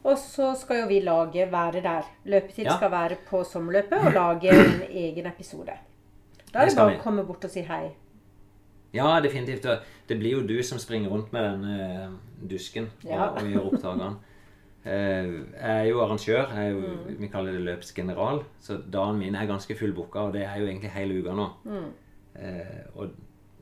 Og 0.03 0.17
så 0.17 0.53
skal 0.55 0.81
jo 0.83 0.87
vi 0.87 0.99
lage 1.03 1.47
være 1.51 1.81
der. 1.83 2.03
Løpetid 2.25 2.65
Ja. 2.65 2.77
skal 2.77 2.91
være 2.91 3.17
på 3.29 3.43
sommerløpet 3.43 3.97
og 4.05 4.11
lage 4.13 4.49
en 4.49 4.81
egen 4.89 5.25
episode. 5.27 5.73
Da 6.53 6.59
er 6.59 6.65
Det 6.69 6.75
bare 6.77 6.97
å 6.97 7.01
komme 7.03 7.25
bort 7.25 7.43
og 7.43 7.51
si 7.51 7.61
hei. 7.61 7.89
Ja, 8.93 9.19
definitivt. 9.19 9.65
Det 10.07 10.17
blir 10.19 10.31
jo 10.37 10.47
du 10.47 10.63
som 10.63 10.77
springer 10.79 11.09
rundt 11.09 11.33
med 11.33 11.43
den 11.43 11.63
uh, 11.65 12.47
dusken 12.49 12.83
og, 13.03 13.09
Ja. 13.09 13.25
og 13.27 13.41
gjør 13.41 13.65
opptakene. 13.73 14.15
Uh, 14.85 15.43
jeg 15.59 15.81
er 15.81 15.83
jo 15.89 15.99
arrangør. 16.01 16.47
Jeg 16.55 16.65
er 16.67 16.71
jo, 16.71 16.79
Mm. 16.79 17.19
Vi 17.19 17.27
kaller 17.27 17.51
det 17.51 17.61
løpsgeneral. 17.61 18.43
Så 18.61 18.77
dagen 18.91 19.19
min 19.19 19.35
er 19.35 19.45
ganske 19.45 19.75
fullbooka, 19.75 20.19
og 20.19 20.33
det 20.33 20.43
er 20.45 20.59
jo 20.59 20.65
egentlig 20.67 20.91
hele 20.91 21.19
uka 21.21 21.33
nå. 21.35 21.49
Mm. 21.65 21.91
Uh, 22.35 23.01
og 23.01 23.09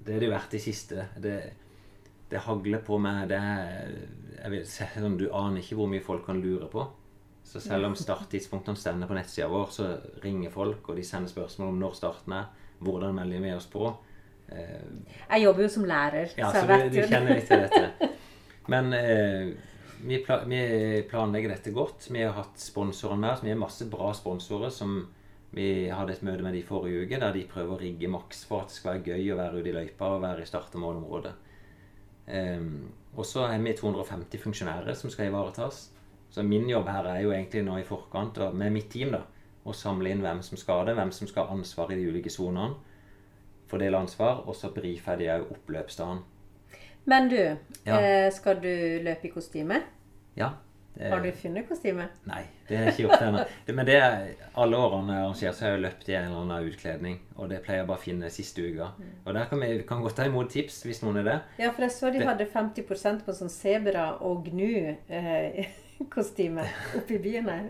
det 0.05 0.15
er 0.15 0.19
det 0.19 0.29
vært 0.29 0.53
i 0.53 0.59
siste. 0.59 1.07
Det, 1.21 1.41
det 2.35 2.43
hagler 2.45 2.83
på 2.85 2.99
meg. 3.01 3.25
Det 3.31 3.39
er, 3.39 4.61
sånn, 4.69 5.17
du 5.19 5.27
aner 5.31 5.63
ikke 5.63 5.77
hvor 5.79 5.89
mye 5.91 6.03
folk 6.03 6.25
kan 6.27 6.41
lure 6.43 6.67
på. 6.71 6.85
Så 7.45 7.61
selv 7.61 7.87
om 7.87 7.93
starttidspunktene 7.95 8.77
stender 8.79 9.07
på 9.07 9.15
nettsida 9.15 9.47
vår, 9.51 9.67
så 9.71 9.85
ringer 10.23 10.51
folk, 10.53 10.87
og 10.89 10.97
de 10.97 11.03
sender 11.05 11.29
spørsmål 11.31 11.69
om 11.71 11.79
når 11.83 11.93
starten 11.99 12.33
er, 12.39 12.47
hvordan 12.83 13.13
melder 13.15 13.43
vi 13.43 13.53
oss 13.55 13.67
på. 13.71 13.91
Eh, 14.49 14.81
Jeg 15.29 15.43
jobber 15.45 15.63
jo 15.65 15.69
som 15.77 15.85
lærer, 15.89 16.33
ja, 16.37 16.49
så 16.51 16.63
jeg 16.63 16.67
vet 16.71 16.83
du, 16.83 16.89
det. 16.89 16.91
du 16.95 16.99
jo 16.99 17.07
kjenner 17.13 17.37
litt 17.37 17.47
til 17.49 17.63
dette. 17.63 18.09
Men 18.73 18.91
eh, 18.97 19.53
vi, 20.09 20.19
pla 20.25 20.39
vi 20.49 20.59
planlegger 21.09 21.53
dette 21.53 21.71
godt. 21.73 22.09
Vi 22.11 22.25
har 22.25 22.33
hatt 22.41 22.57
sponsorene 22.59 23.21
med 23.21 23.31
oss. 23.35 23.45
Vi 23.45 23.53
har 23.53 23.61
masse 23.61 23.87
bra 23.93 24.09
sponsorer 24.17 24.73
som 24.73 24.97
vi 25.55 25.69
hadde 25.87 26.17
et 26.17 26.25
møte 26.25 26.43
med 26.43 26.57
de 26.57 26.65
forrige 26.67 27.05
uke, 27.05 27.21
der 27.21 27.31
de 27.37 27.45
prøver 27.47 27.77
å 27.77 27.79
rigge 27.79 28.09
maks 28.11 28.41
for 28.49 28.65
at 28.65 28.73
det 28.73 28.79
skal 28.81 28.97
være 28.97 29.13
gøy 29.13 29.29
å 29.31 29.37
være 29.39 29.61
ute 29.61 29.71
i 29.71 29.75
løypa 29.77 30.09
og 30.17 30.25
være 30.25 30.43
i 30.43 30.49
start- 30.49 30.73
og 30.75 30.81
målområdet. 30.83 31.31
Ehm, 32.27 32.91
og 33.15 33.25
så 33.25 33.45
er 33.47 33.61
vi 33.63 33.73
250 33.77 34.41
funksjonærer 34.41 34.93
som 34.97 35.09
skal 35.09 35.29
ivaretas. 35.29 35.91
Så 36.29 36.43
min 36.43 36.67
jobb 36.69 36.87
her 36.89 37.05
er 37.07 37.21
jo 37.21 37.31
egentlig 37.31 37.63
nå 37.63 37.77
i 37.79 37.83
forkant, 37.87 38.37
og 38.37 38.55
med 38.55 38.71
mitt 38.75 38.89
team, 38.91 39.11
da, 39.11 39.21
å 39.65 39.73
samle 39.73 40.09
inn 40.11 40.21
hvem 40.21 40.41
som 40.43 40.57
skal 40.57 40.85
det, 40.85 40.95
hvem 40.97 41.11
som 41.11 41.27
skal 41.27 41.45
ha 41.47 41.53
ansvar 41.55 41.91
i 41.91 41.95
de 41.95 42.09
ulike 42.09 42.29
sonene. 42.33 42.75
Fordele 43.67 43.97
ansvar, 43.97 44.43
og 44.47 44.55
så 44.55 44.69
brifer 44.73 45.17
de 45.17 45.29
òg 45.31 45.51
oppløpsdagen. 45.51 46.19
Men 47.05 47.29
du, 47.29 47.57
Ja. 47.85 47.99
eh, 47.99 48.31
skal 48.33 48.55
du 48.61 48.99
løpe 49.03 49.25
i 49.27 49.31
kostyme? 49.31 49.81
Ja. 50.35 50.49
Det- 50.97 51.09
Har 51.11 51.19
du 51.21 51.31
funnet 51.31 51.67
kostyme? 51.69 52.07
Nei, 52.25 52.43
det 52.69 52.77
har 52.77 52.85
jeg 52.85 52.93
ikke 52.93 53.03
gjort 53.09 53.21
ennå. 53.21 53.45
Men 53.75 53.85
det 53.85 53.95
er, 53.95 54.27
alle 54.55 54.77
årene 54.77 55.11
jeg 55.11 55.17
har 55.19 55.25
arrangert, 55.27 55.55
så 55.55 55.61
har 55.65 55.71
jeg 55.75 55.81
løpt 55.83 56.09
i 56.09 56.13
en 56.15 56.23
eller 56.29 56.41
annen 56.41 56.69
utkledning. 56.71 57.19
Og 57.35 57.49
det 57.49 57.63
pleier 57.65 57.77
jeg 57.81 57.87
bare 57.87 57.97
å 57.97 58.01
finne 58.05 58.29
siste 58.31 58.61
uka. 58.63 58.87
Og 59.25 59.33
der 59.33 59.45
kan 59.49 59.59
vi 59.59 59.83
kan 59.87 60.01
godt 60.01 60.15
ta 60.15 60.23
imot 60.25 60.49
tips, 60.53 60.83
hvis 60.87 61.01
noen 61.03 61.17
er 61.17 61.23
det. 61.23 61.39
Ja, 61.59 61.71
for 61.71 61.81
jeg 61.81 61.91
så 61.91 62.09
de 62.13 62.19
hadde 62.25 62.45
50 62.45 62.81
på 62.87 62.95
sånn 63.35 63.49
sebra- 63.51 64.21
og 64.21 64.45
gnu-kostyme 64.47 66.63
oppe 66.97 67.13
i 67.15 67.17
byen 67.19 67.49
her. 67.49 67.63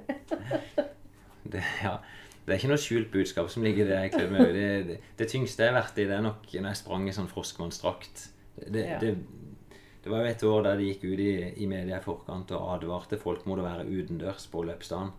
det. 1.51 1.63
Ja. 1.83 1.97
Det 2.45 2.53
er 2.53 2.57
ikke 2.59 2.69
noe 2.75 2.81
skjult 2.81 3.09
budskap 3.13 3.47
som 3.49 3.63
ligger 3.65 3.85
der. 3.89 4.03
jeg. 4.05 4.11
Det, 4.29 4.53
det, 4.87 4.97
det 5.17 5.27
tyngste 5.31 5.63
jeg 5.65 5.73
har 5.73 5.79
vært 5.81 5.97
i, 5.97 6.05
det 6.05 6.13
er 6.19 6.21
nok 6.21 6.43
når 6.53 6.69
jeg 6.69 6.77
sprang 6.83 7.07
i 7.09 7.15
sånn 7.15 7.27
froskmannsdrakt. 7.31 8.15
Det, 8.59 8.67
det, 8.75 8.83
Ja. 8.85 8.99
det, 9.01 9.15
det 10.05 10.11
var 10.13 10.21
jo 10.21 10.29
et 10.29 10.43
år 10.45 10.65
der 10.67 10.77
de 10.77 10.89
gikk 10.91 11.03
ut 11.09 11.21
i, 11.23 11.31
i 11.65 11.65
media 11.65 11.97
i 11.97 12.03
forkant 12.03 12.51
og 12.53 12.67
advarte 12.75 13.17
folk 13.17 13.47
mot 13.49 13.57
å 13.57 13.63
være 13.65 13.87
utendørs 13.89 14.45
på 14.51 14.61
løpsdagen. 14.67 15.09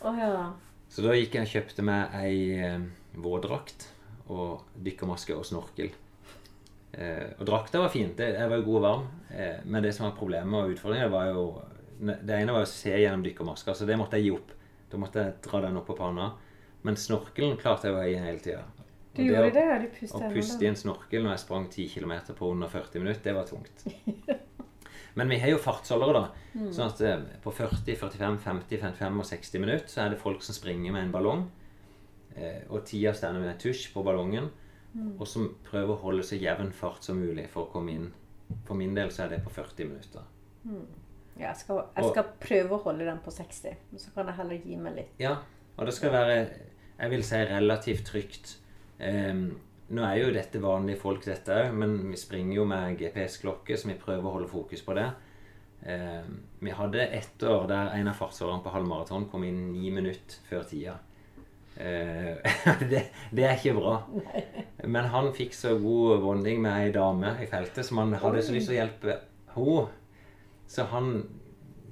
Oh, 0.00 0.16
ja. 0.16 0.46
Så 0.88 1.04
da 1.04 1.12
gikk 1.12 1.36
jeg 1.36 1.44
og 1.44 1.52
kjøpte 1.52 1.84
meg 1.84 2.14
ei 2.16 2.38
eh, 2.64 2.86
våtdrakt 3.20 3.84
og 4.32 4.64
dykkermaske 4.86 5.36
og 5.36 5.44
snorkel. 5.44 5.92
Eh, 6.96 7.28
og 7.36 7.44
drakta 7.44 7.82
var 7.82 7.92
fint. 7.92 8.16
Det, 8.16 8.30
jeg 8.38 8.50
var 8.50 8.62
jo 8.62 8.66
god 8.70 8.78
og 8.78 8.86
varm. 8.86 9.06
Eh, 9.28 9.60
men 9.68 9.84
det 9.84 9.92
som 9.96 10.06
var 10.08 10.16
problemet 10.16 10.60
og 10.62 10.72
utfordringen, 10.72 11.12
var 11.12 11.32
jo 11.34 11.46
Det 11.94 12.34
ene 12.34 12.52
var 12.56 12.64
å 12.64 12.68
se 12.68 12.90
gjennom 12.90 13.22
dykkermaska, 13.22 13.72
så 13.76 13.86
det 13.86 13.94
måtte 13.96 14.18
jeg 14.18 14.26
gi 14.26 14.32
opp. 14.34 14.48
Da 14.90 14.98
måtte 14.98 15.22
jeg 15.22 15.36
dra 15.44 15.60
den 15.62 15.76
opp 15.78 15.86
på 15.92 15.94
panna. 15.98 16.32
Men 16.82 16.96
snorkelen 16.96 17.60
klarte 17.60 17.88
jeg 17.88 17.96
å 17.96 18.02
i 18.08 18.16
hele 18.16 18.40
tida. 18.42 18.64
Du 19.14 19.22
gjorde 19.22 19.50
det. 19.54 19.66
Du 19.84 19.88
pusta 19.98 20.20
Å 20.26 20.30
puste 20.32 20.66
i 20.66 20.70
en 20.70 20.78
snorkel 20.78 21.22
når 21.22 21.36
jeg 21.36 21.42
sprang 21.44 21.68
10 21.70 21.92
km 21.94 22.14
på 22.34 22.50
under 22.50 22.72
40 22.72 23.04
minutter, 23.04 23.22
det 23.28 23.36
var 23.36 23.46
tungt. 23.48 23.84
Men 25.14 25.30
vi 25.30 25.38
har 25.38 25.52
jo 25.52 25.60
fartsholdere, 25.62 26.24
da. 26.24 26.64
Sånn 26.74 26.88
at 26.90 27.02
eh, 27.06 27.20
på 27.44 27.52
40, 27.54 27.94
45, 28.00 28.40
50, 28.42 28.80
55 28.82 29.20
og 29.22 29.28
60 29.28 29.62
minutter 29.62 29.92
så 29.92 30.02
er 30.02 30.14
det 30.14 30.18
folk 30.18 30.42
som 30.42 30.56
springer 30.56 30.94
med 30.94 31.06
en 31.06 31.14
ballong. 31.14 31.44
Eh, 32.34 32.64
og 32.66 32.82
tida 32.88 33.12
står 33.14 33.38
med 33.38 33.52
en 33.52 33.60
tusj 33.62 33.92
på 33.94 34.02
ballongen. 34.06 34.50
Og 35.18 35.26
som 35.26 35.48
prøver 35.66 35.94
å 35.94 36.02
holde 36.04 36.26
så 36.26 36.38
jevn 36.38 36.70
fart 36.74 37.06
som 37.06 37.18
mulig 37.18 37.48
for 37.50 37.66
å 37.66 37.70
komme 37.72 37.94
inn. 37.94 38.10
For 38.66 38.78
min 38.78 38.94
del 38.94 39.10
så 39.14 39.24
er 39.24 39.34
det 39.34 39.40
på 39.46 39.54
40 39.54 39.88
minutter. 39.90 40.26
Ja, 41.34 41.48
jeg 41.48 41.56
skal, 41.62 41.80
jeg 41.96 42.10
skal 42.12 42.28
prøve 42.42 42.76
å 42.76 42.82
holde 42.84 43.08
den 43.08 43.18
på 43.24 43.32
60. 43.34 43.80
Men 43.90 44.02
så 44.02 44.12
kan 44.14 44.30
jeg 44.30 44.38
heller 44.38 44.68
gi 44.70 44.78
meg 44.78 44.98
litt. 45.00 45.16
Ja, 45.22 45.38
og 45.74 45.88
det 45.88 45.96
skal 45.96 46.14
være, 46.14 46.36
jeg 47.00 47.14
vil 47.14 47.24
si, 47.26 47.40
relativt 47.50 48.06
trygt. 48.06 48.54
Ehm, 49.00 49.46
nå 49.94 50.02
er 50.06 50.18
jo 50.22 50.32
dette 50.32 50.60
vanlige 50.62 51.00
folk, 51.00 51.24
dette 51.24 51.52
òg, 51.52 51.72
men 51.76 51.96
vi 52.10 52.16
springer 52.20 52.56
jo 52.60 52.64
med 52.68 52.98
GPS-klokke, 53.00 53.76
så 53.78 53.88
vi 53.90 53.98
prøver 54.00 54.24
å 54.28 54.34
holde 54.38 54.48
fokus 54.50 54.82
på 54.86 54.94
det. 54.96 55.08
Ehm, 55.86 56.38
vi 56.64 56.70
hadde 56.72 57.06
ett 57.12 57.42
år 57.42 57.66
der 57.68 57.90
en 57.98 58.08
av 58.08 58.14
fartsårene 58.20 58.62
på 58.64 58.72
halvmaraton 58.72 59.26
kom 59.30 59.44
inn 59.44 59.66
ni 59.72 59.90
minutter 59.92 60.38
før 60.48 60.64
tida. 60.70 60.96
Eh, 61.76 62.38
det, 62.90 63.00
det 63.34 63.44
er 63.48 63.56
ikke 63.58 63.74
bra. 63.76 63.96
Men 64.86 65.08
han 65.10 65.32
fikk 65.34 65.56
så 65.58 65.74
god 65.82 66.20
bonding 66.22 66.60
med 66.62 66.84
ei 66.86 66.92
dame 66.94 67.34
i 67.42 67.48
feltet 67.50 67.84
som 67.88 67.98
han 67.98 68.14
hadde 68.22 68.44
så 68.46 68.54
lyst 68.54 68.70
til 68.70 68.76
å 68.76 68.80
hjelpe 68.82 69.16
henne. 69.56 69.88
Så 70.70 70.86
han 70.90 71.10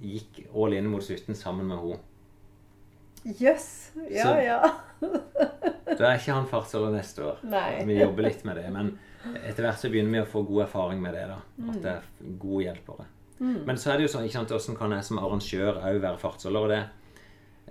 gikk 0.02 0.44
all 0.54 0.72
in 0.74 0.88
mot 0.90 1.02
slutten 1.04 1.34
sammen 1.38 1.66
med 1.68 1.82
henne. 1.82 1.98
Jøss! 3.38 3.68
Ja, 4.10 4.24
Så- 4.24 4.40
ja. 4.42 4.58
Da 5.86 6.08
er 6.08 6.20
ikke 6.20 6.36
han 6.36 6.48
fartsåret 6.50 6.94
neste 6.94 7.24
år. 7.26 7.42
Nei. 7.48 7.82
Vi 7.88 7.98
jobber 7.98 8.26
litt 8.28 8.44
med 8.48 8.60
det. 8.60 8.68
Men 8.74 8.94
etter 9.42 9.66
hvert 9.66 9.80
så 9.80 9.90
begynner 9.92 10.16
vi 10.16 10.22
å 10.22 10.30
få 10.30 10.44
god 10.48 10.66
erfaring 10.66 11.02
med 11.02 11.16
det. 11.16 11.26
da. 11.30 11.40
At 11.72 11.82
det 11.82 11.92
er 11.96 12.36
gode 12.42 12.64
hjelpere. 12.66 13.08
Men 13.42 13.78
så 13.80 13.90
er 13.90 13.98
det 13.98 14.06
jo 14.06 14.12
sånn, 14.12 14.26
ikke 14.28 14.38
sant, 14.38 14.52
hvordan 14.54 14.78
kan 14.78 14.92
jeg 14.94 15.06
som 15.08 15.18
arrangør 15.18 15.80
òg 15.82 15.98
være 16.04 16.20
fartsholder? 16.22 16.62
og 16.62 16.70
det 16.70 16.82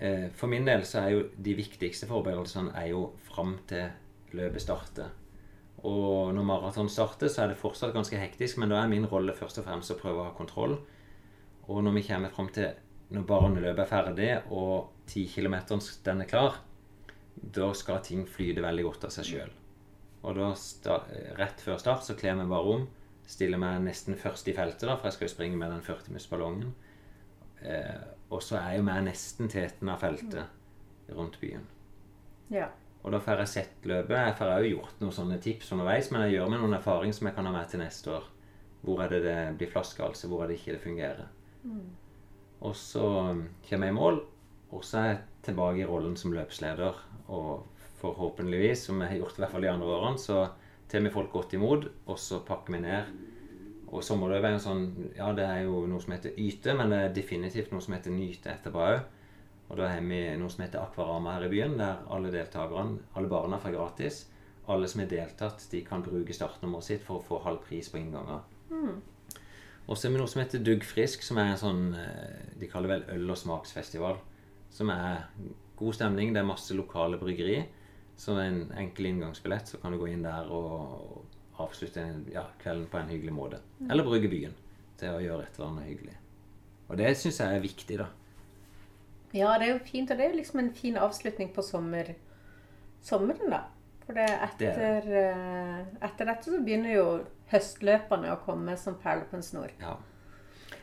eh, 0.04 0.26
For 0.36 0.52
min 0.52 0.68
del 0.68 0.84
så 0.88 1.06
er 1.06 1.14
jo 1.14 1.22
de 1.40 1.56
viktigste 1.56 2.10
forberedelsene 2.10 2.74
er 2.76 2.90
jo 2.92 3.06
fram 3.30 3.56
til 3.70 3.88
løpet 4.36 4.66
starter. 4.66 5.14
Og 5.88 6.34
når 6.36 6.46
maraton 6.46 6.92
starter, 6.92 7.32
så 7.32 7.46
er 7.46 7.54
det 7.54 7.62
fortsatt 7.62 7.96
ganske 7.96 8.20
hektisk, 8.20 8.60
men 8.62 8.70
da 8.70 8.82
er 8.82 8.92
min 8.92 9.08
rolle 9.10 9.34
først 9.38 9.62
og 9.62 9.70
fremst 9.70 9.94
å 9.96 10.00
prøve 10.02 10.22
å 10.22 10.28
ha 10.28 10.36
kontroll. 10.36 10.76
Og 11.72 11.80
når 11.86 11.96
vi 11.98 12.08
kommer 12.10 12.34
fram 12.36 12.52
til 12.54 12.76
når 13.12 13.26
barneløpet 13.28 13.82
er 13.84 13.90
ferdig 13.90 14.30
og 14.56 14.92
10 15.12 15.26
km 15.34 15.56
den 16.06 16.24
er 16.24 16.30
klar, 16.30 16.62
da 17.36 17.72
skal 17.78 18.02
ting 18.06 18.26
flyte 18.30 18.64
veldig 18.64 18.86
godt 18.88 19.08
av 19.08 19.14
seg 19.16 19.28
sjøl. 19.28 19.54
Og 20.22 20.38
da, 20.38 20.98
rett 21.40 21.64
før 21.64 21.80
start, 21.82 22.06
så 22.06 22.16
kler 22.18 22.38
vi 22.38 22.50
bare 22.52 22.76
om. 22.76 22.88
Stiller 23.28 23.62
meg 23.62 23.80
nesten 23.86 24.18
først 24.20 24.50
i 24.52 24.56
feltet, 24.58 24.86
da, 24.90 24.98
for 24.98 25.10
jeg 25.10 25.18
skal 25.18 25.28
jo 25.30 25.34
springe 25.34 25.58
med 25.58 25.72
den 25.74 25.84
40-minuttsballongen. 25.86 26.74
Eh, 27.62 28.04
og 28.32 28.42
så 28.44 28.60
er 28.60 28.78
jo 28.78 28.86
med 28.86 29.08
nesten 29.08 29.50
teten 29.52 29.90
av 29.92 30.02
feltet 30.02 31.12
rundt 31.16 31.40
byen. 31.42 31.68
ja. 32.54 32.70
Og 33.02 33.10
da 33.16 33.18
får 33.24 33.40
jeg 33.42 33.50
sett 33.50 33.86
løpet. 33.90 34.14
Jeg 34.14 34.36
får 34.38 34.52
òg 34.54 34.66
gjort 34.68 35.00
noen 35.02 35.16
sånne 35.16 35.40
tips 35.42 35.72
underveis, 35.74 36.12
men 36.14 36.22
jeg 36.28 36.36
gjør 36.36 36.52
meg 36.54 36.60
noen 36.62 36.78
erfaring 36.78 37.16
som 37.18 37.26
jeg 37.28 37.34
kan 37.34 37.48
ha 37.50 37.54
med 37.56 37.72
til 37.72 37.82
neste 37.82 38.12
år. 38.14 38.28
Hvor 38.86 39.02
er 39.02 39.10
det 39.10 39.22
det 39.26 39.38
blir 39.58 39.72
flaskehalser, 39.72 40.30
hvor 40.30 40.44
er 40.44 40.52
det 40.52 40.60
ikke 40.60 40.76
det 40.76 40.84
fungerer. 40.84 41.32
Og 42.62 42.76
så 42.78 43.08
kommer 43.66 43.90
jeg 43.90 43.96
i 43.96 43.98
mål, 43.98 44.22
og 44.70 44.86
så 44.86 45.00
er 45.00 45.08
jeg 45.08 45.20
tilbake 45.50 45.82
i 45.82 45.88
rollen 45.90 46.14
som 46.18 46.34
løpsleder. 46.36 47.02
Og 47.32 47.84
forhåpentligvis, 48.02 48.88
som 48.88 49.02
jeg 49.02 49.14
har 49.14 49.22
gjort 49.22 49.38
i 49.38 49.44
hvert 49.44 49.54
fall 49.54 49.66
de 49.66 49.72
andre 49.72 49.92
årene, 49.96 50.22
så 50.22 50.42
tar 50.92 51.06
vi 51.06 51.14
folk 51.14 51.32
godt 51.32 51.54
imot, 51.56 51.88
og 52.10 52.20
så 52.20 52.42
pakker 52.48 52.76
vi 52.76 52.82
ned. 52.84 53.14
Og 53.92 54.04
sommerløp 54.04 54.46
er 54.48 54.56
jo 54.56 54.62
sånn 54.64 54.86
Ja, 55.18 55.32
det 55.36 55.46
er 55.46 55.66
jo 55.66 55.84
noe 55.90 56.00
som 56.04 56.14
heter 56.16 56.38
yte, 56.40 56.76
men 56.78 56.94
det 56.94 57.00
er 57.02 57.16
definitivt 57.16 57.74
noe 57.74 57.84
som 57.84 57.96
heter 57.96 58.14
nyte 58.16 58.52
etterpå 58.54 58.84
òg. 58.88 59.02
Og 59.72 59.80
da 59.80 59.88
har 59.88 60.04
vi 60.04 60.20
noe 60.40 60.52
som 60.52 60.66
heter 60.66 60.82
Akvarama 60.82 61.38
her 61.38 61.48
i 61.48 61.52
byen, 61.52 61.78
der 61.80 62.04
alle 62.12 62.32
deltakerne, 62.34 63.00
alle 63.16 63.32
barna, 63.32 63.60
får 63.60 63.76
gratis. 63.76 64.26
Alle 64.72 64.88
som 64.88 65.04
har 65.04 65.10
deltatt, 65.12 65.64
de 65.72 65.82
kan 65.88 66.04
bruke 66.04 66.36
startnummeret 66.36 66.88
sitt 66.88 67.06
for 67.06 67.20
å 67.20 67.26
få 67.26 67.40
halv 67.46 67.64
pris 67.68 67.88
på 67.92 68.00
innganger. 68.00 68.44
Og 69.88 69.98
så 69.98 70.08
har 70.08 70.14
vi 70.14 70.22
noe 70.22 70.32
som 70.32 70.44
heter 70.44 70.64
Duggfrisk, 70.64 71.24
som 71.26 71.40
er 71.42 71.54
en 71.54 71.60
sånn 71.60 71.82
eh, 71.98 72.52
De 72.60 72.70
kaller 72.72 72.94
vel 72.94 73.08
øl- 73.16 73.34
og 73.34 73.40
smaksfestival. 73.40 74.20
Som 74.72 74.92
er 74.94 75.26
god 75.82 75.98
stemning. 75.98 76.32
Det 76.36 76.42
er 76.44 76.48
masse 76.48 76.76
lokale 76.78 77.20
bryggeri. 77.22 77.60
Så 78.22 78.36
er 78.38 78.48
en 78.52 78.72
enkel 78.78 79.08
inngangsbillett, 79.10 79.68
så 79.74 79.80
kan 79.82 79.94
du 79.96 79.98
gå 80.02 80.08
inn 80.12 80.24
der 80.26 80.50
og 80.54 81.26
avslutte 81.62 82.02
en, 82.04 82.24
ja, 82.34 82.44
kvelden 82.62 82.88
på 82.92 83.00
en 83.02 83.10
hyggelig 83.10 83.34
måte. 83.34 83.60
Eller 83.90 84.06
bruke 84.06 84.30
byen 84.30 84.54
til 85.02 85.16
å 85.16 85.22
gjøre 85.24 85.46
et 85.48 85.58
eller 85.58 85.72
annet 85.72 85.88
hyggelig. 85.90 86.18
Og 86.92 86.98
det 87.00 87.12
syns 87.18 87.40
jeg 87.42 87.58
er 87.58 87.64
viktig, 87.64 87.98
da. 88.02 88.08
Ja, 89.34 89.54
det 89.58 89.68
er 89.68 89.74
jo 89.78 89.84
fint, 89.88 90.12
og 90.12 90.18
det 90.20 90.26
er 90.26 90.34
jo 90.34 90.40
liksom 90.42 90.60
en 90.60 90.74
fin 90.76 90.98
avslutning 91.00 91.54
på 91.56 91.64
sommer, 91.64 92.14
sommeren, 93.02 93.50
da. 93.54 93.62
For 94.06 94.18
det 94.18 94.26
er 94.30 94.50
Det 94.60 94.68
er 94.68 94.98
etter, 95.00 95.12
eh, 95.22 95.86
etter 96.04 96.26
dette 96.26 96.44
så 96.52 96.60
begynner 96.66 96.94
jo 96.94 97.06
høstløpene 97.52 98.32
å 98.34 98.40
komme 98.46 98.76
som 98.78 98.96
perler 99.00 99.26
på 99.32 99.38
en 99.40 99.44
snor. 99.46 99.72
Ja. 99.80 99.96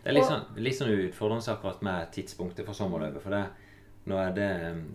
Det 0.03 0.07
er 0.11 0.13
litt 0.13 0.25
Og- 0.25 0.31
sånn, 0.31 0.57
litt 0.57 0.75
sånn 0.79 0.95
utfordrende 0.95 1.53
akkurat 1.53 1.83
med 1.83 2.13
tidspunktet 2.13 2.65
for 2.65 2.73
sommerløpet. 2.73 3.21
For 3.23 3.31
det, 3.31 3.47
nå 4.09 4.17
er 4.23 4.33
det 4.37 4.49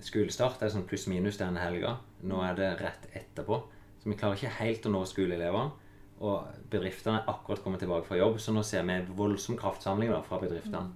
skolestart, 0.06 0.58
det 0.60 0.68
er 0.68 0.74
sånn 0.74 0.88
pluss-minus 0.90 1.38
denne 1.42 1.62
helga. 1.62 1.98
Nå 2.26 2.42
er 2.48 2.58
det 2.58 2.72
rett 2.82 3.08
etterpå. 3.14 3.60
Så 4.02 4.10
vi 4.12 4.18
klarer 4.20 4.40
ikke 4.40 4.58
helt 4.60 4.86
å 4.90 4.94
nå 4.94 5.04
skoleelevene. 5.08 5.72
Og 6.24 6.68
bedriftene 6.72 7.20
er 7.22 7.30
akkurat 7.32 7.62
kommet 7.64 7.82
tilbake 7.84 8.08
fra 8.08 8.18
jobb, 8.20 8.38
så 8.40 8.54
nå 8.56 8.62
ser 8.66 8.86
vi 8.88 9.00
voldsom 9.18 9.58
kraftsamling 9.60 10.12
da, 10.14 10.22
fra 10.26 10.40
bedriftene. 10.42 10.92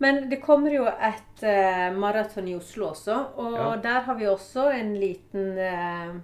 Men 0.00 0.22
det 0.30 0.38
kommer 0.40 0.72
jo 0.72 0.86
et 0.88 1.42
uh, 1.44 1.90
maraton 2.00 2.48
i 2.48 2.54
Oslo 2.56 2.88
også, 2.94 3.16
og 3.36 3.56
Ja. 3.58 3.66
der 3.84 4.00
har 4.06 4.16
vi 4.16 4.26
også 4.30 4.70
en 4.72 4.94
liten 4.96 5.58
uh, 5.60 6.14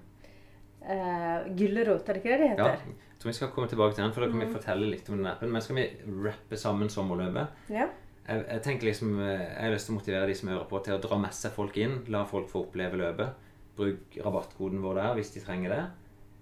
uh, 0.80 1.44
gulrot, 1.58 2.08
er 2.08 2.16
det 2.16 2.22
ikke 2.22 2.32
det 2.32 2.38
det 2.40 2.48
Ja, 2.56 2.70
heter? 2.72 2.86
jeg 2.86 3.20
tror 3.20 3.28
vi 3.30 3.36
skal 3.36 3.52
komme 3.52 3.68
tilbake 3.68 3.94
til 3.94 4.04
den, 4.04 4.14
for 4.16 4.24
da 4.24 4.30
kan 4.32 4.40
vi 4.40 4.48
fortelle 4.54 4.88
litt 4.90 5.10
om 5.12 5.18
den 5.20 5.26
appen. 5.28 5.52
Men 5.52 5.62
skal 5.62 5.76
vi 5.76 5.86
rappe 6.24 6.56
sammen 6.56 6.88
sommerløpet? 6.88 7.68
Ja. 7.76 7.86
Jeg, 8.26 8.42
jeg 8.42 8.62
tenker 8.64 8.88
liksom, 8.88 9.12
eh, 9.22 9.44
jeg 9.44 9.62
har 9.62 9.74
lyst 9.74 9.88
til 9.88 9.94
å 9.94 9.98
motivere 10.00 10.30
de 10.30 10.34
som 10.38 10.50
hører 10.50 10.66
på, 10.70 10.80
til 10.82 10.96
å 10.96 11.02
dra 11.02 11.18
med 11.22 11.36
seg 11.36 11.54
folk 11.54 11.76
inn. 11.78 12.00
La 12.12 12.24
folk 12.28 12.50
få 12.50 12.64
oppleve 12.66 12.98
løpet. 12.98 13.44
Bruk 13.76 14.18
rabattkoden 14.24 14.82
vår 14.82 14.98
der 14.98 15.14
hvis 15.18 15.32
de 15.34 15.44
trenger 15.44 15.74
det. 15.74 15.84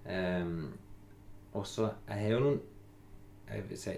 Um, 0.05 0.75
og 1.57 1.64
så 1.64 1.87
Jeg 2.11 2.20
har 2.20 2.35
jo 2.35 2.40
noen 2.42 2.59
jeg 3.49 3.64
vil 3.68 3.79
si, 3.81 3.94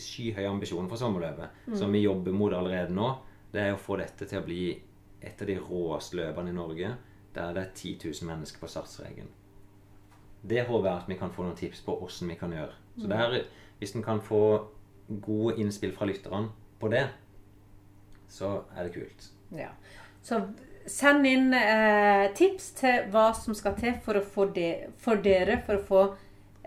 skyhøye 0.00 0.48
ambisjoner 0.48 0.88
for 0.90 1.00
sommerløpet, 1.00 1.62
som 1.76 1.92
vi 1.92 2.02
jobber 2.02 2.34
mot 2.36 2.52
allerede 2.56 2.92
nå. 2.96 3.08
Det 3.52 3.60
er 3.60 3.74
å 3.74 3.80
få 3.80 3.98
dette 4.00 4.28
til 4.28 4.40
å 4.40 4.46
bli 4.46 4.64
et 5.22 5.42
av 5.42 5.48
de 5.48 5.56
råeste 5.60 6.16
løpene 6.18 6.52
i 6.52 6.56
Norge 6.56 6.94
der 7.32 7.54
det 7.56 7.62
er 7.62 7.70
10 7.74 8.08
000 8.08 8.28
mennesker 8.28 8.60
på 8.60 8.68
startstreken. 8.68 9.28
Det 10.42 10.64
håper 10.68 10.88
jeg 10.88 10.96
at 10.96 11.08
vi 11.08 11.16
kan 11.20 11.32
få 11.32 11.46
noen 11.46 11.56
tips 11.56 11.84
på 11.84 11.94
hvordan 12.00 12.32
vi 12.32 12.38
kan 12.40 12.52
gjøre. 12.52 12.74
Så 12.98 13.08
der, 13.08 13.36
hvis 13.78 13.94
en 13.96 14.04
kan 14.04 14.20
få 14.20 14.42
gode 15.22 15.54
innspill 15.60 15.94
fra 15.96 16.08
lytterne 16.08 16.50
på 16.82 16.90
det, 16.92 17.06
så 18.32 18.52
er 18.76 18.88
det 18.88 18.94
kult. 18.98 19.30
ja. 19.56 19.70
Så 20.22 20.36
send 20.86 21.26
inn 21.26 21.48
eh, 21.54 22.28
tips 22.38 22.68
til 22.78 23.08
hva 23.10 23.32
som 23.34 23.54
skal 23.58 23.74
til 23.78 23.96
for, 24.04 24.18
det, 24.54 24.90
for 25.02 25.18
dere 25.22 25.56
for 25.66 25.78
å 25.78 25.86
få 25.88 26.02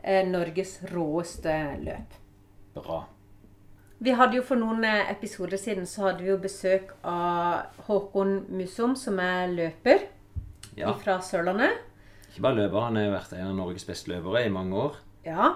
eh, 0.04 0.25
Norges 0.28 0.78
råeste 0.91 1.54
løp. 1.84 2.17
Bra. 2.75 2.97
Vi 4.04 4.12
hadde 4.12 4.36
jo 4.36 4.43
For 4.43 4.60
noen 4.60 4.84
eh, 4.84 5.08
episoder 5.13 5.56
siden 5.60 5.88
så 5.88 6.10
hadde 6.10 6.25
vi 6.25 6.34
jo 6.34 6.38
besøk 6.43 6.91
av 7.08 7.71
Håkon 7.88 8.41
Musom, 8.60 8.97
som 8.99 9.19
er 9.23 9.47
løper 9.56 10.04
Ja. 10.75 10.91
fra 10.99 11.21
Sørlandet. 11.23 11.80
Ikke 12.34 12.43
bare 12.49 12.60
løper, 12.65 12.89
han 12.89 12.99
har 12.99 13.13
vært 13.15 13.38
en 13.39 13.47
av 13.54 13.56
Norges 13.56 13.88
beste 13.88 14.12
løpere 14.12 14.43
i 14.45 14.51
mange 14.51 14.75
år. 14.75 14.99
Ja. 15.23 15.54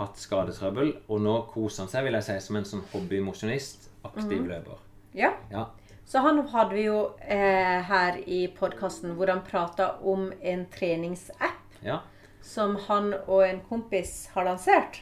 Hatt 0.00 0.16
skadetrøbbel, 0.16 0.94
og 1.12 1.20
nå 1.20 1.36
koser 1.52 1.84
han 1.84 1.92
seg 1.92 2.08
vil 2.08 2.16
jeg 2.16 2.24
si, 2.30 2.40
som 2.48 2.56
en 2.56 2.64
sånn 2.72 2.86
hobbymosjonist. 2.94 3.90
Aktiv 4.04 4.46
løper. 4.48 4.78
ja. 5.14 5.32
Ja. 5.50 5.66
Så 6.04 6.18
han 6.18 6.40
hadde 6.48 6.74
vi 6.74 6.82
jo 6.88 7.14
eh, 7.20 7.78
her 7.88 8.16
i 8.26 8.48
podkasten 8.58 9.14
hvor 9.16 9.30
han 9.30 9.44
prata 9.46 9.92
om 10.02 10.32
en 10.42 10.66
treningsapp 10.66 11.76
ja. 11.86 12.00
som 12.42 12.74
han 12.88 13.14
og 13.26 13.44
en 13.46 13.60
kompis 13.68 14.26
har 14.34 14.44
lansert. 14.44 14.98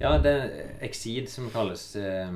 Ja, 0.00 0.18
det 0.18 0.30
er 0.30 0.76
Exceed 0.84 1.28
som 1.32 1.48
kalles. 1.50 1.96
eh, 1.96 2.30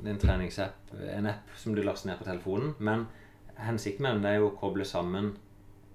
Det 0.00 0.08
er 0.08 0.14
en 0.14 0.18
treningsapp. 0.20 0.94
En 1.12 1.26
app 1.26 1.52
som 1.56 1.74
du 1.74 1.82
laster 1.82 2.08
ned 2.08 2.18
på 2.18 2.24
telefonen. 2.24 2.74
Men 2.78 3.06
hensikten 3.56 4.02
med 4.02 4.16
den 4.16 4.24
er 4.24 4.34
jo 4.40 4.48
å 4.50 4.56
koble 4.58 4.84
sammen 4.84 5.36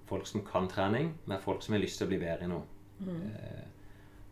folk 0.08 0.26
som 0.26 0.42
kan 0.46 0.68
trening, 0.68 1.12
med 1.26 1.40
folk 1.42 1.62
som 1.62 1.74
har 1.74 1.80
lyst 1.82 1.98
til 1.98 2.06
å 2.06 2.10
bli 2.10 2.18
bedre 2.22 2.44
i 2.44 2.48
noe. 2.50 2.62
Eh, 3.02 3.66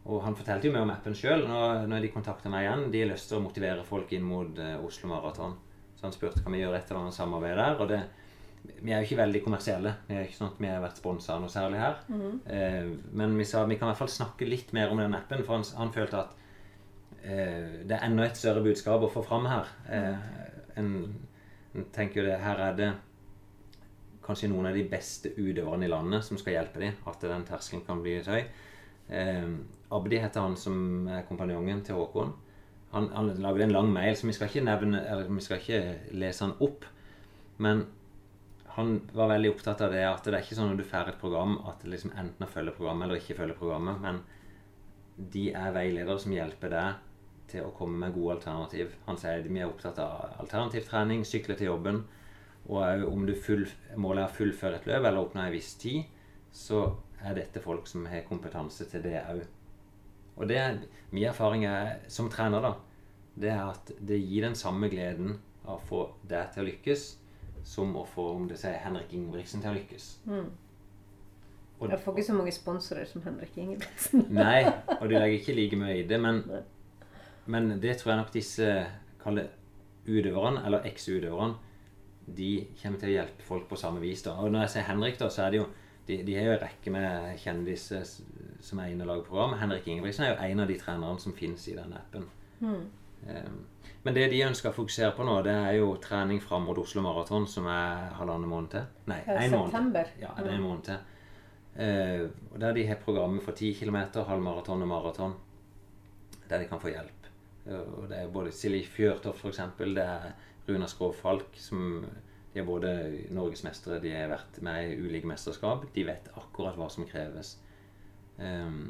Og 0.09 0.23
han 0.25 0.37
fortalte 0.37 0.69
jo 0.69 0.73
meg 0.73 0.87
om 0.87 0.93
appen 0.93 1.17
sjøl 1.17 1.45
når, 1.45 1.85
når 1.91 2.05
de 2.05 2.13
kontakta 2.15 2.49
meg 2.53 2.65
igjen. 2.65 2.87
De 2.93 3.03
har 3.03 3.11
lyst 3.11 3.29
til 3.29 3.39
å 3.39 3.45
motivere 3.45 3.85
folk 3.85 4.13
inn 4.17 4.25
mot 4.25 4.57
uh, 4.57 4.79
Oslo 4.87 5.11
Maraton. 5.11 5.59
Så 5.99 6.07
han 6.07 6.15
spurte 6.15 6.41
kan 6.45 6.55
vi 6.55 6.63
gjøre 6.63 6.79
et 6.79 6.89
eller 6.89 7.03
annet 7.03 7.17
samarbeid 7.19 7.59
der. 7.59 7.77
Og 7.83 7.91
det, 7.91 8.01
vi 8.81 8.93
er 8.93 9.03
jo 9.03 9.09
ikke 9.09 9.21
veldig 9.21 9.43
kommersielle. 9.45 9.95
Vi 10.09 10.17
er 10.17 10.25
ikke 10.25 10.39
sånn 10.39 10.53
at 10.53 10.61
vi 10.63 10.71
har 10.71 10.83
vært 10.83 11.01
sponsa 11.01 11.39
noe 11.43 11.53
særlig 11.53 11.83
her. 11.83 11.99
Eh, 12.57 12.93
men 13.21 13.37
vi 13.39 13.47
sa 13.49 13.65
vi 13.69 13.77
kan 13.77 13.89
i 13.89 13.93
hvert 13.93 14.03
fall 14.03 14.15
snakke 14.15 14.49
litt 14.49 14.73
mer 14.77 14.95
om 14.95 15.03
den 15.03 15.17
appen, 15.19 15.45
for 15.47 15.59
han, 15.59 15.67
han 15.81 15.93
følte 15.95 16.23
at 16.23 16.37
eh, 17.23 17.83
det 17.85 17.97
er 17.97 18.07
enda 18.07 18.29
et 18.29 18.39
større 18.39 18.63
budskap 18.65 19.05
å 19.05 19.11
få 19.13 19.25
fram 19.27 19.49
her. 19.51 19.73
Eh, 19.93 20.29
en, 20.81 20.93
en 21.75 21.89
tenker 21.95 22.23
jo 22.23 22.29
det, 22.31 22.39
her 22.45 22.65
er 22.69 22.79
det 22.79 22.93
kanskje 24.25 24.51
noen 24.53 24.69
av 24.71 24.77
de 24.77 24.85
beste 24.89 25.33
utøverne 25.37 25.89
i 25.89 25.93
landet 25.93 26.25
som 26.25 26.41
skal 26.41 26.59
hjelpe 26.59 26.81
dem, 26.83 26.97
at 27.09 27.23
den 27.25 27.49
terskelen 27.49 27.85
kan 27.87 28.01
bli 28.05 28.19
litt 28.19 28.29
høy. 28.29 28.43
Abdi 29.95 30.21
heter 30.21 30.45
han 30.45 30.57
som 30.61 31.09
er 31.09 31.25
kompanjongen 31.29 31.81
til 31.87 31.97
Håkon. 31.97 32.35
Han, 32.93 33.09
han 33.13 33.31
lagde 33.41 33.67
en 33.67 33.73
lang 33.73 33.93
mail, 33.93 34.17
så 34.17 34.29
vi 34.29 34.35
skal 34.37 34.51
ikke 34.51 34.65
nevne, 34.65 35.01
eller 35.05 35.29
vi 35.29 35.45
skal 35.45 35.61
ikke 35.61 36.13
lese 36.17 36.45
han 36.45 36.57
opp. 36.65 36.85
Men 37.61 37.87
han 38.79 39.01
var 39.13 39.33
veldig 39.33 39.51
opptatt 39.55 39.81
av 39.85 39.93
det 39.93 40.05
at 40.07 40.25
det 40.25 40.37
er 40.37 40.45
ikke 40.45 40.57
sånn 40.59 40.73
når 40.73 40.81
du 40.81 40.89
får 40.89 41.11
et 41.11 41.21
program 41.21 41.57
at 41.67 41.83
liksom 41.89 42.13
enten 42.15 42.47
å 42.47 42.51
følge 42.53 42.77
programmet 42.77 43.09
eller 43.09 43.23
ikke 43.23 43.39
følge 43.41 43.57
programmet, 43.59 43.99
men 44.05 44.21
de 45.35 45.49
er 45.51 45.75
veiledere 45.75 46.23
som 46.23 46.37
hjelper 46.37 46.73
deg 46.73 47.01
til 47.51 47.65
å 47.67 47.73
komme 47.75 47.99
med 48.05 48.15
gode 48.15 48.37
alternativ. 48.37 48.93
Han 49.09 49.19
sier 49.19 49.43
vi 49.49 49.59
er 49.59 49.67
opptatt 49.67 49.99
av 50.05 50.39
alternativ 50.45 50.87
trening, 50.87 51.25
sykle 51.27 51.57
til 51.59 51.73
jobben, 51.73 52.05
og 52.69 53.05
om 53.09 53.27
du 53.27 53.35
full, 53.35 53.65
målet 53.97 54.27
er 54.27 54.31
å 54.31 54.37
fullføre 54.37 54.79
et 54.79 54.89
løp 54.89 55.01
eller 55.01 55.23
oppnå 55.25 55.43
en 55.43 55.55
viss 55.55 55.73
tid, 55.81 56.05
så 56.53 56.85
er 57.25 57.35
dette 57.41 57.63
folk 57.65 57.89
som 57.91 58.07
har 58.07 58.27
kompetanse 58.29 58.87
til 58.93 59.03
det 59.03 59.17
òg. 59.25 59.43
Og 60.39 60.47
det 60.49 60.57
er, 60.63 60.79
min 61.11 61.25
erfaring 61.29 61.65
er, 61.67 61.97
som 62.09 62.29
trener, 62.31 62.63
da, 62.63 62.75
det 63.39 63.51
er 63.51 63.65
at 63.73 63.91
det 64.07 64.19
gir 64.23 64.47
den 64.47 64.55
samme 64.59 64.89
gleden 64.91 65.37
av 65.67 65.77
å 65.81 65.87
få 65.89 66.03
deg 66.31 66.53
til 66.55 66.63
å 66.65 66.69
lykkes, 66.71 67.05
som 67.69 67.93
å 67.99 68.05
få 68.09 68.31
om 68.37 68.47
det 68.49 68.57
sier 68.61 68.79
Henrik 68.85 69.13
Ingebrigtsen 69.13 69.61
til 69.63 69.71
å 69.73 69.77
lykkes. 69.77 70.07
Og- 71.81 71.91
Jeg 71.91 72.01
får 72.01 72.15
ikke 72.17 72.27
så 72.27 72.35
mange 72.35 72.53
sponsorer 72.53 73.05
som 73.07 73.23
Henrik 73.23 73.57
Ingebrigtsen. 73.59 74.27
Nei, 74.35 74.65
og 75.01 75.09
de 75.09 75.15
legger 75.19 75.39
ikke 75.39 75.55
like 75.59 75.77
mye 75.79 75.99
i 76.01 76.07
det, 76.09 76.19
men, 76.21 76.43
men 77.47 77.69
det 77.81 77.97
tror 78.01 78.13
jeg 78.15 78.23
nok 78.23 78.33
disse 78.35 78.71
kall 79.23 79.39
det 79.43 79.49
utøverne, 80.09 80.65
eller 80.67 80.87
eks-utøverne, 80.89 81.59
de 82.29 82.67
kommer 82.83 82.99
til 83.01 83.09
å 83.09 83.15
hjelpe 83.19 83.45
folk 83.47 83.69
på 83.71 83.77
samme 83.81 84.01
vis. 84.03 84.23
da. 84.27 84.35
Og 84.43 84.51
når 84.53 84.67
jeg 84.67 84.71
sier 84.77 84.89
Henrik, 84.91 85.19
da, 85.21 85.29
så 85.33 85.47
er 85.47 85.51
det 85.55 85.63
jo 85.63 85.69
De, 86.09 86.23
de 86.25 86.35
har 86.39 86.47
jo 86.47 86.53
en 86.55 86.63
rekke 86.63 86.91
med 86.91 87.35
kjendiser 87.37 88.05
som 88.61 88.81
er 88.83 88.93
inne 88.93 89.05
og 89.07 89.13
lager 89.13 89.27
program. 89.29 89.57
Henrik 89.61 89.87
Ingebrigtsen 89.89 90.27
er 90.27 90.33
jo 90.33 90.47
en 90.49 90.63
av 90.65 90.71
de 90.71 90.79
trenerne 90.81 91.23
som 91.23 91.35
finnes 91.37 91.67
i 91.71 91.77
den 91.77 91.93
appen. 91.97 92.27
Eh, 93.27 93.51
Men 94.03 94.15
det 94.15 94.29
de 94.31 94.43
ønsker 94.47 94.71
å 94.71 94.77
fokusere 94.77 95.13
på 95.17 95.25
nå, 95.27 95.37
det 95.47 95.53
er 95.53 95.77
jo 95.81 95.91
trening 96.03 96.41
fram 96.41 96.65
mot 96.69 96.79
Oslo 96.79 97.03
Maraton, 97.05 97.47
som 97.51 97.67
er 97.71 98.13
halvannen 98.19 98.49
måned 98.49 98.71
til. 98.73 98.85
Nei, 99.11 99.19
én 99.27 99.53
måned. 99.53 99.73
Ja, 100.23 100.31
det 100.39 100.53
er 100.53 100.57
en 100.57 100.65
måned 100.65 100.85
til. 100.87 101.15
Uh, 101.79 102.25
der 102.59 102.73
de 102.75 102.87
har 102.89 102.99
programmet 103.03 103.45
for 103.45 103.55
10 103.55 103.75
km, 103.79 103.99
halvmaraton 104.27 104.83
og 104.83 104.89
maraton, 104.91 105.35
der 106.49 106.63
de 106.63 106.71
kan 106.71 106.81
få 106.83 106.91
hjelp. 106.91 107.29
Uh, 107.67 108.09
det 108.11 108.23
er 108.23 108.33
både 108.35 108.55
Silje 108.55 108.87
Fjørtoft, 108.87 109.45
f.eks., 109.45 109.61
det 109.79 110.07
er 110.07 110.33
Runa 110.69 110.89
Skrov 110.91 111.15
Falk, 111.15 111.55
som 111.61 112.07
de 112.55 112.61
er 112.63 112.67
både 112.67 112.91
norgesmestere, 113.35 114.01
de 114.03 114.15
har 114.15 114.31
vært 114.33 114.59
med 114.65 114.89
i 114.89 114.99
ulike 114.99 115.29
mesterskap. 115.29 115.85
De 115.95 116.07
vet 116.09 116.31
akkurat 116.35 116.79
hva 116.79 116.89
som 116.91 117.07
kreves. 117.07 117.57
Ehm, 118.39 118.83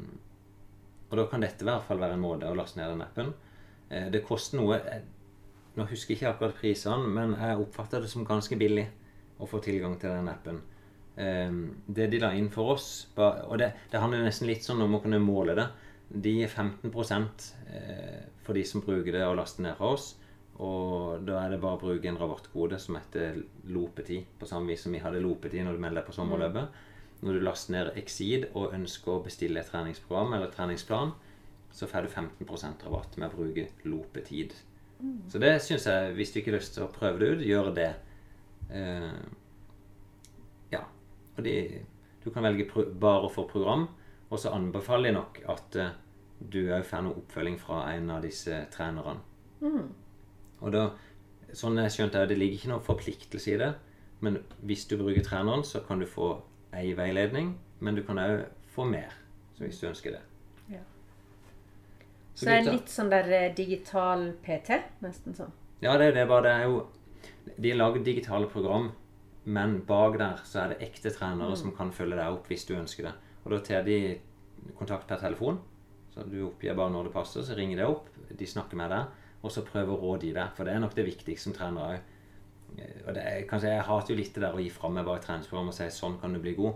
og 1.09 1.17
da 1.17 1.25
kan 1.29 1.43
dette 1.43 1.65
i 1.65 1.69
hvert 1.69 1.87
fall 1.87 2.01
være 2.01 2.17
en 2.17 2.23
måte 2.23 2.49
å 2.49 2.57
laste 2.57 2.79
ned 2.79 2.91
den 2.93 3.05
appen. 3.05 3.31
Eh, 3.89 4.09
det 4.13 4.25
koster 4.25 4.61
noe 4.61 4.77
eh, 4.79 5.07
Nå 5.77 5.85
husker 5.87 6.11
jeg 6.11 6.17
ikke 6.17 6.31
akkurat 6.33 6.57
prisene, 6.57 7.07
men 7.13 7.35
jeg 7.37 7.59
oppfatter 7.61 8.01
det 8.03 8.09
som 8.11 8.25
ganske 8.27 8.55
billig 8.59 8.87
å 9.39 9.47
få 9.47 9.61
tilgang 9.63 9.93
til 10.01 10.11
den 10.11 10.27
appen. 10.27 10.57
Ehm, 11.21 11.59
det 11.87 12.09
de 12.11 12.19
la 12.19 12.31
inn 12.35 12.49
for 12.51 12.73
oss 12.73 12.87
Og 13.15 13.57
det, 13.59 13.67
det 13.91 13.99
handler 13.99 14.23
nesten 14.23 14.47
litt 14.47 14.65
sånn 14.65 14.81
om 14.83 14.97
å 14.97 15.01
kunne 15.03 15.21
måle 15.23 15.55
det. 15.55 15.67
De 16.09 16.33
gir 16.39 16.49
15 16.49 16.89
eh, 16.89 18.25
for 18.43 18.57
de 18.57 18.65
som 18.65 18.81
bruker 18.81 19.13
det 19.13 19.23
og 19.27 19.37
laster 19.39 19.63
ned 19.63 19.77
fra 19.77 19.93
oss. 19.93 20.09
Og 20.59 21.23
da 21.23 21.37
er 21.43 21.53
det 21.53 21.61
bare 21.63 21.77
å 21.77 21.81
bruke 21.81 22.09
en 22.09 22.19
rabattkode 22.19 22.79
som 22.81 22.97
heter 22.97 23.37
lopetid, 23.71 24.25
på 24.39 24.47
samme 24.49 24.73
vis 24.73 24.83
som 24.83 24.91
vi 24.91 24.99
hadde 24.99 25.21
lopetid 25.23 25.63
når 25.63 25.77
du 25.77 25.83
melder 25.85 26.01
deg 26.01 26.09
på 26.09 26.15
sommerløpet. 26.17 26.81
Når 27.21 27.35
du 27.35 27.43
laster 27.43 27.75
ned 27.75 27.91
Exceed 27.99 28.47
og 28.53 28.73
ønsker 28.75 29.11
å 29.11 29.23
bestille 29.23 29.59
et 29.59 29.67
treningsprogram 29.71 30.37
eller 30.37 30.51
treningsplan, 30.53 31.11
så 31.75 31.87
får 31.87 32.07
du 32.07 32.13
15% 32.13 32.85
rabatt 32.87 33.17
med 33.19 33.29
å 33.29 33.37
bruke 33.37 33.67
LOPETID. 33.85 34.55
Så 35.31 35.39
det 35.39 35.53
syns 35.63 35.85
jeg, 35.87 36.13
hvis 36.17 36.33
du 36.33 36.39
ikke 36.39 36.51
har 36.51 36.59
lyst 36.59 36.73
til 36.75 36.83
å 36.83 36.91
prøve 36.91 37.21
det 37.21 37.29
ut, 37.31 37.43
gjør 37.45 37.69
det. 37.75 37.89
Uh, 38.71 39.21
ja. 40.73 40.81
Og 41.37 41.43
de, 41.45 41.55
du 42.23 42.29
kan 42.35 42.43
velge 42.43 42.67
bare 42.99 43.29
for 43.31 43.47
program, 43.51 43.87
og 44.29 44.41
så 44.41 44.51
anbefaler 44.55 45.09
jeg 45.09 45.17
nok 45.19 45.39
at 45.55 45.79
uh, 45.79 45.93
du 46.39 46.61
òg 46.67 46.83
får 46.87 47.05
noe 47.05 47.21
oppfølging 47.21 47.59
fra 47.61 47.83
en 47.93 48.11
av 48.15 48.23
disse 48.23 48.63
trenerne. 48.73 49.19
Og 50.59 50.73
da, 50.75 50.83
sånn 51.55 51.79
jeg 51.79 51.95
skjønte 51.95 52.21
det, 52.21 52.33
det 52.33 52.39
ligger 52.39 52.59
ikke 52.59 52.73
noe 52.73 52.85
forpliktelse 52.85 53.53
i 53.53 53.59
det. 53.59 53.71
Men 54.23 54.41
hvis 54.67 54.85
du 54.89 54.97
bruker 54.99 55.23
treneren, 55.23 55.63
så 55.67 55.81
kan 55.87 56.03
du 56.03 56.07
få 56.07 56.33
ei 56.73 56.93
veiledning, 56.93 57.55
men 57.79 57.95
du 57.95 58.03
kan 58.03 58.17
òg 58.17 58.45
få 58.73 58.85
mer. 58.89 59.13
Så 59.57 59.65
hvis 59.65 59.79
du 59.81 59.87
ønsker 59.89 60.11
det. 60.11 60.21
Ja. 60.71 60.79
Så 62.33 62.43
Så 62.43 62.45
det 62.45 62.53
er 62.53 62.61
gutta- 62.63 62.71
litt 62.77 62.85
sånn 62.89 63.09
der 63.09 63.31
eh, 63.33 63.53
digital 63.55 64.33
PT, 64.43 64.81
nesten 65.01 65.35
sånn. 65.35 65.51
Ja, 65.81 65.97
det 65.97 66.07
er 66.07 66.11
det 66.13 66.27
bare. 66.27 66.43
Det 66.43 66.51
er 66.51 66.63
jo 66.69 66.87
De 67.59 67.69
har 67.71 67.77
laget 67.77 68.03
digitale 68.05 68.47
program, 68.47 68.91
men 69.45 69.79
bak 69.81 70.17
der 70.17 70.37
så 70.45 70.59
er 70.63 70.67
det 70.69 70.81
ekte 70.89 71.09
trenere 71.11 71.55
som 71.57 71.71
kan 71.75 71.91
følge 71.91 72.15
deg 72.15 72.27
opp 72.31 72.47
hvis 72.47 72.65
du 72.67 72.75
ønsker 72.75 73.03
det. 73.03 73.13
Og 73.45 73.51
da 73.51 73.59
tar 73.59 73.83
de 73.83 74.19
kontakt 74.77 75.07
per 75.07 75.17
telefon. 75.17 75.59
Så 76.13 76.23
du 76.29 76.45
oppgir 76.47 76.75
bare 76.75 76.91
når 76.91 77.05
det 77.05 77.13
passer, 77.13 77.41
så 77.41 77.55
ringer 77.57 77.77
de 77.77 77.83
opp, 77.87 78.07
de 78.37 78.45
snakker 78.45 78.75
med 78.77 78.89
deg, 78.91 79.07
og 79.43 79.51
så 79.51 79.63
prøver 79.65 79.87
å 79.97 79.99
råde 80.01 80.21
gi 80.27 80.33
deg. 80.33 80.53
For 80.55 80.63
det 80.65 80.73
er 80.75 80.79
nok 80.79 80.93
det 80.95 81.05
viktigste 81.05 81.43
som 81.43 81.53
trener 81.53 81.81
òg. 81.81 81.99
Og 83.07 83.13
det 83.15 83.23
er, 83.25 83.41
kanskje, 83.47 83.69
jeg 83.73 83.81
hater 83.83 84.13
jo 84.13 84.15
litt 84.19 84.33
det 84.35 84.41
der 84.43 84.53
å 84.53 84.59
gi 84.61 84.69
fra 84.69 84.89
meg 84.89 85.05
bare 85.05 85.19
treningsprogram 85.21 85.67
og 85.67 85.73
si 85.73 85.83
'sånn 85.89 86.19
kan 86.21 86.33
du 86.33 86.39
bli 86.39 86.53
god'. 86.55 86.75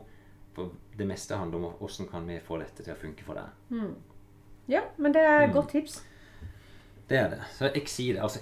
For 0.56 0.70
det 0.98 1.08
meste 1.08 1.36
handler 1.38 1.58
om 1.66 1.74
hvordan 1.80 2.08
kan 2.10 2.28
vi 2.28 2.40
få 2.40 2.58
dette 2.60 2.84
til 2.84 2.94
å 2.94 2.98
funke 2.98 3.24
for 3.24 3.34
deg. 3.34 3.94
Ja, 4.68 4.82
men 4.98 5.12
det 5.14 5.22
er 5.22 5.40
Mm. 5.40 5.50
et 5.50 5.54
godt 5.56 5.70
tips. 5.70 6.04
Det 7.10 7.18
er 7.18 7.30
det. 7.30 7.42
Så 7.52 7.72
Exceed, 7.76 8.18
altså 8.18 8.40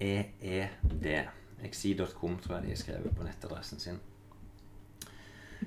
IKSEED. 0.00 1.28
Exceed.com 1.64 2.36
tror 2.38 2.54
jeg 2.56 2.62
de 2.62 2.68
har 2.68 2.76
skrevet 2.76 3.16
på 3.16 3.24
nettadressen 3.24 3.78
sin. 3.80 4.00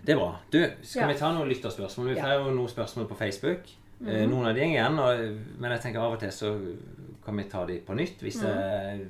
Det 0.05 0.09
er 0.13 0.17
bra. 0.19 0.35
Du, 0.53 0.59
skal 0.83 1.01
Ja. 1.01 1.07
vi 1.13 1.19
ta 1.19 1.31
noen 1.33 1.49
lytterspørsmål? 1.49 2.07
Vi 2.09 2.15
Ja. 2.15 2.33
jo 2.33 2.51
noen 2.51 2.67
spørsmål 2.69 3.07
på 3.07 3.15
Facebook. 3.17 3.69
Eh, 4.07 4.25
Noen 4.29 4.45
av 4.47 4.55
de 4.55 4.61
går 4.61 4.69
igjen, 4.69 4.99
og, 4.99 5.19
men 5.59 5.71
jeg 5.71 5.81
tenker 5.81 5.99
av 5.99 6.13
og 6.13 6.19
til 6.19 6.29
så 6.29 6.75
kan 7.25 7.35
vi 7.37 7.43
ta 7.49 7.65
de 7.65 7.79
på 7.81 7.93
nytt. 7.95 8.19
Hvis 8.21 8.39
det 8.39 9.07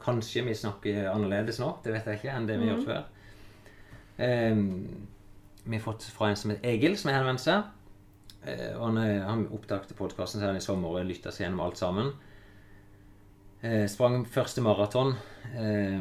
Kanskje 0.00 0.42
vi 0.46 0.54
snakker 0.56 1.10
annerledes 1.12 1.58
nå, 1.60 1.74
det 1.84 1.92
vet 1.92 2.06
jeg 2.08 2.20
ikke, 2.20 2.32
enn 2.36 2.46
det 2.48 2.56
vi 2.60 2.68
har 2.70 2.78
gjort 2.78 2.88
før. 2.88 3.04
Um, 4.20 4.64
vi 5.66 5.76
har 5.76 5.84
fått 5.84 6.06
fra 6.14 6.30
en 6.30 6.38
som 6.40 6.50
heter 6.52 6.70
Egil, 6.72 6.96
som 7.00 7.10
har 7.12 7.20
henvendt 7.20 7.42
seg. 7.44 7.68
Uh, 8.46 8.80
han, 8.80 8.96
er- 9.00 9.24
han 9.28 9.46
oppdaget 9.52 9.92
podkasten 9.98 10.44
i 10.56 10.64
sommer 10.64 10.96
og 11.00 11.08
lytta 11.08 11.32
seg 11.32 11.46
gjennom 11.46 11.62
alt 11.66 11.80
sammen. 11.80 12.12
Uh, 13.60 13.84
sprang 13.92 14.22
første 14.24 14.62
maraton 14.64 15.12
eh, 15.52 16.00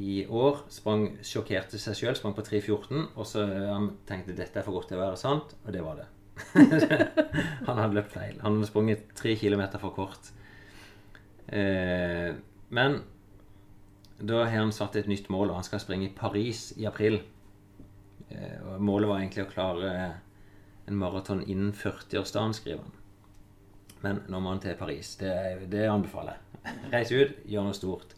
i 0.00 0.22
år. 0.24 0.62
Sprang, 0.72 1.02
sjokkerte 1.26 1.76
seg 1.82 1.98
sjøl, 1.98 2.16
sprang 2.16 2.32
på 2.36 2.44
3.14. 2.46 3.10
Og 3.20 3.26
så 3.28 3.44
eh, 3.44 3.68
han 3.68 3.90
tenkte 4.08 4.36
dette 4.38 4.60
er 4.60 4.64
for 4.64 4.78
godt 4.78 4.88
til 4.92 4.96
å 5.00 5.04
være 5.04 5.20
sant, 5.20 5.52
og 5.66 5.74
det 5.76 5.82
var 5.84 6.00
det. 6.00 6.08
han 7.66 7.76
hadde 7.76 7.96
løpt 7.98 8.14
feil. 8.16 8.38
Han 8.40 8.56
hadde 8.56 8.68
sprunget 8.70 9.10
tre 9.18 9.34
kilometer 9.36 9.82
for 9.82 9.92
kort. 9.96 10.30
Eh, 11.52 12.30
men 12.70 13.02
da 14.20 14.44
har 14.44 14.58
han 14.58 14.72
satt 14.74 14.98
et 15.00 15.08
nytt 15.08 15.30
mål, 15.32 15.50
og 15.50 15.60
han 15.60 15.66
skal 15.66 15.82
springe 15.82 16.08
i 16.08 16.14
Paris 16.14 16.70
i 16.76 16.86
april. 16.88 17.20
Eh, 18.28 18.56
og 18.68 18.82
målet 18.84 19.08
var 19.08 19.20
egentlig 19.20 19.46
å 19.46 19.52
klare 19.52 19.92
en 20.86 20.98
maraton 21.00 21.42
innen 21.46 21.72
40-årsdagen, 21.76 22.56
skriver 22.56 22.84
han. 22.84 22.96
Men 24.04 24.22
nå 24.32 24.40
må 24.40 24.52
han 24.52 24.62
til 24.62 24.76
Paris. 24.80 25.14
Det, 25.20 25.32
det 25.72 25.86
anbefaler 25.88 26.36
jeg. 26.36 26.76
Reis 26.92 27.12
ut, 27.12 27.36
gjør 27.48 27.68
noe 27.68 27.76
stort. 27.76 28.14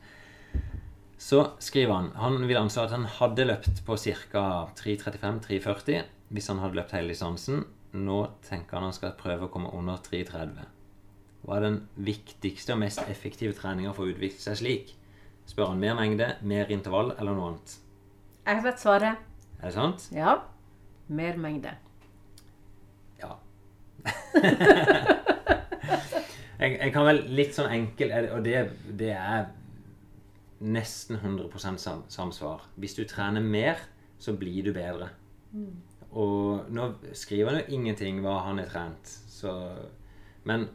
Så 1.22 1.44
skriver 1.62 1.94
han 1.94 2.10
han 2.18 2.48
vil 2.48 2.58
anslå 2.58 2.88
at 2.88 2.94
han 2.96 3.06
hadde 3.20 3.46
løpt 3.46 3.84
på 3.86 3.94
ca. 3.94 4.44
3.35-3.40 4.78 6.08
hvis 6.34 6.48
han 6.50 6.62
hadde 6.62 6.80
løpt 6.80 6.94
hele 6.96 7.12
distansen. 7.14 7.62
Nå 7.94 8.18
tenker 8.46 8.78
han 8.78 8.88
han 8.88 8.96
skal 8.96 9.14
prøve 9.18 9.46
å 9.46 9.52
komme 9.52 9.70
under 9.76 10.00
3.30. 10.02 10.64
Hva 11.42 11.58
er 11.58 11.64
den 11.66 11.78
viktigste 11.98 12.76
og 12.76 12.82
mest 12.84 13.02
effektive 13.10 13.54
treninga 13.58 13.92
for 13.96 14.06
å 14.06 14.12
utvikle 14.12 14.42
seg 14.42 14.58
slik? 14.60 14.92
Spør 15.48 15.72
han 15.72 15.80
mer 15.82 15.96
mengde, 15.98 16.28
mer 16.46 16.70
intervall 16.70 17.14
eller 17.16 17.34
noe 17.34 17.48
annet? 17.52 17.78
Jeg 18.46 18.62
vet 18.64 18.82
svaret. 18.82 19.24
Er 19.58 19.64
det 19.66 19.74
sant? 19.74 20.06
Ja. 20.14 20.36
Mer 21.12 21.38
mengde. 21.42 21.74
Ja. 23.18 23.34
jeg, 26.62 26.70
jeg 26.78 26.92
kan 26.94 27.06
vel 27.06 27.20
litt 27.30 27.54
sånn 27.54 27.70
enkel 27.70 28.10
Og 28.34 28.40
det, 28.42 28.64
det 28.98 29.12
er 29.14 29.50
nesten 30.62 31.18
100 31.18 31.78
sam, 31.78 32.04
samsvar. 32.08 32.68
Hvis 32.78 32.94
du 32.98 33.02
trener 33.08 33.42
mer, 33.42 33.82
så 34.22 34.34
blir 34.38 34.62
du 34.66 34.72
bedre. 34.74 35.10
Og 36.12 36.70
nå 36.70 36.88
skriver 37.16 37.50
han 37.50 37.60
jo 37.62 37.78
ingenting 37.78 38.20
hva 38.22 38.38
han 38.46 38.60
har 38.62 38.70
trent, 38.70 39.10
så 39.28 39.52
Men 40.44 40.68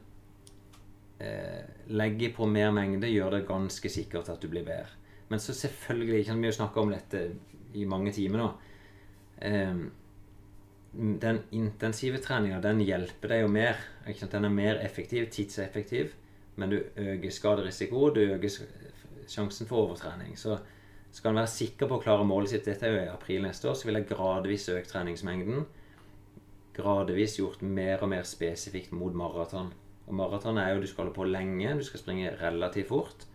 legge 1.90 2.30
på 2.30 2.46
mer 2.46 2.70
mengde 2.76 3.10
gjør 3.10 3.32
det 3.34 3.48
ganske 3.48 3.90
sikkert 3.90 4.30
at 4.30 4.42
du 4.42 4.52
blir 4.52 4.66
bedre. 4.68 4.92
Men 5.30 5.40
så 5.40 5.54
selvfølgelig 5.54 6.20
ikke 6.20 6.34
Vi 6.34 6.42
har 6.42 6.52
jo 6.52 6.58
snakka 6.58 6.80
om 6.80 6.92
dette 6.92 7.24
i 7.74 7.86
mange 7.86 8.12
timer 8.14 8.44
nå. 8.44 8.52
Eh, 9.42 9.80
den 10.98 11.40
intensive 11.52 12.18
treninga 12.24 12.62
den 12.62 12.82
hjelper 12.82 13.34
deg 13.34 13.44
jo 13.44 13.52
mer. 13.52 13.82
Den 14.06 14.46
er 14.46 14.50
mer 14.50 14.80
effektiv, 14.82 15.28
tidseffektiv, 15.30 16.14
men 16.56 16.70
du 16.70 16.78
øker 16.96 17.30
skaderisiko, 17.32 18.10
du 18.10 18.22
øker 18.22 18.50
sjansen 19.28 19.68
for 19.68 19.88
overtrening. 19.88 20.38
Så 20.38 20.58
skal 21.12 21.32
en 21.32 21.42
være 21.42 21.52
sikker 21.52 21.90
på 21.90 22.00
å 22.00 22.02
klare 22.04 22.26
målet 22.26 22.54
sitt, 22.54 22.66
dette 22.66 22.88
er 22.88 22.96
jo 22.96 23.04
i 23.04 23.12
april 23.12 23.44
neste 23.46 23.70
år, 23.70 23.76
så 23.76 23.88
vil 23.88 24.00
jeg 24.00 24.10
gradvis 24.10 24.70
øke 24.70 24.90
treningsmengden. 24.90 25.66
Gradvis 26.78 27.38
gjort 27.40 27.62
mer 27.62 28.02
og 28.02 28.10
mer 28.10 28.26
spesifikt 28.28 28.92
mot 28.92 29.14
maraton. 29.14 29.74
Og 30.08 30.16
maraton 30.16 30.60
er 30.62 30.74
jo 30.74 30.84
du 30.84 30.88
skal 30.88 31.06
holde 31.06 31.16
på 31.18 31.28
lenge, 31.28 31.74
du 31.80 31.84
skal 31.84 32.02
springe 32.02 32.32
relativt 32.40 32.92
fort. 32.92 33.26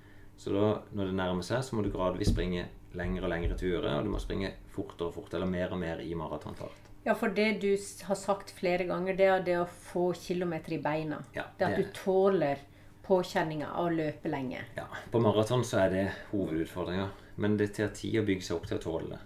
Så 0.41 0.53
da, 0.55 0.69
når 0.97 1.11
det 1.11 1.19
nærmer 1.19 1.47
seg, 1.47 1.61
så 1.65 1.77
må 1.77 1.85
du 1.85 1.93
gradvis 1.93 2.33
springe 2.33 2.65
lengre 2.97 3.27
og 3.27 3.33
lengre 3.33 3.57
turer, 3.57 3.91
og 3.99 4.07
du 4.07 4.13
må 4.13 4.21
springe 4.21 4.53
fortere 4.73 5.11
og 5.11 5.17
fortere, 5.17 5.41
eller 5.41 5.53
mer 5.53 5.75
og 5.77 5.81
mer 5.81 6.03
i 6.05 6.15
maratonfart. 6.19 6.91
Ja, 7.05 7.15
for 7.19 7.35
det 7.35 7.61
du 7.63 7.71
har 8.07 8.19
sagt 8.19 8.53
flere 8.55 8.87
ganger, 8.89 9.17
det 9.19 9.29
er 9.29 9.45
det 9.47 9.57
å 9.61 9.67
få 9.67 10.13
kilometer 10.17 10.77
i 10.77 10.81
beina. 10.83 11.19
Ja, 11.35 11.49
det 11.59 11.67
at 11.67 11.81
du 11.81 11.89
tåler 11.97 12.61
påkjenninga 13.03 13.73
av 13.75 13.89
å 13.89 13.95
løpe 13.97 14.31
lenge. 14.31 14.63
Ja, 14.77 14.87
På 15.11 15.21
maraton 15.21 15.65
så 15.67 15.83
er 15.83 15.93
det 15.93 16.05
hovedutfordringa. 16.31 17.09
Men 17.43 17.57
det 17.59 17.73
tar 17.77 17.91
tid 17.97 18.21
å 18.21 18.27
bygge 18.29 18.47
seg 18.47 18.59
opp 18.59 18.69
til 18.69 18.79
å 18.79 18.83
tåle 18.83 19.17
det. 19.17 19.21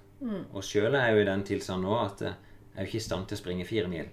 Og 0.56 0.64
sjøl 0.64 0.94
er 0.94 1.10
jeg 1.10 1.16
jo 1.16 1.22
i 1.22 1.28
den 1.28 1.44
tilstanden 1.44 1.84
nå 1.84 1.96
at 2.00 2.22
eh, 2.24 2.36
jeg 2.72 2.78
er 2.78 2.86
jo 2.86 2.90
ikke 2.90 3.02
i 3.02 3.06
stand 3.06 3.28
til 3.28 3.36
å 3.36 3.40
springe 3.42 3.66
fire 3.68 3.90
mil. 3.92 4.08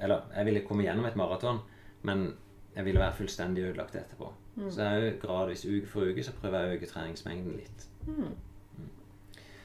Eller 0.00 0.30
jeg 0.32 0.48
ville 0.48 0.62
komme 0.64 0.86
gjennom 0.86 1.06
et 1.08 1.18
maraton, 1.18 1.60
men 2.04 2.26
jeg 2.74 2.86
ville 2.86 3.00
være 3.00 3.18
fullstendig 3.18 3.68
ødelagt 3.68 3.96
etterpå. 3.98 4.32
Så 4.70 4.82
jeg 4.82 4.96
er 4.96 5.04
jo 5.04 5.14
gradvis 5.22 5.64
uke 5.66 5.86
for 5.90 6.10
uke 6.10 6.24
så 6.24 6.34
prøver 6.38 6.60
jeg 6.60 6.68
å 6.68 6.76
øke 6.78 6.90
treningsmengden 6.90 7.56
litt. 7.58 7.86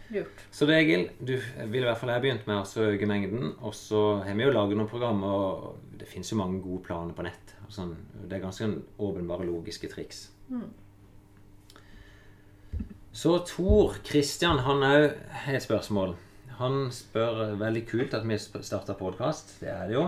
Lurt. 0.09 0.41
Så 0.49 0.65
regel 0.65 1.03
du 1.21 1.35
vil 1.37 1.83
i 1.83 1.85
hvert 1.85 1.99
fall 2.01 2.09
jeg 2.15 2.23
begynt 2.23 2.47
med 2.49 2.63
å 2.63 2.85
øke 2.89 3.09
mengden. 3.09 3.51
Og 3.61 3.75
så 3.77 4.01
har 4.25 4.37
vi 4.37 4.47
jo 4.47 4.53
laget 4.55 4.79
noen 4.79 4.89
programmer, 4.89 5.27
og 5.29 5.97
det 6.01 6.09
fins 6.09 6.31
jo 6.31 6.39
mange 6.39 6.61
gode 6.63 6.81
planer 6.87 7.13
på 7.13 7.25
nett. 7.27 7.53
Sånn. 7.69 7.93
Det 8.25 8.39
er 8.39 8.45
ganske 8.47 8.69
åpenbare 8.97 9.45
logiske 9.45 9.91
triks. 9.91 10.23
Så 13.13 13.35
Tor 13.45 13.99
Christian, 14.05 14.63
han 14.65 14.81
òg 14.85 15.05
har 15.43 15.59
et 15.59 15.65
spørsmål. 15.65 16.15
Han 16.57 16.89
spør 16.93 17.53
veldig 17.59 17.85
kult 17.87 18.17
at 18.17 18.25
vi 18.27 18.37
starta 18.41 18.97
podkast. 18.97 19.59
Det 19.61 19.69
er 19.69 19.85
det 19.89 19.97
jo. 19.99 20.07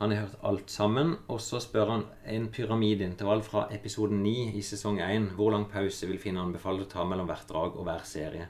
Han 0.00 0.14
har 0.14 0.24
hørt 0.24 0.38
alt 0.48 0.70
sammen. 0.72 1.14
Og 1.28 1.40
så 1.44 1.60
spør 1.60 1.92
han 1.92 2.06
en 2.24 2.48
pyramideintervall 2.52 3.42
fra 3.44 3.66
episode 3.74 4.16
9 4.16 4.56
i 4.56 4.62
sesong 4.64 5.00
1. 5.04 5.34
Hvor 5.36 5.52
lang 5.52 5.68
pause 5.70 6.08
vil 6.08 6.20
Finn 6.22 6.40
anbefale 6.40 6.86
å 6.86 6.88
ta 6.90 7.04
mellom 7.04 7.28
hvert 7.28 7.48
drag 7.48 7.76
og 7.76 7.84
hver 7.88 8.04
serie? 8.08 8.48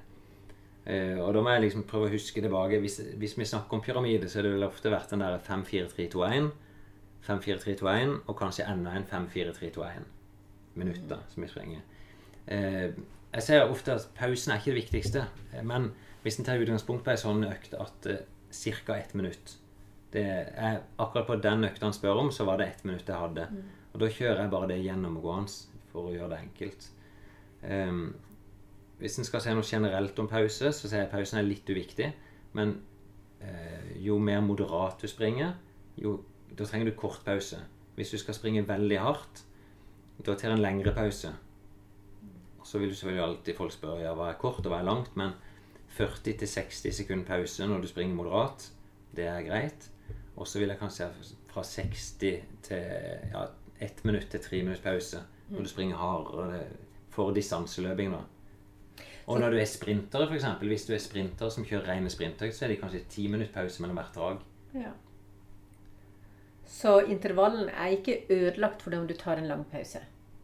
Eh, 0.87 1.19
og 1.19 1.35
da 1.35 1.43
må 1.43 1.53
jeg 1.55 1.67
liksom 1.67 1.87
prøve 1.91 2.09
å 2.09 2.15
huske 2.15 2.43
tilbake. 2.43 2.79
Hvis, 2.81 3.01
hvis 3.19 3.37
vi 3.39 3.49
snakker 3.51 3.77
om 3.77 3.83
pyramide, 3.85 4.31
så 4.31 4.39
har 4.39 4.49
det 4.49 4.55
vel 4.57 4.69
ofte 4.69 4.95
vært 4.95 5.11
den 5.11 5.27
der 5.27 5.43
5-4-3-2-1. 5.47 6.53
5-4-3-2-1 7.27 8.15
og 8.27 8.37
kanskje 8.39 8.67
enda 8.71 8.95
en 8.97 9.05
5-4-3-2-1 9.05 10.07
minutter 10.81 11.25
som 11.29 11.43
vi 11.45 11.51
sprenger. 11.51 11.83
Eh, 12.47 12.95
jeg 13.35 13.43
ser 13.43 13.69
ofte 13.69 13.95
at 13.95 14.09
pausen 14.17 14.53
er 14.53 14.63
ikke 14.63 14.73
det 14.73 14.83
viktigste, 14.85 15.27
eh, 15.53 15.65
men 15.67 15.91
hvis 16.23 16.39
en 16.39 16.47
tar 16.49 16.63
utgangspunkt 16.63 17.05
på 17.05 17.13
ei 17.13 17.21
sånn 17.21 17.45
økt 17.47 17.77
at 17.79 18.09
eh, 18.11 18.25
ca. 18.51 18.97
ett 18.97 19.15
minutt 19.15 19.60
Det 20.11 20.25
jeg, 20.25 20.81
akkurat 20.99 21.29
på 21.29 21.37
den 21.43 21.69
økta 21.69 21.87
han 21.87 21.95
spør 21.95 22.25
om, 22.25 22.33
så 22.35 22.47
var 22.49 22.59
det 22.59 22.67
ett 22.67 22.87
minutt 22.89 23.09
jeg 23.09 23.21
hadde. 23.21 23.47
Og 23.93 24.03
da 24.03 24.09
kjører 24.11 24.43
jeg 24.45 24.53
bare 24.53 24.71
det 24.71 24.81
gjennomgående 24.83 25.79
for 25.91 26.09
å 26.09 26.15
gjøre 26.15 26.33
det 26.33 26.41
enkelt. 26.45 26.89
Um, 27.63 28.03
hvis 29.01 29.19
en 29.19 29.27
skal 29.27 29.43
si 29.43 29.55
noe 29.57 29.67
generelt 29.67 30.19
om 30.23 30.29
pause, 30.31 30.73
så 30.73 30.89
sier 30.89 31.05
jeg 31.05 31.13
pausen 31.13 31.41
er 31.41 31.47
litt 31.47 31.71
uviktig. 31.71 32.11
Men 32.59 32.75
uh, 33.43 33.93
jo 34.03 34.19
mer 34.23 34.43
moderat 34.45 35.03
du 35.03 35.11
springer, 35.11 35.55
jo, 36.01 36.19
da 36.57 36.67
trenger 36.67 36.91
du 36.91 36.99
kort 36.99 37.23
pause. 37.27 37.61
Hvis 37.99 38.15
du 38.15 38.19
skal 38.21 38.37
springe 38.37 38.67
veldig 38.69 38.99
hardt, 39.03 39.45
da 40.27 40.35
tar 40.37 40.55
en 40.55 40.63
lengre 40.63 40.93
pause. 40.97 41.33
Og 42.61 42.67
så 42.69 42.79
vil 42.79 42.93
du 42.93 42.97
selvfølgelig 42.97 43.25
alltid 43.25 43.57
folk 43.57 43.73
spørre 43.73 44.05
ja, 44.05 44.13
hva 44.17 44.31
er 44.31 44.41
kort 44.41 44.61
og 44.65 44.73
hva 44.73 44.83
er 44.83 44.89
langt, 44.89 45.15
men 45.17 45.33
40-60 45.97 46.93
sekunder 47.01 47.27
pause 47.27 47.67
når 47.67 47.83
du 47.83 47.89
springer 47.91 48.15
moderat, 48.15 48.69
det 49.17 49.27
er 49.27 49.47
greit. 49.47 49.89
Og 50.41 50.49
så 50.49 50.61
vil 50.61 50.73
jeg 50.73 50.81
kanskje 50.81 51.09
fra 51.51 51.63
60 51.67 52.07
til 52.65 52.79
ja, 53.35 53.45
1 53.85 54.05
minutt 54.09 54.31
til 54.33 54.41
3 54.41 54.63
minutts 54.65 54.85
pause 54.85 55.21
når 55.51 55.67
du 55.67 55.69
springer 55.69 55.99
hardere 55.99 56.63
for 57.11 57.35
distanseløping. 57.35 58.13
da. 58.15 58.23
Og 59.27 59.41
når 59.41 59.51
du 59.51 59.57
er 59.61 59.69
sprintere, 59.69 60.27
f.eks. 60.31 60.45
Hvis 60.63 60.87
du 60.87 60.95
er 60.95 61.03
sprinter 61.03 61.51
som 61.53 61.67
kjører 61.67 61.93
rene 61.93 62.11
sprintøkt, 62.11 62.55
så 62.57 62.65
er 62.65 62.73
det 62.73 62.81
kanskje 62.81 63.05
10 63.09 63.27
minutter 63.35 63.53
pause 63.55 63.83
mellom 63.83 63.99
hvert 63.99 64.15
drag. 64.15 64.39
Ja. 64.75 64.95
Så 66.71 67.01
intervallen 67.01 67.69
er 67.69 67.97
ikke 67.99 68.23
ødelagt 68.31 68.83
fordi 68.83 68.97
om 68.97 69.07
du 69.09 69.15
tar 69.15 69.39
en 69.39 69.51
lang 69.51 69.67
pause. 69.71 70.01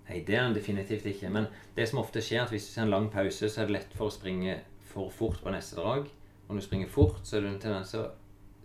Nei, 0.08 0.20
det 0.26 0.36
er 0.36 0.44
den 0.44 0.54
definitivt 0.54 1.06
ikke. 1.06 1.30
Men 1.30 1.48
det 1.76 1.88
som 1.88 2.02
ofte 2.02 2.22
skjer, 2.22 2.44
at 2.44 2.54
hvis 2.54 2.68
du 2.68 2.74
tar 2.74 2.86
en 2.86 2.94
lang 2.94 3.08
pause, 3.10 3.48
så 3.48 3.62
er 3.62 3.70
det 3.70 3.78
lett 3.78 3.96
for 3.98 4.10
å 4.10 4.14
springe 4.14 4.60
for 4.86 5.10
fort 5.10 5.42
på 5.42 5.54
neste 5.54 5.78
drag. 5.80 6.06
Og 6.46 6.54
når 6.54 6.62
du 6.62 6.66
springer 6.66 6.90
fort, 6.90 7.18
så 7.24 7.36
er 7.36 7.46
det 7.46 7.54
en 7.54 7.62
tendens 7.62 7.94
til 7.94 8.04
å 8.04 8.10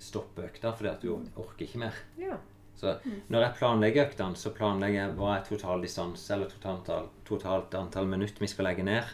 stoppe 0.02 0.48
økta 0.48 0.74
fordi 0.76 0.90
at 0.92 1.04
du 1.06 1.14
orker 1.14 1.66
ikke 1.66 1.82
mer. 1.84 1.98
Ja. 2.20 2.40
Så 2.76 2.96
når 3.30 3.46
jeg 3.46 3.58
planlegger 3.60 4.08
øktene, 4.08 4.36
så 4.36 4.54
planlegger 4.56 5.04
jeg 5.04 5.18
hva 5.18 5.34
er 5.36 5.44
total 5.46 5.84
distanse 5.84 6.34
eller 6.34 6.50
totalt 6.50 6.80
antall, 6.80 7.10
totalt 7.28 7.76
antall 7.78 8.08
minutter 8.10 8.42
vi 8.42 8.50
skal 8.50 8.66
legge 8.72 8.86
ned. 8.88 9.12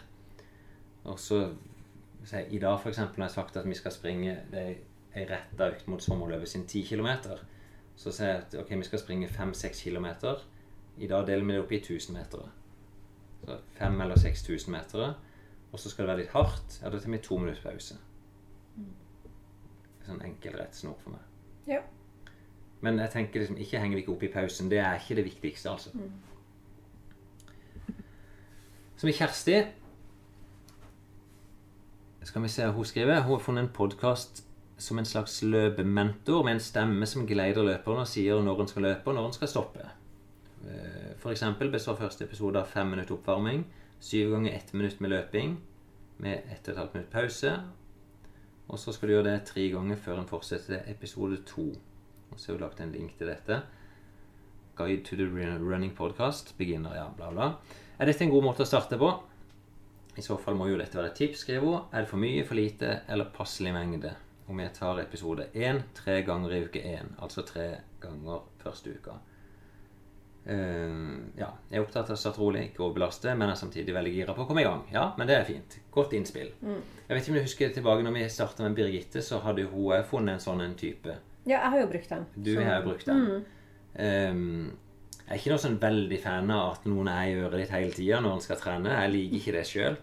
Og 1.04 1.18
så 1.20 1.42
så 2.24 2.42
I 2.50 2.58
dag 2.58 2.80
for 2.80 2.88
eksempel, 2.88 3.22
har 3.22 3.28
jeg 3.28 3.34
sagt 3.34 3.56
at 3.56 3.68
vi 3.68 3.74
skal 3.74 3.92
springe 3.92 4.38
det 4.50 4.60
er 4.60 4.74
ei 5.16 5.24
retta 5.28 5.70
økt 5.72 5.86
mot 5.88 6.02
sommerløpet 6.02 6.48
sin 6.48 6.66
10 6.66 6.82
km. 6.90 7.08
Så 7.96 8.12
sier 8.12 8.28
jeg 8.28 8.42
at 8.42 8.56
ok, 8.60 8.74
vi 8.76 8.84
skal 8.86 9.00
springe 9.02 9.28
5-6 9.28 9.82
km. 9.82 10.06
I 10.98 11.06
dag 11.06 11.26
deler 11.26 11.46
vi 11.46 11.56
det 11.56 11.62
opp 11.62 11.72
i 11.72 11.80
1000 11.80 12.18
meter. 12.18 12.50
Så 13.44 13.58
5000 13.78 14.02
eller 14.02 14.18
6000 14.18 14.72
meter. 14.72 15.14
Og 15.72 15.78
så 15.78 15.90
skal 15.90 16.04
det 16.04 16.12
være 16.12 16.20
litt 16.22 16.34
hardt. 16.34 16.78
Ja, 16.82 16.90
da 16.90 16.98
tar 16.98 17.10
vi 17.10 17.18
to 17.18 17.38
minutter 17.38 17.62
pause. 17.62 17.98
Sånn 20.08 20.24
enkel, 20.24 20.56
rettsnor 20.56 20.96
for 21.02 21.14
meg. 21.14 21.24
Ja. 21.68 21.82
Men 22.80 22.98
jeg 23.02 23.12
tenker 23.12 23.42
liksom, 23.42 23.58
ikke 23.60 23.80
heng 23.82 23.96
ikke 23.98 24.14
opp 24.14 24.24
i 24.24 24.32
pausen. 24.32 24.70
Det 24.70 24.80
er 24.80 24.98
ikke 25.00 25.18
det 25.18 25.26
viktigste, 25.26 25.70
altså. 25.70 25.92
Så 28.98 29.06
med 29.06 29.14
Kjersti 29.14 29.60
Skal 32.26 32.42
vi 32.42 32.48
se, 32.50 32.64
hun 32.66 32.84
skriver 32.84 33.20
Hun 33.22 33.36
har 33.36 33.44
funnet 33.44 33.62
en 33.62 33.72
podkast 33.74 34.42
som 34.78 34.98
en 34.98 35.06
slags 35.06 35.42
løpementor 35.42 36.44
med 36.44 36.56
en 36.56 36.60
stemme 36.62 37.06
som 37.06 37.26
geleider 37.26 37.66
løperen 37.66 38.04
og 38.04 38.10
sier 38.10 38.42
når 38.42 38.60
en 38.62 38.68
skal 38.70 38.84
løpe 38.86 39.10
og 39.10 39.16
når 39.16 39.24
en 39.26 39.34
skal 39.34 39.50
stoppe. 39.50 39.86
F.eks. 40.62 41.22
For 41.22 41.34
eksempel 41.34 41.72
består 41.72 41.96
første 41.98 42.28
episode 42.28 42.60
av 42.60 42.70
fem 42.70 42.86
minutter 42.92 43.16
oppvarming, 43.16 43.64
syv 43.98 44.36
ganger 44.36 44.54
ett 44.54 44.70
minutt 44.74 45.00
med 45.02 45.10
løping, 45.10 45.56
med 46.22 46.46
ett 46.52 46.68
og 46.68 46.72
et 46.76 46.78
halvt 46.78 46.94
minutt 46.94 47.10
pause. 47.10 47.56
Og 48.68 48.78
så 48.78 48.92
skal 48.92 49.08
du 49.08 49.14
gjøre 49.14 49.30
det 49.30 49.46
tre 49.48 49.64
ganger 49.72 49.96
før 49.96 50.20
en 50.20 50.28
fortsetter 50.28 50.76
til 50.82 50.92
episode 50.92 51.40
to. 51.48 51.70
Og 52.28 52.36
så 52.36 52.50
har 52.50 52.58
vi 52.58 52.64
lagt 52.66 52.80
en 52.84 52.92
link 52.92 53.16
til 53.16 53.30
dette. 53.30 53.62
Guide 54.76 55.02
to 55.04 55.16
the 55.16 55.26
running 55.26 55.94
podcast. 55.96 56.52
Beginner, 56.58 56.94
ja, 56.94 57.08
bla, 57.16 57.30
bla. 57.32 57.48
Er 57.98 58.06
dette 58.06 58.26
en 58.26 58.30
god 58.30 58.44
måte 58.44 58.66
å 58.66 58.68
starte 58.68 59.00
på? 59.00 59.08
I 60.18 60.22
så 60.22 60.36
fall 60.42 60.58
må 60.58 60.68
jo 60.68 60.76
dette 60.78 60.98
være 60.98 61.12
et 61.12 61.20
tips, 61.22 61.44
skriver 61.46 61.64
hun. 61.64 61.80
Er 61.92 62.04
det 62.04 62.10
for 62.10 62.20
mye, 62.20 62.44
for 62.44 62.58
lite 62.58 63.00
eller 63.08 63.32
passelig 63.34 63.72
mengde? 63.74 64.12
Om 64.48 64.60
jeg 64.64 64.74
tar 64.76 65.00
episode 65.02 65.48
én 65.54 65.82
tre 65.96 66.20
ganger 66.26 66.54
i 66.56 66.62
uke 66.66 66.80
én, 66.80 67.10
altså 67.20 67.44
tre 67.46 67.66
ganger 68.02 68.46
første 68.62 68.94
uka. 68.96 69.18
Eh, 70.46 70.92
ja, 71.36 71.48
jeg 71.70 71.76
er 71.78 71.84
opptatt 71.84 72.08
av 72.08 72.16
å 72.16 72.20
starte 72.20 72.40
rolig, 72.40 72.62
ikke 72.70 72.84
overbelaste, 72.86 73.34
men 73.36 73.50
er 73.50 73.54
samtidig 73.60 73.92
veldig 73.92 74.12
gira 74.14 74.34
på 74.34 74.44
å 74.44 74.48
komme 74.48 74.62
i 74.62 74.64
gang. 74.64 74.82
Ja, 74.92 75.12
men 75.18 75.26
det 75.28 75.36
er 75.36 75.44
fint. 75.44 75.78
Godt 75.92 76.12
innspill. 76.16 76.52
Jeg 76.62 77.08
vet 77.08 77.22
ikke 77.22 77.34
om 77.34 77.38
du 77.38 77.42
husker 77.44 77.72
tilbake 77.74 78.04
når 78.06 78.14
vi 78.16 78.28
starta 78.32 78.62
med 78.64 78.76
Birgitte, 78.78 79.20
så 79.24 79.40
hadde 79.44 79.66
hun 79.68 80.04
funnet 80.08 80.34
en 80.38 80.44
sånn 80.46 80.62
en 80.64 80.74
type. 80.74 81.16
ja, 81.44 81.58
jeg 81.62 81.70
har 81.70 81.80
jo 81.80 81.86
brukt 81.86 82.08
den. 82.08 82.26
Du 82.42 82.54
Så- 82.54 82.62
har 82.64 82.80
jo 82.82 82.88
brukt 82.88 83.04
den. 83.06 83.44
Ehm, 83.96 84.72
jeg 85.28 85.34
er 85.34 85.38
ikke 85.38 85.50
noe 85.50 85.58
sånn 85.58 85.78
veldig 85.78 86.20
fan 86.22 86.50
av 86.50 86.72
at 86.72 86.84
noen 86.86 87.08
er 87.08 87.24
i 87.28 87.34
øret 87.42 87.58
ditt 87.58 87.70
hele 87.70 87.90
tida 87.92 88.20
når 88.20 88.34
en 88.34 88.40
skal 88.40 88.56
trene. 88.56 88.84
Jeg 88.88 89.12
liker 89.12 89.36
ikke 89.38 89.52
det 89.52 89.66
sjøl. 89.66 89.96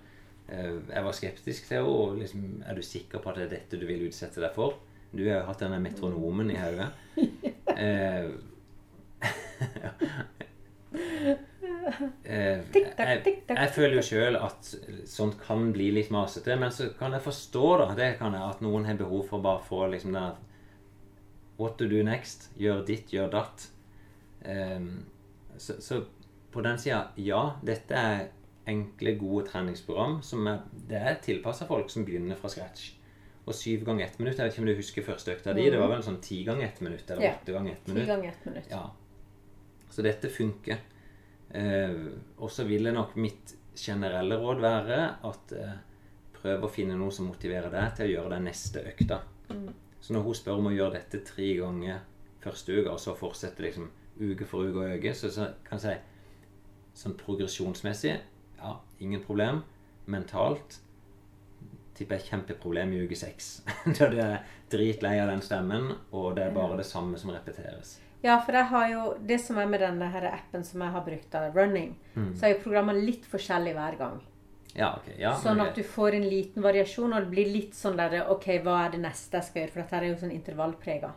jeg 0.48 1.04
var 1.04 1.12
skeptisk 1.12 1.68
til 1.68 1.78
henne. 1.84 2.20
Liksom, 2.20 2.64
er 2.70 2.76
du 2.76 2.82
sikker 2.82 3.18
på 3.20 3.30
at 3.30 3.36
det 3.36 3.44
er 3.52 3.56
dette 3.56 3.80
du 3.80 3.86
vil 3.88 4.08
utsette 4.08 4.36
deg 4.40 4.54
for? 4.54 4.76
Du 5.16 5.24
har 5.28 5.40
jo 5.42 5.46
hatt 5.48 5.60
denne 5.60 5.80
metronomen 5.82 6.52
i 6.52 6.56
hodet. 6.56 6.92
Eh, 7.76 8.30
eh, 12.24 12.60
jeg, 12.74 13.44
jeg 13.50 13.70
føler 13.76 13.96
jo 14.00 14.04
sjøl 14.06 14.38
at 14.40 14.70
sånt 15.10 15.38
kan 15.42 15.70
bli 15.76 15.90
litt 15.96 16.12
masete, 16.14 16.56
men 16.60 16.72
så 16.74 16.90
kan 17.00 17.14
jeg 17.16 17.24
forstå 17.26 17.66
da, 17.84 17.88
det 17.98 18.10
kan 18.20 18.36
jeg, 18.36 18.44
at 18.56 18.64
noen 18.66 18.88
har 18.90 18.98
behov 19.00 19.28
for 19.30 19.44
bare 19.46 19.62
å 19.62 19.68
få 19.70 19.86
liksom 19.94 20.16
den 20.18 20.42
What 21.56 21.78
to 21.80 21.86
do 21.88 22.02
next? 22.04 22.50
Gjør 22.60 22.82
ditt, 22.84 23.14
gjør 23.16 23.30
datt. 23.32 23.70
Um, 24.44 25.06
så, 25.56 25.78
så 25.80 26.02
på 26.52 26.60
den 26.66 26.76
sida, 26.84 27.14
ja, 27.16 27.54
dette 27.64 27.96
er 27.96 28.26
enkle, 28.68 29.14
gode 29.16 29.46
treningsprogram 29.48 30.18
som 30.26 30.50
er, 30.52 30.66
det 30.90 31.00
er 31.00 31.16
tilpassa 31.24 31.64
folk 31.70 31.88
som 31.94 32.04
begynner 32.04 32.36
fra 32.36 32.52
scratch. 32.52 32.90
Og 33.46 33.56
syv 33.56 33.86
ganger 33.88 34.04
ett 34.10 34.20
minutt. 34.20 34.36
Jeg 34.36 34.50
vet 34.50 34.56
ikke 34.58 34.66
om 34.66 34.68
du 34.68 34.76
husker 34.82 35.06
første 35.08 35.32
økta 35.38 35.54
di. 35.56 35.70
Det 35.72 35.80
var 35.80 35.94
vel 35.94 36.04
sånn 36.04 36.20
ti 36.26 36.42
ganger 36.44 36.68
ett 36.68 36.82
minutt, 36.84 37.08
eller 37.14 37.24
Ja. 37.30 37.34
åtte 37.38 37.56
ganger 37.56 37.72
ett 37.78 37.86
Ti 37.86 37.94
minutt. 37.94 38.08
ganger 38.12 38.30
ett 38.34 38.46
minutt. 38.50 38.70
Ja. 38.74 38.84
Så 39.96 40.04
dette 40.04 40.28
funker. 40.28 40.82
Eh, 41.56 42.00
og 42.38 42.52
så 42.52 42.66
ville 42.68 42.92
nok 42.92 43.16
mitt 43.16 43.56
generelle 43.80 44.36
råd 44.42 44.60
være 44.64 44.98
at 45.28 45.54
eh, 45.56 45.78
prøv 46.36 46.66
å 46.68 46.72
finne 46.72 46.98
noe 47.00 47.14
som 47.16 47.30
motiverer 47.30 47.72
deg 47.72 47.96
til 47.96 48.10
å 48.10 48.14
gjøre 48.16 48.34
den 48.36 48.50
neste 48.50 48.84
økta. 48.92 49.22
Så 50.02 50.14
når 50.14 50.26
hun 50.28 50.36
spør 50.38 50.60
om 50.60 50.68
å 50.70 50.76
gjøre 50.76 51.00
dette 51.00 51.24
tre 51.26 51.48
ganger 51.58 52.04
første 52.44 52.76
uke, 52.76 52.92
og 52.92 53.00
så 53.02 53.16
fortsette 53.18 53.64
liksom 53.64 53.88
uke 54.20 54.46
for 54.48 54.68
uke 54.68 54.84
og 54.84 54.98
øke, 54.98 55.14
så, 55.18 55.32
så 55.34 55.48
kan 55.66 55.80
jeg 55.82 56.02
si 56.04 57.02
sånn 57.02 57.16
progresjonsmessig 57.20 58.14
ja, 58.60 58.76
ingen 59.04 59.24
problem. 59.26 59.64
Mentalt 60.12 60.80
tipper 61.96 62.20
jeg 62.20 62.30
kjempeproblem 62.30 62.94
i 62.94 63.04
uke 63.08 63.18
seks. 63.20 63.62
Da 63.98 64.12
er 64.12 64.42
dritlei 64.72 65.18
av 65.24 65.32
den 65.32 65.44
stemmen, 65.46 65.94
og 66.12 66.36
det 66.38 66.50
er 66.50 66.56
bare 66.56 66.80
det 66.80 66.88
samme 66.88 67.20
som 67.20 67.32
repeteres. 67.34 67.98
Ja, 68.26 68.40
for 68.42 68.58
jeg 68.58 68.66
har 68.72 68.86
jo 68.90 69.02
Det 69.22 69.38
som 69.44 69.58
er 69.62 69.68
med 69.70 69.84
denne 69.84 70.08
her 70.10 70.24
appen 70.32 70.64
som 70.66 70.82
jeg 70.82 70.92
har 70.96 71.04
brukt, 71.06 71.28
da, 71.32 71.44
Running, 71.54 71.92
så 72.36 72.48
er 72.48 72.56
jo 72.56 72.64
programmene 72.64 73.04
litt 73.06 73.26
forskjellige 73.30 73.76
hver 73.78 73.98
gang. 74.00 74.16
Ja, 74.76 74.90
ok. 74.98 75.12
Ja, 75.20 75.36
Sånn 75.40 75.62
at 75.62 75.76
du 75.78 75.84
får 75.84 76.16
en 76.18 76.26
liten 76.30 76.64
variasjon, 76.66 77.14
og 77.14 77.22
det 77.24 77.30
blir 77.32 77.52
litt 77.54 77.76
sånn 77.78 77.96
der 78.00 78.26
OK, 78.34 78.48
hva 78.66 78.80
er 78.86 78.90
det 78.96 79.00
neste 79.06 79.38
jeg 79.38 79.44
skal 79.50 79.62
gjøre? 79.62 79.72
For 79.76 79.82
dette 79.84 79.96
er 80.02 80.08
jo 80.10 80.16
sånn 80.24 80.34
intervallprega. 80.36 81.12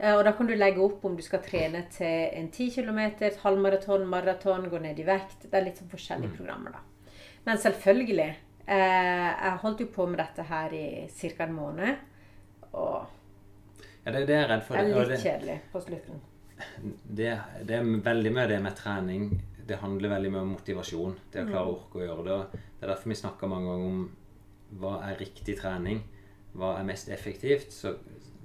Eh, 0.00 0.14
Og 0.16 0.24
da 0.24 0.32
kan 0.32 0.46
du 0.46 0.54
legge 0.56 0.82
opp 0.82 1.04
om 1.04 1.14
du 1.16 1.22
skal 1.22 1.40
trene 1.40 1.84
til 1.94 2.28
en 2.34 2.48
10 2.50 2.70
km, 2.74 2.98
et 3.22 3.36
halvmaraton, 3.44 4.04
maraton, 4.10 4.68
gå 4.68 4.80
ned 4.82 4.98
i 4.98 5.04
vekt. 5.06 5.46
Det 5.50 5.54
er 5.54 5.64
litt 5.64 5.78
sånn 5.78 5.88
forskjellige 5.92 6.36
programmer, 6.36 6.72
da. 6.72 6.78
Men 7.46 7.56
selvfølgelig. 7.58 8.34
Eh, 8.66 9.30
jeg 9.44 9.58
holdt 9.62 9.80
jo 9.80 9.86
på 9.86 10.08
med 10.08 10.18
dette 10.18 10.42
her 10.48 10.74
i 10.74 11.08
ca. 11.08 11.44
en 11.44 11.54
måned. 11.54 11.96
Og 12.74 13.06
Ja, 14.04 14.10
det 14.12 14.28
er 14.28 14.40
jeg 14.40 14.48
redd 14.50 14.62
for. 14.64 14.74
det 14.76 14.96
er 14.96 15.06
litt 15.06 15.22
kjedelig 15.22 15.60
på 15.72 15.80
slutten. 15.86 16.20
Det, 17.04 17.32
det 17.68 17.78
er 17.78 17.90
veldig 18.06 18.32
mye 18.34 18.48
det 18.50 18.58
med 18.64 18.76
trening. 18.78 19.30
Det 19.68 19.78
handler 19.78 20.14
veldig 20.16 20.32
mye 20.34 20.44
om 20.46 20.52
motivasjon. 20.56 21.16
Det 21.32 21.44
å 21.44 21.48
klare 21.50 21.68
å 21.68 21.74
orke 21.76 22.00
å 22.00 22.04
gjøre 22.06 22.26
det. 22.28 22.62
Det 22.78 22.86
er 22.86 22.92
derfor 22.92 23.12
vi 23.12 23.18
snakker 23.22 23.50
mange 23.52 23.70
ganger 23.70 23.92
om 23.92 24.02
hva 24.82 24.94
er 25.08 25.20
riktig 25.20 25.56
trening. 25.60 26.02
Hva 26.58 26.76
er 26.78 26.88
mest 26.88 27.10
effektivt. 27.14 27.72
Så, 27.74 27.94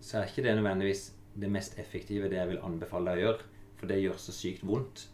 så 0.01 0.21
er 0.21 0.29
ikke 0.29 0.45
det 0.45 0.57
nødvendigvis 0.59 1.07
det 1.37 1.49
mest 1.53 1.77
effektive 1.81 2.29
det 2.31 2.39
jeg 2.39 2.53
vil 2.53 2.65
anbefale 2.65 3.13
deg 3.13 3.21
å 3.21 3.25
gjøre. 3.27 3.49
For 3.77 3.89
det 3.89 4.01
gjør 4.01 4.21
så 4.21 4.33
sykt 4.33 4.63
vondt. 4.65 5.07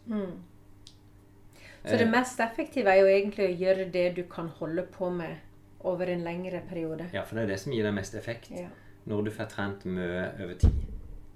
Så 1.84 1.98
det 2.00 2.06
mest 2.08 2.40
effektive 2.40 2.92
er 2.92 3.02
jo 3.02 3.10
egentlig 3.12 3.48
å 3.50 3.56
gjøre 3.60 3.90
det 3.92 4.06
du 4.16 4.22
kan 4.30 4.48
holde 4.60 4.86
på 4.88 5.10
med 5.12 5.36
over 5.84 6.08
en 6.08 6.24
lengre 6.24 6.62
periode. 6.68 7.10
Ja, 7.12 7.26
for 7.28 7.36
det 7.36 7.44
er 7.44 7.52
det 7.52 7.60
som 7.60 7.74
gir 7.76 7.84
deg 7.84 7.92
mest 7.96 8.16
effekt. 8.16 8.48
Ja. 8.56 8.70
Når 9.04 9.26
du 9.26 9.30
får 9.36 9.50
trent 9.52 9.84
mye 9.84 10.30
over 10.40 10.56
tid. 10.62 10.93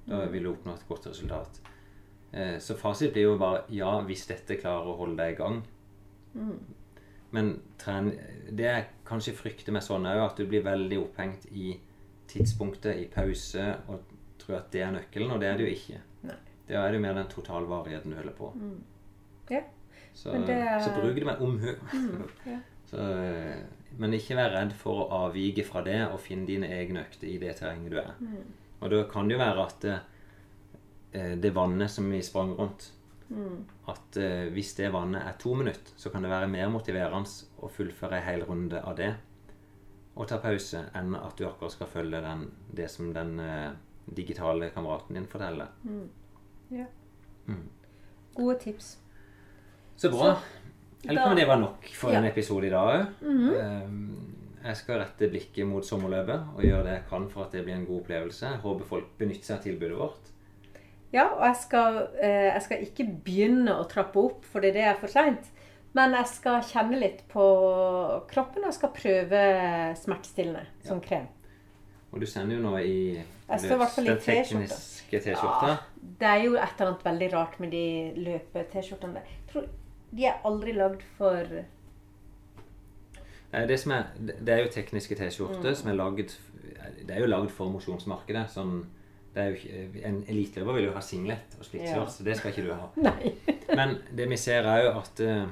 Da 0.09 0.23
vil 0.33 0.43
du 0.47 0.51
oppnå 0.53 0.75
et 0.75 0.87
godt 0.89 1.07
resultat. 1.11 1.61
Eh, 2.33 2.59
Så 2.59 2.75
fasit 2.77 3.13
blir 3.13 3.23
jo 3.29 3.39
bare 3.39 3.63
ja, 3.71 4.01
hvis 4.09 4.27
dette 4.29 4.57
klarer 4.61 4.87
å 4.93 4.97
holde 4.97 5.17
deg 5.17 5.35
i 5.35 5.39
gang. 5.43 5.63
Men 7.31 7.61
tren, 7.81 8.13
det 8.57 8.65
jeg 8.65 8.85
kanskje 9.09 9.35
frykter 9.37 9.73
med 9.77 9.83
sånn, 9.85 10.07
er 10.09 10.17
jo 10.17 10.25
at 10.27 10.37
du 10.41 10.47
blir 10.49 10.63
veldig 10.65 10.99
opphengt 11.03 11.45
i 11.53 11.75
tidspunktet, 12.29 12.97
i 13.03 13.07
pause, 13.13 13.67
og 13.89 14.01
tror 14.41 14.59
at 14.63 14.71
det 14.73 14.83
er 14.85 14.95
nøkkelen, 14.95 15.33
og 15.35 15.41
det 15.43 15.49
er 15.51 15.59
det 15.61 15.67
jo 15.67 15.75
ikke. 15.75 16.01
Nei. 16.29 16.37
Det 16.69 16.77
er 16.77 16.93
jo 16.97 17.01
mer 17.05 17.15
den 17.17 17.29
totalvarigheten 17.33 18.13
du 18.13 18.17
holder 18.17 18.37
på. 18.37 18.53
Ja. 19.51 19.61
Så, 20.15 20.33
Men 20.33 20.49
er- 20.51 20.81
så 20.81 20.91
bruk 20.97 21.15
det 21.17 21.25
med 21.29 21.41
omhu. 21.41 21.75
ja. 22.47 22.59
Så, 22.89 22.97
eh, 22.97 23.59
men 24.01 24.15
ikke 24.17 24.33
vær 24.39 24.49
redd 24.55 24.71
for 24.73 25.03
å 25.05 25.27
avvike 25.27 25.61
fra 25.69 25.83
det 25.85 25.99
og 26.09 26.21
finne 26.25 26.47
dine 26.49 26.71
egne 26.73 27.03
økter 27.05 27.29
i 27.29 27.35
det 27.37 27.51
terrenget 27.59 27.91
du 27.93 27.99
er. 28.01 28.15
Mm. 28.19 28.47
Og 28.81 28.91
da 28.91 29.03
kan 29.11 29.29
det 29.29 29.37
jo 29.37 29.43
være 29.43 29.67
at 29.67 29.89
eh, 29.91 31.35
det 31.41 31.55
vannet 31.55 31.91
som 31.91 32.11
vi 32.11 32.23
sprang 32.23 32.55
rundt 32.59 32.93
Mm. 33.29 33.65
At 33.89 34.17
eh, 34.17 34.47
hvis 34.53 34.75
det 34.79 34.93
vannet 34.93 35.21
er 35.21 35.35
to 35.41 35.55
minutter, 35.55 35.93
så 35.97 36.11
kan 36.11 36.25
det 36.25 36.31
være 36.33 36.49
mer 36.49 36.71
motiverende 36.73 37.29
å 37.61 37.69
fullføre 37.69 38.21
en 38.21 38.25
hel 38.25 38.45
runde 38.49 38.81
av 38.81 38.97
det 38.97 39.11
og 40.19 40.27
ta 40.27 40.41
pause, 40.43 40.81
enn 40.99 41.13
at 41.15 41.37
du 41.39 41.45
akkurat 41.47 41.71
skal 41.71 41.91
følge 41.93 42.19
den, 42.25 42.41
det 42.75 42.89
som 42.91 43.13
den 43.15 43.37
eh, 43.39 43.69
digitale 44.17 44.73
kameraten 44.75 45.15
din 45.15 45.29
forteller. 45.31 45.69
Ja. 46.75 46.89
Mm. 47.47 47.69
Gode 48.35 48.57
tips. 48.65 48.97
Så 49.95 50.11
bra. 50.11 50.33
Så, 50.33 50.65
Eller 51.07 51.29
om 51.29 51.37
det 51.39 51.47
var 51.47 51.61
nok 51.63 51.87
for 51.95 52.17
en 52.19 52.27
episode 52.27 52.67
i 52.67 52.73
dag 52.73 52.91
òg. 52.97 53.13
Mhm. 53.23 54.35
Jeg 54.65 54.77
skal 54.81 54.99
rette 55.03 55.29
blikket 55.31 55.67
mot 55.69 55.87
sommerløpet 55.87 56.57
og 56.57 56.65
gjøre 56.65 56.85
det 56.87 56.95
jeg 56.97 57.05
kan 57.11 57.29
for 57.31 57.47
at 57.47 57.55
det 57.55 57.63
blir 57.67 57.77
en 57.77 57.87
god 57.87 58.01
opplevelse. 58.03 58.49
Jeg 58.51 58.63
håper 58.65 58.89
folk 58.91 59.13
benytter 59.21 59.47
seg 59.47 59.57
av 59.59 59.63
tilbudet 59.69 59.99
vårt. 60.01 60.33
Ja, 61.15 61.29
og 61.39 61.45
jeg 61.47 61.57
skal, 61.63 61.99
eh, 62.21 62.49
jeg 62.53 62.63
skal 62.67 62.83
ikke 62.85 63.07
begynne 63.25 63.79
å 63.81 63.87
trappe 63.89 64.21
opp, 64.21 64.45
fordi 64.45 64.73
det 64.77 64.83
er 64.85 64.99
for 65.01 65.09
seint. 65.09 65.47
Men 65.97 66.13
jeg 66.13 66.29
skal 66.35 66.61
kjenne 66.69 66.99
litt 67.01 67.23
på 67.33 67.45
kroppen 68.29 68.61
og 68.65 68.69
jeg 68.69 68.77
skal 68.77 68.93
prøve 68.97 69.41
smertestillende 69.97 70.67
som 70.85 71.01
krem. 71.01 71.27
Og 72.13 72.21
du 72.21 72.27
sender 72.29 72.57
jo 72.57 72.63
nå 72.65 72.75
i 72.81 72.99
Jeg 73.17 73.61
står 73.63 73.75
i 73.75 73.81
hvert 73.83 73.95
fall 73.95 74.05
i 74.05 74.09
den 74.09 74.21
T-skjorte. 74.21 74.69
tekniske 74.69 75.21
T-skjorta. 75.25 75.73
Det 76.21 76.29
er 76.29 76.45
jo 76.45 76.55
et 76.57 76.75
eller 76.77 76.91
annet 76.91 77.05
veldig 77.09 77.33
rart 77.33 77.59
med 77.61 77.71
de 77.73 77.85
løpe-T-skjortene. 78.29 79.23
De 80.11 80.25
er 80.25 80.41
aldri 80.49 80.73
lagd 80.77 81.03
for 81.19 81.65
Det, 83.53 83.79
som 83.81 83.93
er, 83.97 84.11
det 84.21 84.53
er 84.55 84.59
jo 84.65 84.73
tekniske 84.73 85.17
T-skjorter 85.17 85.71
Mm. 85.71 85.75
som 85.75 85.91
er 85.91 85.95
lagd 85.97 86.35
Det 87.07 87.15
er 87.15 87.21
jo 87.21 87.27
lagd 87.27 87.51
for 87.51 87.71
mosjonsmarkedet. 87.73 88.51
Sånn, 88.53 88.83
det 89.35 89.45
ikke, 89.57 90.03
en 90.05 90.25
eliteløper 90.29 90.77
vil 90.77 90.85
jo 90.89 90.93
ha 90.93 91.01
singlet 91.01 91.57
og 91.59 91.65
splitshorts, 91.65 92.19
så 92.19 92.25
det 92.27 92.37
skal 92.37 92.53
ikke 92.53 92.67
du 92.67 92.73
ha. 92.75 92.89
Nei. 93.09 93.33
Men 93.79 93.97
det 94.17 94.29
vi 94.29 94.37
ser 94.37 94.69
er 94.69 94.85
jo 94.85 94.91
at 94.99 95.21
eh, 95.25 95.47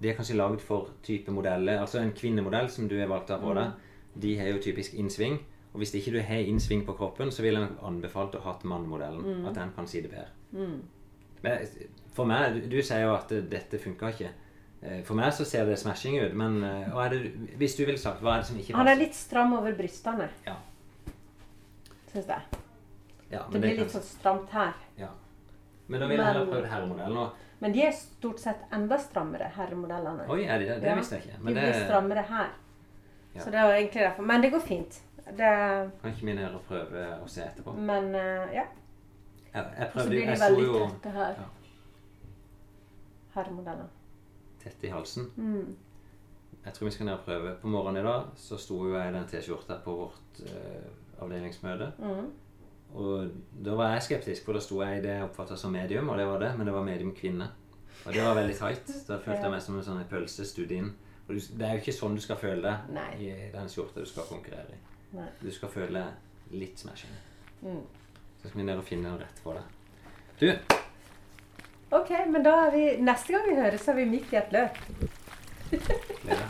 de 0.00 0.10
er 0.10 0.16
kanskje 0.18 0.36
lagd 0.36 0.60
for 0.64 0.90
type 1.06 1.32
modeller. 1.32 1.80
Altså 1.80 2.00
en 2.00 2.12
kvinnemodell 2.16 2.68
som 2.72 2.88
du 2.88 2.96
er 2.98 3.08
valgt 3.08 3.30
av 3.30 3.40
ha 3.40 3.44
på 3.44 3.54
deg, 3.56 3.72
de 4.20 4.36
har 4.38 4.52
jo 4.52 4.60
typisk 4.64 4.94
innsving. 4.94 5.38
Og 5.72 5.78
hvis 5.82 5.94
ikke 5.94 6.16
du 6.16 6.20
har 6.26 6.42
innsving 6.50 6.84
på 6.86 6.96
kroppen, 6.98 7.30
så 7.30 7.44
vil 7.44 7.54
jeg 7.54 7.68
anbefalt 7.86 8.34
å 8.34 8.40
ha 8.44 8.56
mannemodellen. 8.64 9.44
At 9.46 9.54
den 9.54 9.70
kan 9.76 9.86
si 9.86 10.00
det 10.02 10.10
bedre. 10.10 10.32
Mm. 10.52 10.80
Men 11.44 11.68
for 12.12 12.26
meg, 12.28 12.56
du, 12.70 12.80
sier 12.82 13.04
jo 13.06 13.14
at 13.14 13.32
eh, 13.32 13.44
dette 13.48 13.78
funka 13.78 14.10
ikke. 14.16 14.32
Eh, 14.82 15.02
For 15.04 15.14
meg 15.14 15.32
så 15.36 15.44
ser 15.44 15.66
det 15.68 15.76
smashing 15.78 16.16
ut, 16.22 16.32
men 16.34 16.62
eh, 16.64 17.10
det, 17.12 17.18
hvis 17.60 17.74
du 17.76 17.84
ville 17.84 17.98
sagt, 18.00 18.22
hva 18.24 18.34
er 18.38 18.40
det 18.40 18.46
som 18.48 18.56
ikke 18.56 18.72
passer? 18.72 18.78
Han 18.80 18.88
er 18.88 18.96
litt 18.96 19.14
stram 19.14 19.52
over 19.52 19.72
brystene, 19.76 20.28
Ja. 20.46 20.54
syns 22.12 22.26
jeg. 22.26 22.40
Ja, 23.30 23.42
Det 23.52 23.60
blir 23.60 23.76
det 23.76 23.78
litt 23.84 23.92
sånn 23.92 24.02
stramt 24.02 24.48
her. 24.50 24.72
ja. 24.98 25.08
men 25.88 26.00
da 26.00 26.06
vil 26.06 26.16
jeg 26.16 26.26
heller 26.26 26.44
Men- 26.46 26.54
prøve 26.54 26.68
herremodellen. 26.70 27.16
Og, 27.18 27.30
Men 27.60 27.72
de 27.72 27.82
er 27.82 27.92
stort 27.92 28.38
sett 28.40 28.56
enda 28.72 28.96
strammere, 28.98 29.50
herremodellene. 29.54 30.28
oi, 30.30 30.44
er 30.44 30.58
de 30.58 30.64
det? 30.66 30.80
Det 30.80 30.96
visste 30.96 31.16
jeg 31.16 31.24
ikke. 31.26 31.36
De 31.36 31.42
blir 31.52 31.54
det 31.60 31.86
strammere 31.86 32.22
her. 32.22 32.48
Ja. 33.34 33.40
Så 33.40 33.50
det 33.50 33.60
var 33.62 33.72
egentlig 33.74 34.02
derfor. 34.02 34.22
Men 34.22 34.40
det 34.40 34.52
går 34.52 34.60
fint. 34.60 35.00
Det, 35.36 35.36
kan 36.02 36.10
ikke 36.10 36.34
ned 36.34 36.54
og 36.54 36.62
prøve 36.66 37.20
å 37.22 37.28
se 37.28 37.42
etterpå. 37.42 37.74
men 37.76 38.14
uh, 38.14 38.48
ja. 38.54 38.64
Jeg, 39.54 39.64
jeg 39.78 39.90
Og 39.94 40.00
så 40.02 40.08
blir 40.08 40.26
de 40.26 40.40
veldig 40.40 40.90
tette 41.02 41.10
her. 41.10 41.34
Ja. 41.38 41.44
Herremodellene. 43.34 43.88
Tett 44.62 44.84
i 44.84 44.92
halsen. 44.92 45.30
Mm. 45.36 45.76
Jeg 46.64 46.76
tror 46.76 46.86
vi 46.86 46.92
skal 46.94 47.08
ned 47.08 47.16
og 47.16 47.24
prøve. 47.24 47.54
På 47.62 47.72
morgenen 47.72 48.02
i 48.02 48.06
dag 48.06 48.30
så 48.36 48.58
sto 48.60 48.82
jo 48.84 48.94
jeg 48.96 49.10
i 49.10 49.16
den 49.16 49.28
T-skjorta 49.30 49.78
på 49.84 49.94
vårt 49.96 50.42
uh, 50.44 51.24
avdelingsmøte. 51.24 51.92
Mm. 51.98 52.26
Og 53.00 53.30
da 53.64 53.76
var 53.78 53.94
jeg 53.94 54.08
skeptisk, 54.08 54.44
for 54.44 54.58
da 54.58 54.62
sto 54.64 54.80
jeg 54.82 54.98
i 54.98 55.04
det 55.04 55.14
jeg 55.14 55.28
oppfatta 55.28 55.56
som 55.56 55.72
medium, 55.72 56.10
og 56.10 56.18
det 56.18 56.26
var 56.26 56.42
det, 56.42 56.50
men 56.58 56.66
det 56.68 56.74
var 56.74 56.84
medium 56.84 57.14
kvinne. 57.16 57.48
Og 58.06 58.12
det 58.12 58.24
var 58.24 58.34
veldig 58.34 58.56
tight. 58.58 58.92
Da 59.08 59.20
følte 59.20 59.44
jeg 59.44 59.54
meg 59.54 59.62
som 59.62 59.78
en 59.78 59.86
sånn 59.86 60.02
pølse 60.10 60.46
studd 60.48 60.72
inn. 60.74 60.90
Og 61.28 61.36
det 61.36 61.66
er 61.66 61.76
jo 61.76 61.82
ikke 61.84 61.94
sånn 61.94 62.16
du 62.18 62.22
skal 62.24 62.38
føle 62.40 62.62
deg 62.64 62.94
Nei. 62.96 63.10
i 63.22 63.32
den 63.52 63.68
skjorta 63.70 64.02
du 64.02 64.08
skal 64.08 64.26
konkurrere 64.28 64.74
i. 64.74 64.80
Nei. 65.14 65.28
Du 65.40 65.50
skal 65.54 65.70
føle 65.70 66.02
litt 66.50 66.80
smashing. 66.80 67.12
Mm. 67.62 67.82
Så 68.40 68.48
skal 68.48 68.62
vi 68.62 68.66
ned 68.66 68.80
og 68.80 68.86
finne 68.88 69.12
en 69.12 69.20
rett 69.20 69.42
for 69.44 69.60
deg. 69.60 69.76
Du, 70.40 70.48
OK, 71.90 72.10
men 72.30 72.44
da 72.46 72.52
er 72.66 72.70
vi 72.74 72.84
Neste 73.02 73.34
gang 73.34 73.48
vi 73.48 73.58
høres, 73.58 73.80
så 73.82 73.90
er 73.90 74.00
vi 74.02 74.08
midt 74.10 74.32
i 74.32 74.38
et 74.38 74.52
løp. 74.54 74.78
ja. 76.28 76.42